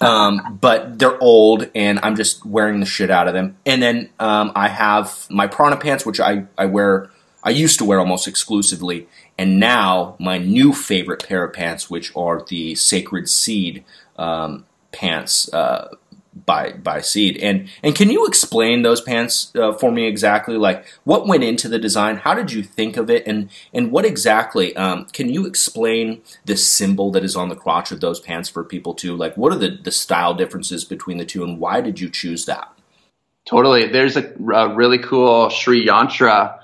Um, 0.00 0.58
but 0.60 0.98
they're 0.98 1.18
old, 1.22 1.70
and 1.74 1.98
I'm 2.02 2.16
just 2.16 2.44
wearing 2.44 2.80
the 2.80 2.86
shit 2.86 3.10
out 3.10 3.28
of 3.28 3.34
them. 3.34 3.56
And 3.64 3.82
then 3.82 4.10
um, 4.18 4.52
I 4.54 4.68
have 4.68 5.26
my 5.30 5.46
Prana 5.46 5.76
pants, 5.76 6.04
which 6.04 6.20
I, 6.20 6.44
I 6.58 6.66
wear. 6.66 7.10
I 7.42 7.50
used 7.50 7.78
to 7.78 7.84
wear 7.84 8.00
almost 8.00 8.26
exclusively, 8.26 9.06
and 9.38 9.60
now 9.60 10.16
my 10.18 10.36
new 10.36 10.72
favorite 10.72 11.24
pair 11.26 11.44
of 11.44 11.52
pants, 11.52 11.88
which 11.88 12.14
are 12.16 12.42
the 12.42 12.74
Sacred 12.74 13.28
Seed 13.28 13.84
um, 14.16 14.66
pants. 14.90 15.52
Uh, 15.52 15.94
by 16.46 16.72
by 16.72 17.00
seed. 17.00 17.36
And 17.38 17.68
and 17.82 17.94
can 17.94 18.08
you 18.08 18.26
explain 18.26 18.82
those 18.82 19.00
pants 19.00 19.52
uh, 19.56 19.72
for 19.72 19.90
me 19.90 20.06
exactly? 20.06 20.56
Like 20.56 20.86
what 21.04 21.26
went 21.26 21.44
into 21.44 21.68
the 21.68 21.78
design? 21.78 22.16
How 22.16 22.32
did 22.32 22.52
you 22.52 22.62
think 22.62 22.96
of 22.96 23.10
it? 23.10 23.26
And 23.26 23.50
and 23.74 23.90
what 23.90 24.06
exactly 24.06 24.74
um, 24.76 25.06
can 25.06 25.28
you 25.28 25.44
explain 25.44 26.22
the 26.46 26.56
symbol 26.56 27.10
that 27.10 27.24
is 27.24 27.36
on 27.36 27.48
the 27.48 27.56
crotch 27.56 27.90
of 27.90 28.00
those 28.00 28.20
pants 28.20 28.48
for 28.48 28.64
people 28.64 28.94
too? 28.94 29.16
Like 29.16 29.36
what 29.36 29.52
are 29.52 29.58
the 29.58 29.78
the 29.82 29.92
style 29.92 30.32
differences 30.32 30.84
between 30.84 31.18
the 31.18 31.26
two 31.26 31.44
and 31.44 31.58
why 31.58 31.80
did 31.80 32.00
you 32.00 32.08
choose 32.08 32.46
that? 32.46 32.72
Totally. 33.44 33.88
There's 33.88 34.16
a, 34.16 34.32
a 34.54 34.74
really 34.74 34.98
cool 34.98 35.50
Sri 35.50 35.86
Yantra 35.86 36.58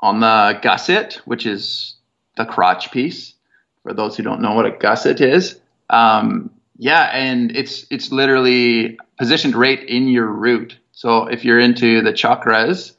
on 0.00 0.20
the 0.20 0.58
gusset 0.62 1.20
which 1.24 1.44
is 1.44 1.96
the 2.36 2.44
crotch 2.44 2.90
piece 2.90 3.34
for 3.82 3.92
those 3.92 4.16
who 4.16 4.22
don't 4.22 4.40
know 4.40 4.54
what 4.54 4.66
a 4.66 4.70
gusset 4.70 5.20
is. 5.20 5.58
Um, 5.90 6.50
yeah, 6.76 7.04
and 7.12 7.54
it's 7.56 7.86
it's 7.90 8.10
literally 8.10 8.98
positioned 9.18 9.54
right 9.54 9.82
in 9.88 10.08
your 10.08 10.26
root. 10.26 10.76
So 10.92 11.26
if 11.26 11.44
you're 11.44 11.60
into 11.60 12.02
the 12.02 12.12
chakras, 12.12 12.92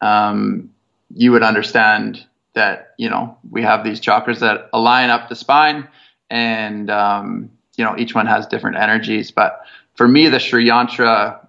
um, 0.00 0.70
you 1.14 1.32
would 1.32 1.42
understand 1.42 2.24
that 2.54 2.94
you 2.98 3.10
know 3.10 3.36
we 3.50 3.62
have 3.62 3.84
these 3.84 4.00
chakras 4.00 4.40
that 4.40 4.68
align 4.72 5.10
up 5.10 5.28
the 5.28 5.34
spine, 5.34 5.88
and 6.30 6.88
um, 6.88 7.50
you 7.76 7.84
know 7.84 7.96
each 7.98 8.14
one 8.14 8.26
has 8.26 8.46
different 8.46 8.76
energies. 8.76 9.30
But 9.30 9.60
for 9.94 10.06
me, 10.06 10.28
the 10.28 10.38
Sri 10.38 10.68
Yantra, 10.68 11.46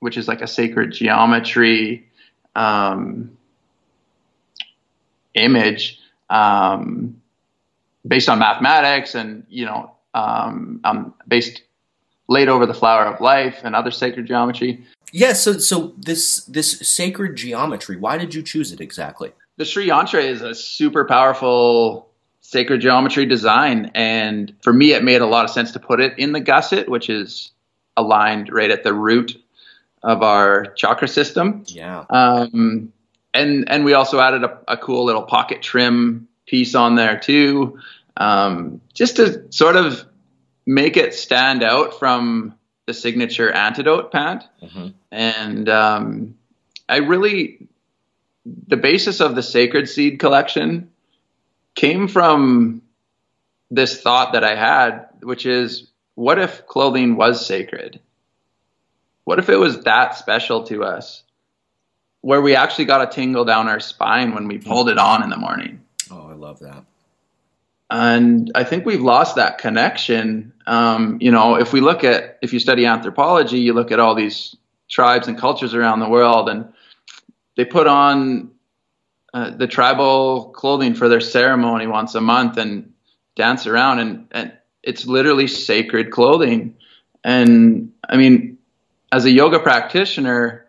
which 0.00 0.18
is 0.18 0.28
like 0.28 0.42
a 0.42 0.46
sacred 0.46 0.92
geometry 0.92 2.06
um, 2.54 3.36
image, 5.34 5.98
um, 6.28 7.20
based 8.06 8.28
on 8.28 8.38
mathematics 8.38 9.14
and 9.14 9.46
you 9.48 9.64
know 9.64 9.92
um, 10.14 10.80
um, 10.84 11.14
based 11.26 11.62
laid 12.28 12.48
over 12.48 12.66
the 12.66 12.74
flower 12.74 13.06
of 13.06 13.20
life 13.20 13.60
and 13.64 13.74
other 13.74 13.90
sacred 13.90 14.26
geometry. 14.26 14.84
Yeah, 15.12 15.32
so 15.32 15.54
so 15.54 15.94
this 15.96 16.44
this 16.44 16.78
sacred 16.80 17.36
geometry, 17.36 17.96
why 17.96 18.18
did 18.18 18.34
you 18.34 18.42
choose 18.42 18.72
it 18.72 18.80
exactly? 18.80 19.32
The 19.56 19.64
Sri 19.64 19.88
Yantra 19.88 20.22
is 20.22 20.42
a 20.42 20.54
super 20.54 21.04
powerful 21.04 22.08
sacred 22.40 22.80
geometry 22.80 23.26
design, 23.26 23.90
and 23.94 24.54
for 24.62 24.72
me, 24.72 24.92
it 24.92 25.02
made 25.02 25.22
a 25.22 25.26
lot 25.26 25.44
of 25.44 25.50
sense 25.50 25.72
to 25.72 25.80
put 25.80 26.00
it 26.00 26.18
in 26.18 26.32
the 26.32 26.40
gusset, 26.40 26.88
which 26.88 27.08
is 27.08 27.50
aligned 27.96 28.52
right 28.52 28.70
at 28.70 28.84
the 28.84 28.92
root 28.92 29.42
of 30.02 30.22
our 30.22 30.66
chakra 30.76 31.08
system. 31.08 31.64
Yeah. 31.66 32.04
Um, 32.10 32.92
and 33.34 33.68
and 33.70 33.84
we 33.84 33.94
also 33.94 34.20
added 34.20 34.44
a, 34.44 34.58
a 34.68 34.76
cool 34.76 35.04
little 35.04 35.22
pocket 35.22 35.62
trim 35.62 36.28
piece 36.46 36.74
on 36.74 36.94
there 36.94 37.18
too 37.18 37.78
um, 38.18 38.80
just 38.92 39.16
to 39.16 39.50
sort 39.50 39.76
of 39.76 40.04
make 40.66 40.96
it 40.98 41.14
stand 41.14 41.62
out 41.62 41.98
from 41.98 42.54
the 42.86 42.92
signature 42.94 43.50
antidote 43.50 44.10
pant, 44.12 44.44
Mhm. 44.62 44.92
and 45.10 45.68
um, 45.68 46.34
I 46.88 46.96
really 46.98 47.68
the 48.66 48.76
basis 48.78 49.20
of 49.20 49.34
the 49.34 49.42
Sacred 49.42 49.88
Seed 49.88 50.18
collection 50.18 50.90
came 51.74 52.08
from 52.08 52.80
this 53.70 54.00
thought 54.00 54.32
that 54.32 54.42
I 54.42 54.54
had, 54.54 55.06
which 55.22 55.44
is, 55.44 55.90
what 56.14 56.38
if 56.38 56.66
clothing 56.66 57.16
was 57.16 57.44
sacred? 57.44 58.00
What 59.24 59.38
if 59.38 59.50
it 59.50 59.56
was 59.56 59.82
that 59.82 60.16
special 60.16 60.62
to 60.64 60.82
us, 60.82 61.22
where 62.22 62.40
we 62.40 62.56
actually 62.56 62.86
got 62.86 63.02
a 63.02 63.06
tingle 63.14 63.44
down 63.44 63.68
our 63.68 63.80
spine 63.80 64.34
when 64.34 64.48
we 64.48 64.56
pulled 64.56 64.88
it 64.88 64.96
on 64.96 65.22
in 65.22 65.28
the 65.28 65.36
morning? 65.36 65.82
Oh, 66.10 66.28
I 66.30 66.32
love 66.34 66.60
that. 66.60 66.84
And 67.90 68.50
I 68.54 68.64
think 68.64 68.84
we've 68.84 69.00
lost 69.00 69.36
that 69.36 69.58
connection. 69.58 70.52
Um, 70.66 71.18
you 71.20 71.30
know, 71.30 71.54
if 71.54 71.72
we 71.72 71.80
look 71.80 72.04
at 72.04 72.38
if 72.42 72.52
you 72.52 72.58
study 72.58 72.84
anthropology, 72.84 73.60
you 73.60 73.72
look 73.72 73.92
at 73.92 74.00
all 74.00 74.14
these 74.14 74.54
tribes 74.88 75.28
and 75.28 75.38
cultures 75.38 75.74
around 75.74 76.00
the 76.00 76.08
world, 76.08 76.48
and 76.48 76.72
they 77.56 77.64
put 77.64 77.86
on 77.86 78.50
uh, 79.32 79.50
the 79.50 79.66
tribal 79.66 80.50
clothing 80.50 80.94
for 80.94 81.08
their 81.08 81.20
ceremony 81.20 81.86
once 81.86 82.14
a 82.14 82.20
month 82.20 82.58
and 82.58 82.92
dance 83.36 83.66
around, 83.66 84.00
and 84.00 84.28
and 84.32 84.52
it's 84.82 85.06
literally 85.06 85.46
sacred 85.46 86.10
clothing. 86.10 86.76
And 87.24 87.92
I 88.06 88.16
mean, 88.18 88.58
as 89.10 89.24
a 89.24 89.30
yoga 89.30 89.60
practitioner, 89.60 90.66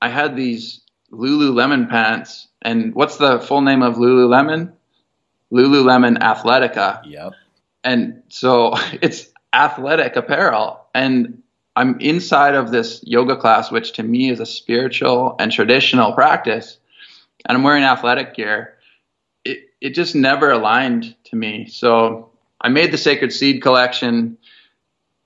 I 0.00 0.08
had 0.08 0.36
these 0.36 0.82
Lululemon 1.10 1.90
pants, 1.90 2.46
and 2.62 2.94
what's 2.94 3.16
the 3.16 3.40
full 3.40 3.60
name 3.60 3.82
of 3.82 3.96
Lululemon? 3.96 4.72
Lululemon 5.52 6.18
Athletica. 6.18 7.00
Yep. 7.04 7.32
And 7.84 8.22
so 8.28 8.74
it's 9.02 9.28
athletic 9.52 10.16
apparel. 10.16 10.80
And 10.94 11.42
I'm 11.76 12.00
inside 12.00 12.54
of 12.54 12.70
this 12.70 13.02
yoga 13.04 13.36
class, 13.36 13.70
which 13.70 13.92
to 13.92 14.02
me 14.02 14.30
is 14.30 14.40
a 14.40 14.46
spiritual 14.46 15.36
and 15.38 15.50
traditional 15.50 16.12
practice. 16.12 16.78
And 17.46 17.56
I'm 17.56 17.64
wearing 17.64 17.84
athletic 17.84 18.34
gear. 18.34 18.74
It, 19.44 19.70
it 19.80 19.94
just 19.94 20.14
never 20.14 20.50
aligned 20.50 21.14
to 21.24 21.36
me. 21.36 21.66
So 21.66 22.30
I 22.60 22.68
made 22.68 22.92
the 22.92 22.98
Sacred 22.98 23.32
Seed 23.32 23.62
collection 23.62 24.36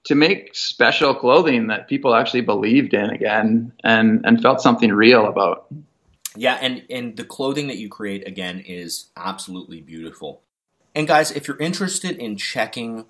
to 0.04 0.14
make 0.14 0.54
special 0.54 1.14
clothing 1.14 1.68
that 1.68 1.88
people 1.88 2.14
actually 2.14 2.42
believed 2.42 2.92
in 2.92 3.10
again 3.10 3.72
and, 3.82 4.24
and 4.24 4.40
felt 4.40 4.60
something 4.60 4.92
real 4.92 5.26
about. 5.26 5.66
Yeah, 6.36 6.58
and 6.60 6.84
and 6.90 7.16
the 7.16 7.24
clothing 7.24 7.68
that 7.68 7.76
you 7.76 7.88
create 7.88 8.26
again 8.26 8.60
is 8.66 9.06
absolutely 9.16 9.80
beautiful. 9.80 10.42
And 10.94 11.06
guys, 11.06 11.30
if 11.30 11.48
you're 11.48 11.58
interested 11.58 12.16
in 12.16 12.36
checking 12.36 13.06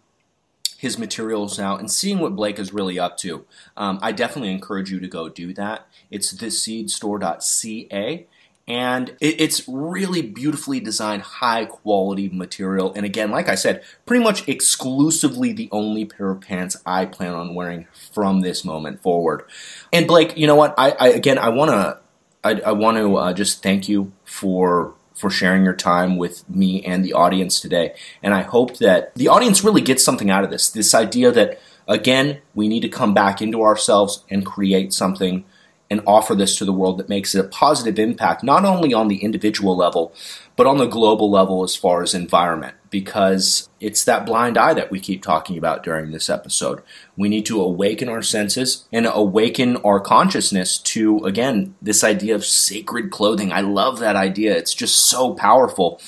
his 0.76 0.98
materials 0.98 1.58
out 1.58 1.80
and 1.80 1.90
seeing 1.90 2.18
what 2.18 2.36
Blake 2.36 2.58
is 2.58 2.72
really 2.72 2.98
up 2.98 3.16
to, 3.18 3.46
um, 3.76 3.98
I 4.02 4.12
definitely 4.12 4.50
encourage 4.50 4.90
you 4.90 5.00
to 5.00 5.08
go 5.08 5.28
do 5.28 5.54
that. 5.54 5.86
It's 6.10 6.32
theseedstore.ca. 6.34 8.26
And 8.66 9.10
it, 9.20 9.40
it's 9.40 9.68
really 9.68 10.22
beautifully 10.22 10.80
designed, 10.80 11.22
high 11.22 11.66
quality 11.66 12.30
material. 12.30 12.94
And 12.94 13.04
again, 13.04 13.30
like 13.30 13.48
I 13.48 13.54
said, 13.56 13.82
pretty 14.06 14.24
much 14.24 14.48
exclusively 14.48 15.52
the 15.52 15.68
only 15.70 16.06
pair 16.06 16.30
of 16.30 16.40
pants 16.40 16.76
I 16.86 17.04
plan 17.04 17.34
on 17.34 17.54
wearing 17.54 17.86
from 18.12 18.40
this 18.40 18.64
moment 18.64 19.02
forward. 19.02 19.44
And 19.92 20.06
Blake, 20.06 20.36
you 20.36 20.46
know 20.46 20.56
what? 20.56 20.74
I, 20.78 20.92
I 20.98 21.08
again, 21.08 21.38
I 21.38 21.50
want 21.50 21.70
to 21.72 21.98
I, 22.44 22.60
I 22.66 22.72
want 22.72 22.98
to 22.98 23.16
uh, 23.16 23.32
just 23.32 23.62
thank 23.62 23.88
you 23.88 24.12
for 24.24 24.94
for 25.14 25.30
sharing 25.30 25.64
your 25.64 25.74
time 25.74 26.16
with 26.16 26.48
me 26.50 26.84
and 26.84 27.04
the 27.04 27.12
audience 27.12 27.60
today. 27.60 27.94
And 28.22 28.34
I 28.34 28.42
hope 28.42 28.78
that 28.78 29.14
the 29.14 29.28
audience 29.28 29.62
really 29.62 29.80
gets 29.80 30.04
something 30.04 30.28
out 30.28 30.42
of 30.42 30.50
this. 30.50 30.68
This 30.70 30.92
idea 30.92 31.30
that 31.30 31.60
again, 31.86 32.40
we 32.54 32.68
need 32.68 32.80
to 32.80 32.88
come 32.88 33.14
back 33.14 33.40
into 33.40 33.62
ourselves 33.62 34.24
and 34.28 34.44
create 34.44 34.92
something 34.92 35.44
and 35.90 36.02
offer 36.06 36.34
this 36.34 36.56
to 36.56 36.64
the 36.64 36.72
world 36.72 36.98
that 36.98 37.08
makes 37.08 37.34
it 37.34 37.44
a 37.44 37.48
positive 37.48 37.98
impact, 37.98 38.42
not 38.42 38.64
only 38.64 38.92
on 38.92 39.08
the 39.08 39.18
individual 39.18 39.76
level, 39.76 40.12
but 40.56 40.66
on 40.66 40.78
the 40.78 40.86
global 40.86 41.30
level 41.30 41.62
as 41.62 41.76
far 41.76 42.02
as 42.02 42.14
environment, 42.14 42.74
because 42.94 43.68
it's 43.80 44.04
that 44.04 44.24
blind 44.24 44.56
eye 44.56 44.72
that 44.72 44.88
we 44.88 45.00
keep 45.00 45.20
talking 45.20 45.58
about 45.58 45.82
during 45.82 46.12
this 46.12 46.30
episode. 46.30 46.80
We 47.16 47.28
need 47.28 47.44
to 47.46 47.60
awaken 47.60 48.08
our 48.08 48.22
senses 48.22 48.84
and 48.92 49.08
awaken 49.12 49.78
our 49.78 49.98
consciousness 49.98 50.78
to, 50.78 51.18
again, 51.24 51.74
this 51.82 52.04
idea 52.04 52.36
of 52.36 52.44
sacred 52.44 53.10
clothing. 53.10 53.52
I 53.52 53.62
love 53.62 53.98
that 53.98 54.14
idea. 54.14 54.56
It's 54.56 54.74
just 54.74 54.94
so 54.94 55.34
powerful. 55.34 56.00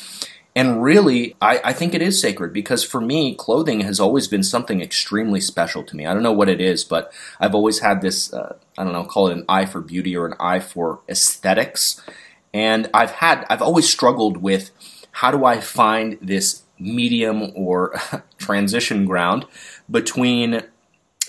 And 0.55 0.81
really, 0.81 1.35
I, 1.43 1.61
I, 1.65 1.73
think 1.73 1.93
it 1.93 2.03
is 2.03 2.21
sacred 2.21 2.53
because 2.53 2.85
for 2.85 3.01
me, 3.01 3.35
clothing 3.35 3.81
has 3.81 3.99
always 3.99 4.29
been 4.29 4.45
something 4.45 4.81
extremely 4.81 5.41
special 5.41 5.83
to 5.83 5.97
me. 5.97 6.07
I 6.07 6.15
don't 6.15 6.23
know 6.23 6.33
what 6.33 6.49
it 6.49 6.61
is, 6.61 6.85
but 6.85 7.13
I've 7.41 7.57
always 7.57 7.81
had 7.81 8.01
this, 8.01 8.33
uh, 8.33 8.57
I 8.79 8.85
don't 8.85 8.93
know, 8.93 9.03
call 9.03 9.27
it 9.27 9.37
an 9.37 9.45
eye 9.49 9.67
for 9.67 9.81
beauty 9.81 10.17
or 10.17 10.25
an 10.25 10.35
eye 10.39 10.61
for 10.61 11.01
aesthetics. 11.09 12.01
And 12.55 12.89
I've 12.95 13.11
had, 13.11 13.45
I've 13.51 13.61
always 13.61 13.89
struggled 13.89 14.37
with 14.37 14.71
how 15.17 15.31
do 15.31 15.47
I 15.47 15.61
find 15.61 16.19
this 16.21 16.63
medium 16.79 17.53
or 17.55 17.95
transition 18.39 19.05
ground 19.05 19.47
between 19.91 20.63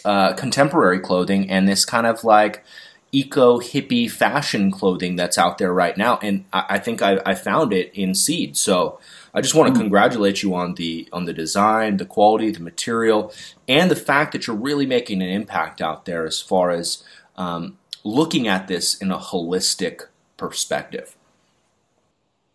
uh, 0.05 0.33
contemporary 0.33 0.99
clothing 0.99 1.49
and 1.49 1.67
this 1.67 1.85
kind 1.85 2.07
of 2.07 2.23
like 2.23 2.63
eco 3.11 3.59
hippie 3.59 4.09
fashion 4.09 4.69
clothing 4.69 5.15
that's 5.15 5.37
out 5.37 5.57
there 5.57 5.73
right 5.73 5.97
now. 5.97 6.19
And 6.21 6.45
I, 6.51 6.65
I 6.71 6.79
think 6.79 7.01
I, 7.01 7.19
I 7.25 7.35
found 7.35 7.73
it 7.73 7.91
in 7.93 8.13
Seed. 8.13 8.57
So, 8.57 8.99
I 9.37 9.41
just 9.41 9.53
want 9.53 9.71
to 9.71 9.79
congratulate 9.79 10.41
you 10.41 10.55
on 10.55 10.73
the 10.73 11.07
on 11.13 11.25
the 11.25 11.33
design, 11.33 11.97
the 11.97 12.05
quality, 12.05 12.49
the 12.49 12.59
material, 12.59 13.31
and 13.67 13.91
the 13.91 13.95
fact 13.95 14.31
that 14.31 14.47
you're 14.47 14.55
really 14.55 14.87
making 14.87 15.21
an 15.21 15.29
impact 15.29 15.79
out 15.79 16.05
there 16.05 16.25
as 16.25 16.41
far 16.41 16.71
as 16.71 17.03
um, 17.35 17.77
looking 18.03 18.47
at 18.47 18.67
this 18.67 18.95
in 18.95 19.11
a 19.11 19.19
holistic 19.19 20.07
perspective. 20.37 21.15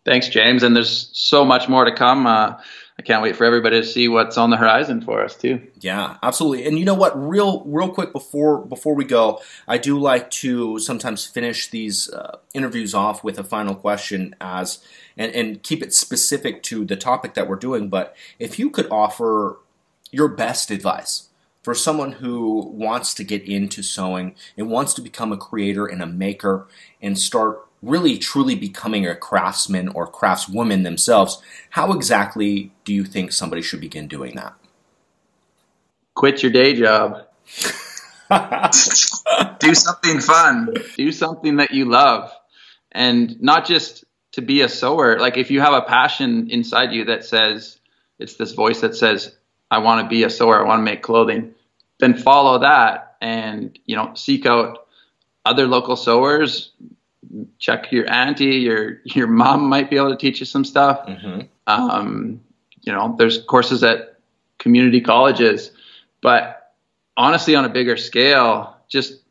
Thanks, 0.03 0.27
James. 0.27 0.61
And 0.61 0.75
there's 0.75 1.09
so 1.13 1.45
much 1.45 1.69
more 1.69 1.85
to 1.85 1.93
come. 1.93 2.27
Uh, 2.27 2.55
I 2.97 3.01
can't 3.01 3.23
wait 3.23 3.35
for 3.35 3.43
everybody 3.43 3.81
to 3.81 3.87
see 3.87 4.07
what's 4.07 4.37
on 4.37 4.51
the 4.51 4.57
horizon 4.57 5.01
for 5.01 5.23
us 5.23 5.35
too. 5.35 5.61
Yeah, 5.79 6.17
absolutely. 6.21 6.67
And 6.67 6.77
you 6.77 6.85
know 6.85 6.93
what? 6.93 7.11
Real, 7.19 7.63
real 7.65 7.89
quick 7.89 8.11
before 8.11 8.63
before 8.63 8.93
we 8.93 9.03
go, 9.03 9.41
I 9.67 9.77
do 9.77 9.99
like 9.99 10.29
to 10.31 10.77
sometimes 10.79 11.25
finish 11.25 11.69
these 11.69 12.09
uh, 12.11 12.37
interviews 12.53 12.93
off 12.93 13.23
with 13.23 13.39
a 13.39 13.43
final 13.43 13.73
question 13.73 14.35
as 14.39 14.83
and, 15.17 15.33
and 15.33 15.63
keep 15.63 15.81
it 15.81 15.93
specific 15.93 16.61
to 16.63 16.85
the 16.85 16.95
topic 16.95 17.33
that 17.33 17.47
we're 17.47 17.55
doing. 17.55 17.89
But 17.89 18.15
if 18.37 18.59
you 18.59 18.69
could 18.69 18.87
offer 18.91 19.59
your 20.11 20.27
best 20.27 20.69
advice 20.69 21.29
for 21.63 21.73
someone 21.73 22.13
who 22.13 22.67
wants 22.67 23.13
to 23.15 23.23
get 23.23 23.41
into 23.43 23.81
sewing 23.81 24.35
and 24.55 24.69
wants 24.69 24.93
to 24.93 25.01
become 25.01 25.31
a 25.31 25.37
creator 25.37 25.87
and 25.87 26.01
a 26.01 26.05
maker 26.05 26.67
and 27.01 27.17
start 27.17 27.65
really 27.83 28.17
truly 28.17 28.55
becoming 28.55 29.05
a 29.05 29.15
craftsman 29.15 29.89
or 29.89 30.09
craftswoman 30.09 30.83
themselves, 30.83 31.41
how 31.71 31.91
exactly 31.91 32.71
do 32.85 32.93
you 32.93 33.03
think 33.03 33.31
somebody 33.31 33.61
should 33.61 33.81
begin 33.81 34.07
doing 34.07 34.35
that? 34.35 34.53
Quit 36.15 36.41
your 36.41 36.51
day 36.51 36.73
job. 36.73 37.27
Do 39.59 39.73
something 39.73 40.19
fun. 40.19 40.73
Do 40.97 41.11
something 41.11 41.57
that 41.57 41.71
you 41.71 41.85
love. 41.85 42.31
And 42.91 43.41
not 43.41 43.65
just 43.65 44.05
to 44.33 44.41
be 44.41 44.61
a 44.61 44.69
sewer. 44.69 45.19
Like 45.19 45.37
if 45.37 45.51
you 45.51 45.61
have 45.61 45.73
a 45.73 45.81
passion 45.81 46.49
inside 46.49 46.91
you 46.91 47.05
that 47.05 47.25
says, 47.25 47.79
it's 48.19 48.35
this 48.35 48.53
voice 48.53 48.81
that 48.81 48.95
says, 48.95 49.35
I 49.69 49.79
want 49.79 50.03
to 50.03 50.09
be 50.09 50.23
a 50.23 50.29
sewer, 50.29 50.59
I 50.59 50.67
want 50.67 50.79
to 50.79 50.83
make 50.83 51.01
clothing, 51.01 51.53
then 51.99 52.15
follow 52.15 52.59
that 52.59 53.17
and, 53.21 53.77
you 53.85 53.95
know, 53.95 54.13
seek 54.15 54.45
out 54.45 54.87
other 55.45 55.67
local 55.67 55.95
sewers, 55.95 56.71
check 57.59 57.91
your 57.91 58.09
auntie, 58.09 58.57
your 58.57 58.99
your 59.03 59.27
mom 59.27 59.67
might 59.67 59.89
be 59.89 59.97
able 59.97 60.11
to 60.11 60.17
teach 60.17 60.39
you 60.39 60.45
some 60.45 60.65
stuff. 60.65 61.05
Mm-hmm. 61.07 61.41
Um, 61.67 62.41
you 62.81 62.91
know, 62.91 63.15
there's 63.17 63.41
courses 63.43 63.83
at 63.83 64.19
community 64.59 65.01
colleges, 65.01 65.71
but 66.21 66.73
honestly, 67.15 67.55
on 67.55 67.65
a 67.65 67.69
bigger 67.69 67.97
scale, 67.97 68.75
just 68.87 69.21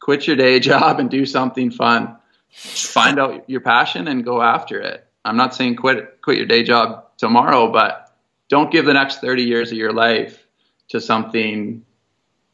quit 0.00 0.26
your 0.26 0.36
day 0.36 0.60
job 0.70 1.00
and 1.00 1.10
do 1.10 1.26
something 1.26 1.70
fun. 1.70 2.16
Find 2.50 3.18
out 3.18 3.48
your 3.50 3.60
passion 3.60 4.08
and 4.08 4.24
go 4.24 4.40
after 4.40 4.80
it. 4.80 5.06
I'm 5.24 5.36
not 5.36 5.54
saying 5.54 5.76
quit 5.76 6.20
quit 6.22 6.38
your 6.38 6.46
day 6.46 6.62
job 6.62 7.04
tomorrow, 7.18 7.70
but 7.70 8.14
don't 8.48 8.70
give 8.70 8.84
the 8.86 8.94
next 8.94 9.20
30 9.20 9.42
years 9.42 9.72
of 9.72 9.78
your 9.78 9.92
life 9.92 10.46
to 10.88 11.00
something 11.00 11.84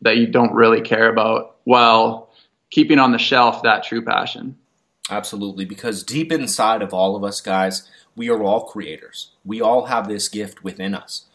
that 0.00 0.16
you 0.16 0.26
don't 0.26 0.52
really 0.52 0.80
care 0.80 1.08
about 1.10 1.56
while 1.64 2.30
keeping 2.70 2.98
on 2.98 3.12
the 3.12 3.18
shelf 3.18 3.62
that 3.62 3.84
true 3.84 4.02
passion. 4.02 4.56
Absolutely, 5.10 5.64
because 5.64 6.02
deep 6.04 6.30
inside 6.30 6.80
of 6.80 6.94
all 6.94 7.16
of 7.16 7.24
us, 7.24 7.40
guys, 7.40 7.88
we 8.14 8.28
are 8.30 8.42
all 8.42 8.66
creators. 8.66 9.32
We 9.44 9.60
all 9.60 9.86
have 9.86 10.06
this 10.06 10.28
gift 10.28 10.62
within 10.62 10.94
us. 10.94 11.26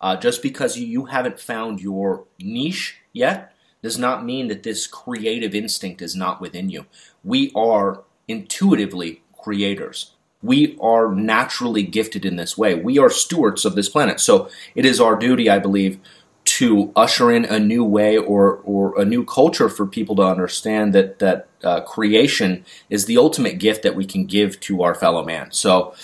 Uh, 0.00 0.16
just 0.16 0.42
because 0.42 0.78
you, 0.78 0.86
you 0.86 1.04
haven't 1.06 1.40
found 1.40 1.80
your 1.80 2.24
niche 2.38 2.98
yet 3.12 3.52
does 3.82 3.98
not 3.98 4.24
mean 4.24 4.48
that 4.48 4.62
this 4.62 4.86
creative 4.86 5.54
instinct 5.54 6.02
is 6.02 6.14
not 6.14 6.40
within 6.40 6.70
you. 6.70 6.86
We 7.24 7.50
are 7.56 8.02
intuitively 8.28 9.22
creators. 9.36 10.12
We 10.42 10.76
are 10.80 11.12
naturally 11.12 11.82
gifted 11.82 12.24
in 12.24 12.36
this 12.36 12.56
way. 12.56 12.74
We 12.74 12.98
are 12.98 13.10
stewards 13.10 13.64
of 13.64 13.74
this 13.74 13.88
planet. 13.88 14.20
So 14.20 14.48
it 14.74 14.84
is 14.84 15.00
our 15.00 15.16
duty, 15.16 15.50
I 15.50 15.58
believe, 15.58 15.98
to 16.46 16.92
usher 16.96 17.30
in 17.30 17.44
a 17.44 17.58
new 17.58 17.84
way 17.84 18.16
or 18.16 18.60
or 18.64 18.98
a 19.00 19.04
new 19.04 19.24
culture 19.24 19.68
for 19.68 19.86
people 19.86 20.16
to 20.16 20.22
understand 20.22 20.94
that 20.94 21.18
that 21.18 21.48
uh, 21.62 21.80
creation 21.80 22.64
is 22.88 23.06
the 23.06 23.18
ultimate 23.18 23.58
gift 23.58 23.82
that 23.82 23.94
we 23.94 24.04
can 24.04 24.24
give 24.24 24.58
to 24.60 24.82
our 24.82 24.94
fellow 24.94 25.24
man. 25.24 25.50
So 25.50 25.94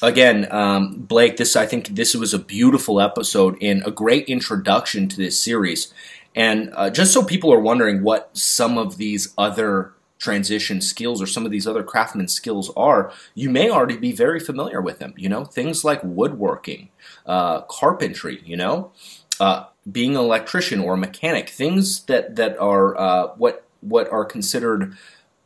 again, 0.00 0.46
um, 0.50 0.94
Blake, 1.00 1.36
this 1.36 1.56
I 1.56 1.66
think 1.66 1.88
this 1.88 2.14
was 2.14 2.32
a 2.32 2.38
beautiful 2.38 3.00
episode 3.00 3.56
and 3.60 3.82
a 3.84 3.90
great 3.90 4.26
introduction 4.28 5.08
to 5.08 5.16
this 5.16 5.38
series. 5.38 5.92
And 6.34 6.72
uh, 6.74 6.88
just 6.88 7.12
so 7.12 7.22
people 7.22 7.52
are 7.52 7.60
wondering 7.60 8.02
what 8.02 8.30
some 8.36 8.78
of 8.78 8.96
these 8.96 9.34
other 9.36 9.92
transition 10.18 10.80
skills 10.80 11.20
or 11.20 11.26
some 11.26 11.44
of 11.44 11.50
these 11.50 11.66
other 11.66 11.82
craftsman 11.82 12.28
skills 12.28 12.70
are, 12.76 13.12
you 13.34 13.50
may 13.50 13.68
already 13.68 13.96
be 13.96 14.12
very 14.12 14.38
familiar 14.38 14.80
with 14.80 15.00
them. 15.00 15.12
You 15.16 15.28
know, 15.28 15.44
things 15.44 15.84
like 15.84 16.00
woodworking, 16.02 16.88
uh, 17.26 17.62
carpentry. 17.62 18.40
You 18.44 18.56
know, 18.56 18.92
uh, 19.40 19.64
being 19.90 20.16
an 20.16 20.22
electrician 20.22 20.80
or 20.80 20.94
a 20.94 20.98
mechanic, 20.98 21.48
things 21.48 22.04
that 22.04 22.36
that 22.36 22.58
are 22.58 22.98
uh, 22.98 23.28
what 23.36 23.64
what 23.80 24.10
are 24.12 24.24
considered 24.24 24.96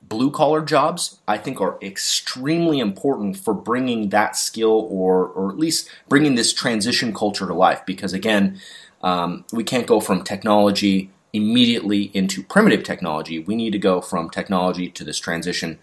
blue 0.03 0.31
collar 0.31 0.63
jobs, 0.63 1.19
I 1.27 1.39
think 1.39 1.61
are 1.61 1.79
extremely 1.83 2.79
important 2.79 3.37
for 3.37 3.55
bringing 3.55 4.11
that 4.11 4.37
skill 4.37 4.89
or 4.91 5.27
or 5.29 5.51
at 5.51 5.59
least 5.59 5.89
bringing 6.09 6.35
this 6.35 6.53
transition 6.53 7.15
culture 7.15 7.47
to 7.47 7.55
life. 7.55 7.85
Because 7.87 8.13
again, 8.13 8.61
um, 9.03 9.45
we 9.53 9.65
can't 9.65 9.87
go 9.87 10.01
from 10.01 10.23
technology 10.23 11.11
immediately 11.33 12.11
into 12.15 12.43
primitive 12.43 12.83
technology. 12.83 13.39
We 13.39 13.57
need 13.57 13.73
to 13.73 13.79
go 13.79 14.01
from 14.01 14.31
technology 14.31 14.89
to 14.91 15.05
this 15.05 15.19
transition 15.19 15.79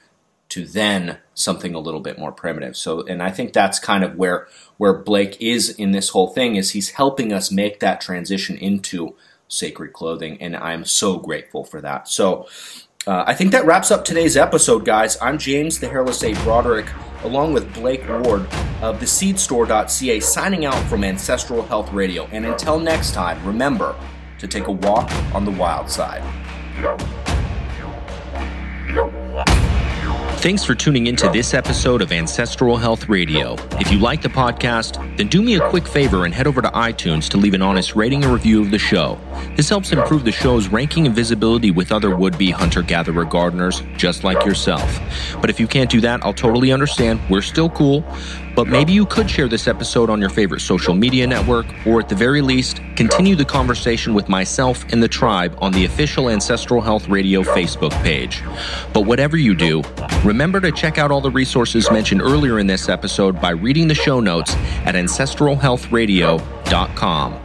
to 0.54 0.68
then 0.68 1.18
something 1.34 1.74
a 1.74 1.80
little 1.80 2.00
bit 2.00 2.20
more 2.20 2.32
primitive. 2.32 2.78
So, 2.78 3.02
and 3.08 3.24
I 3.24 3.32
think 3.32 3.54
that's 3.54 3.80
kind 3.80 4.04
of 4.04 4.18
where 4.18 4.48
where 4.78 4.94
Blake 4.94 5.42
is 5.42 5.72
in 5.72 5.92
this 5.92 6.10
whole 6.10 6.28
thing 6.28 6.58
is 6.58 6.72
he's 6.72 6.92
helping 6.92 7.34
us 7.34 7.52
make 7.52 7.80
that 7.80 8.00
transition 8.00 8.56
into 8.58 9.16
sacred 9.48 9.94
clothing, 9.94 10.40
and 10.40 10.56
I'm 10.56 10.86
so 10.86 11.18
grateful 11.18 11.64
for 11.64 11.82
that. 11.82 12.08
So, 12.08 12.48
uh, 13.08 13.24
I 13.26 13.34
think 13.34 13.52
that 13.52 13.66
wraps 13.66 13.90
up 13.90 14.06
today's 14.06 14.38
episode, 14.38 14.86
guys. 14.86 15.18
I'm 15.20 15.40
James 15.40 15.80
the 15.80 15.90
Hairless 15.90 16.24
A. 16.24 16.34
Broderick, 16.44 16.86
along 17.24 17.54
with 17.54 17.74
Blake 17.74 18.08
Ward 18.08 18.42
of 18.84 19.00
theseedstore.ca, 19.00 20.20
signing 20.20 20.66
out 20.66 20.88
from 20.88 21.04
Ancestral 21.04 21.64
Health 21.64 21.92
Radio. 21.92 22.28
And 22.32 22.46
until 22.46 22.80
next 22.80 23.14
time, 23.14 23.44
remember 23.44 23.96
to 24.38 24.48
take 24.48 24.68
a 24.68 24.72
walk 24.72 25.12
on 25.34 25.46
the 25.46 25.52
wild 25.52 25.90
side. 25.90 26.22
Thanks 30.44 30.66
for 30.66 30.76
tuning 30.76 31.08
into 31.08 31.30
this 31.30 31.54
episode 31.54 32.02
of 32.02 32.12
Ancestral 32.12 32.76
Health 32.76 33.08
Radio. 33.08 33.56
If 33.80 33.90
you 33.90 33.98
like 33.98 34.22
the 34.22 34.28
podcast, 34.28 34.98
then 35.16 35.30
do 35.30 35.42
me 35.42 35.56
a 35.56 35.70
quick 35.70 35.88
favor 35.88 36.26
and 36.26 36.34
head 36.34 36.48
over 36.48 36.62
to 36.62 36.68
iTunes 36.68 37.30
to 37.30 37.38
leave 37.38 37.54
an 37.54 37.62
honest 37.62 37.96
rating 37.96 38.26
and 38.26 38.34
review 38.34 38.62
of 38.62 38.70
the 38.70 38.78
show. 38.78 39.18
This 39.56 39.70
helps 39.70 39.94
improve 39.94 40.26
the 40.26 40.34
show's 40.34 40.68
ranking 40.68 41.06
and 41.06 41.16
visibility 41.16 41.72
with 41.72 41.94
other 41.94 42.14
would 42.14 42.38
be 42.38 42.52
hunter 42.52 42.82
gatherer 42.82 43.24
gardeners 43.24 43.84
just 43.96 44.26
like 44.26 44.44
yourself. 44.44 45.00
But 45.40 45.50
if 45.50 45.62
you 45.62 45.68
can't 45.68 45.90
do 45.90 46.02
that, 46.02 46.26
I'll 46.26 46.34
totally 46.34 46.74
understand. 46.74 47.22
We're 47.30 47.42
still 47.42 47.70
cool. 47.70 48.04
But 48.56 48.68
maybe 48.68 48.94
you 48.94 49.06
could 49.06 49.30
share 49.30 49.48
this 49.48 49.68
episode 49.68 50.10
on 50.10 50.20
your 50.20 50.30
favorite 50.30 50.62
social 50.62 50.94
media 50.94 51.28
network, 51.28 51.66
or 51.86 52.00
at 52.00 52.10
the 52.10 52.16
very 52.16 52.42
least, 52.42 52.82
continue 52.96 53.36
the 53.36 53.46
conversation 53.46 54.14
with 54.14 54.30
myself 54.30 54.86
and 54.92 55.02
the 55.02 55.08
tribe 55.08 55.58
on 55.60 55.72
the 55.72 55.86
official 55.86 56.30
Ancestral 56.30 56.82
Health 56.82 57.08
Radio 57.08 57.42
Facebook 57.42 57.92
page. 58.04 58.44
But 58.94 59.02
whatever 59.02 59.38
you 59.38 59.56
do, 59.56 59.82
remember 60.24 60.60
to 60.62 60.72
check 60.72 60.98
out 60.98 61.12
all 61.12 61.22
the 61.22 61.32
resources 61.32 61.92
mentioned 61.92 62.22
earlier 62.22 62.60
in 62.60 62.68
this 62.68 62.90
episode 62.90 63.42
by 63.42 63.52
reading 63.52 63.88
the 63.88 63.96
show 63.96 64.20
notes 64.20 64.54
at 64.86 64.96
ancestralhealthradio.com. 64.96 67.43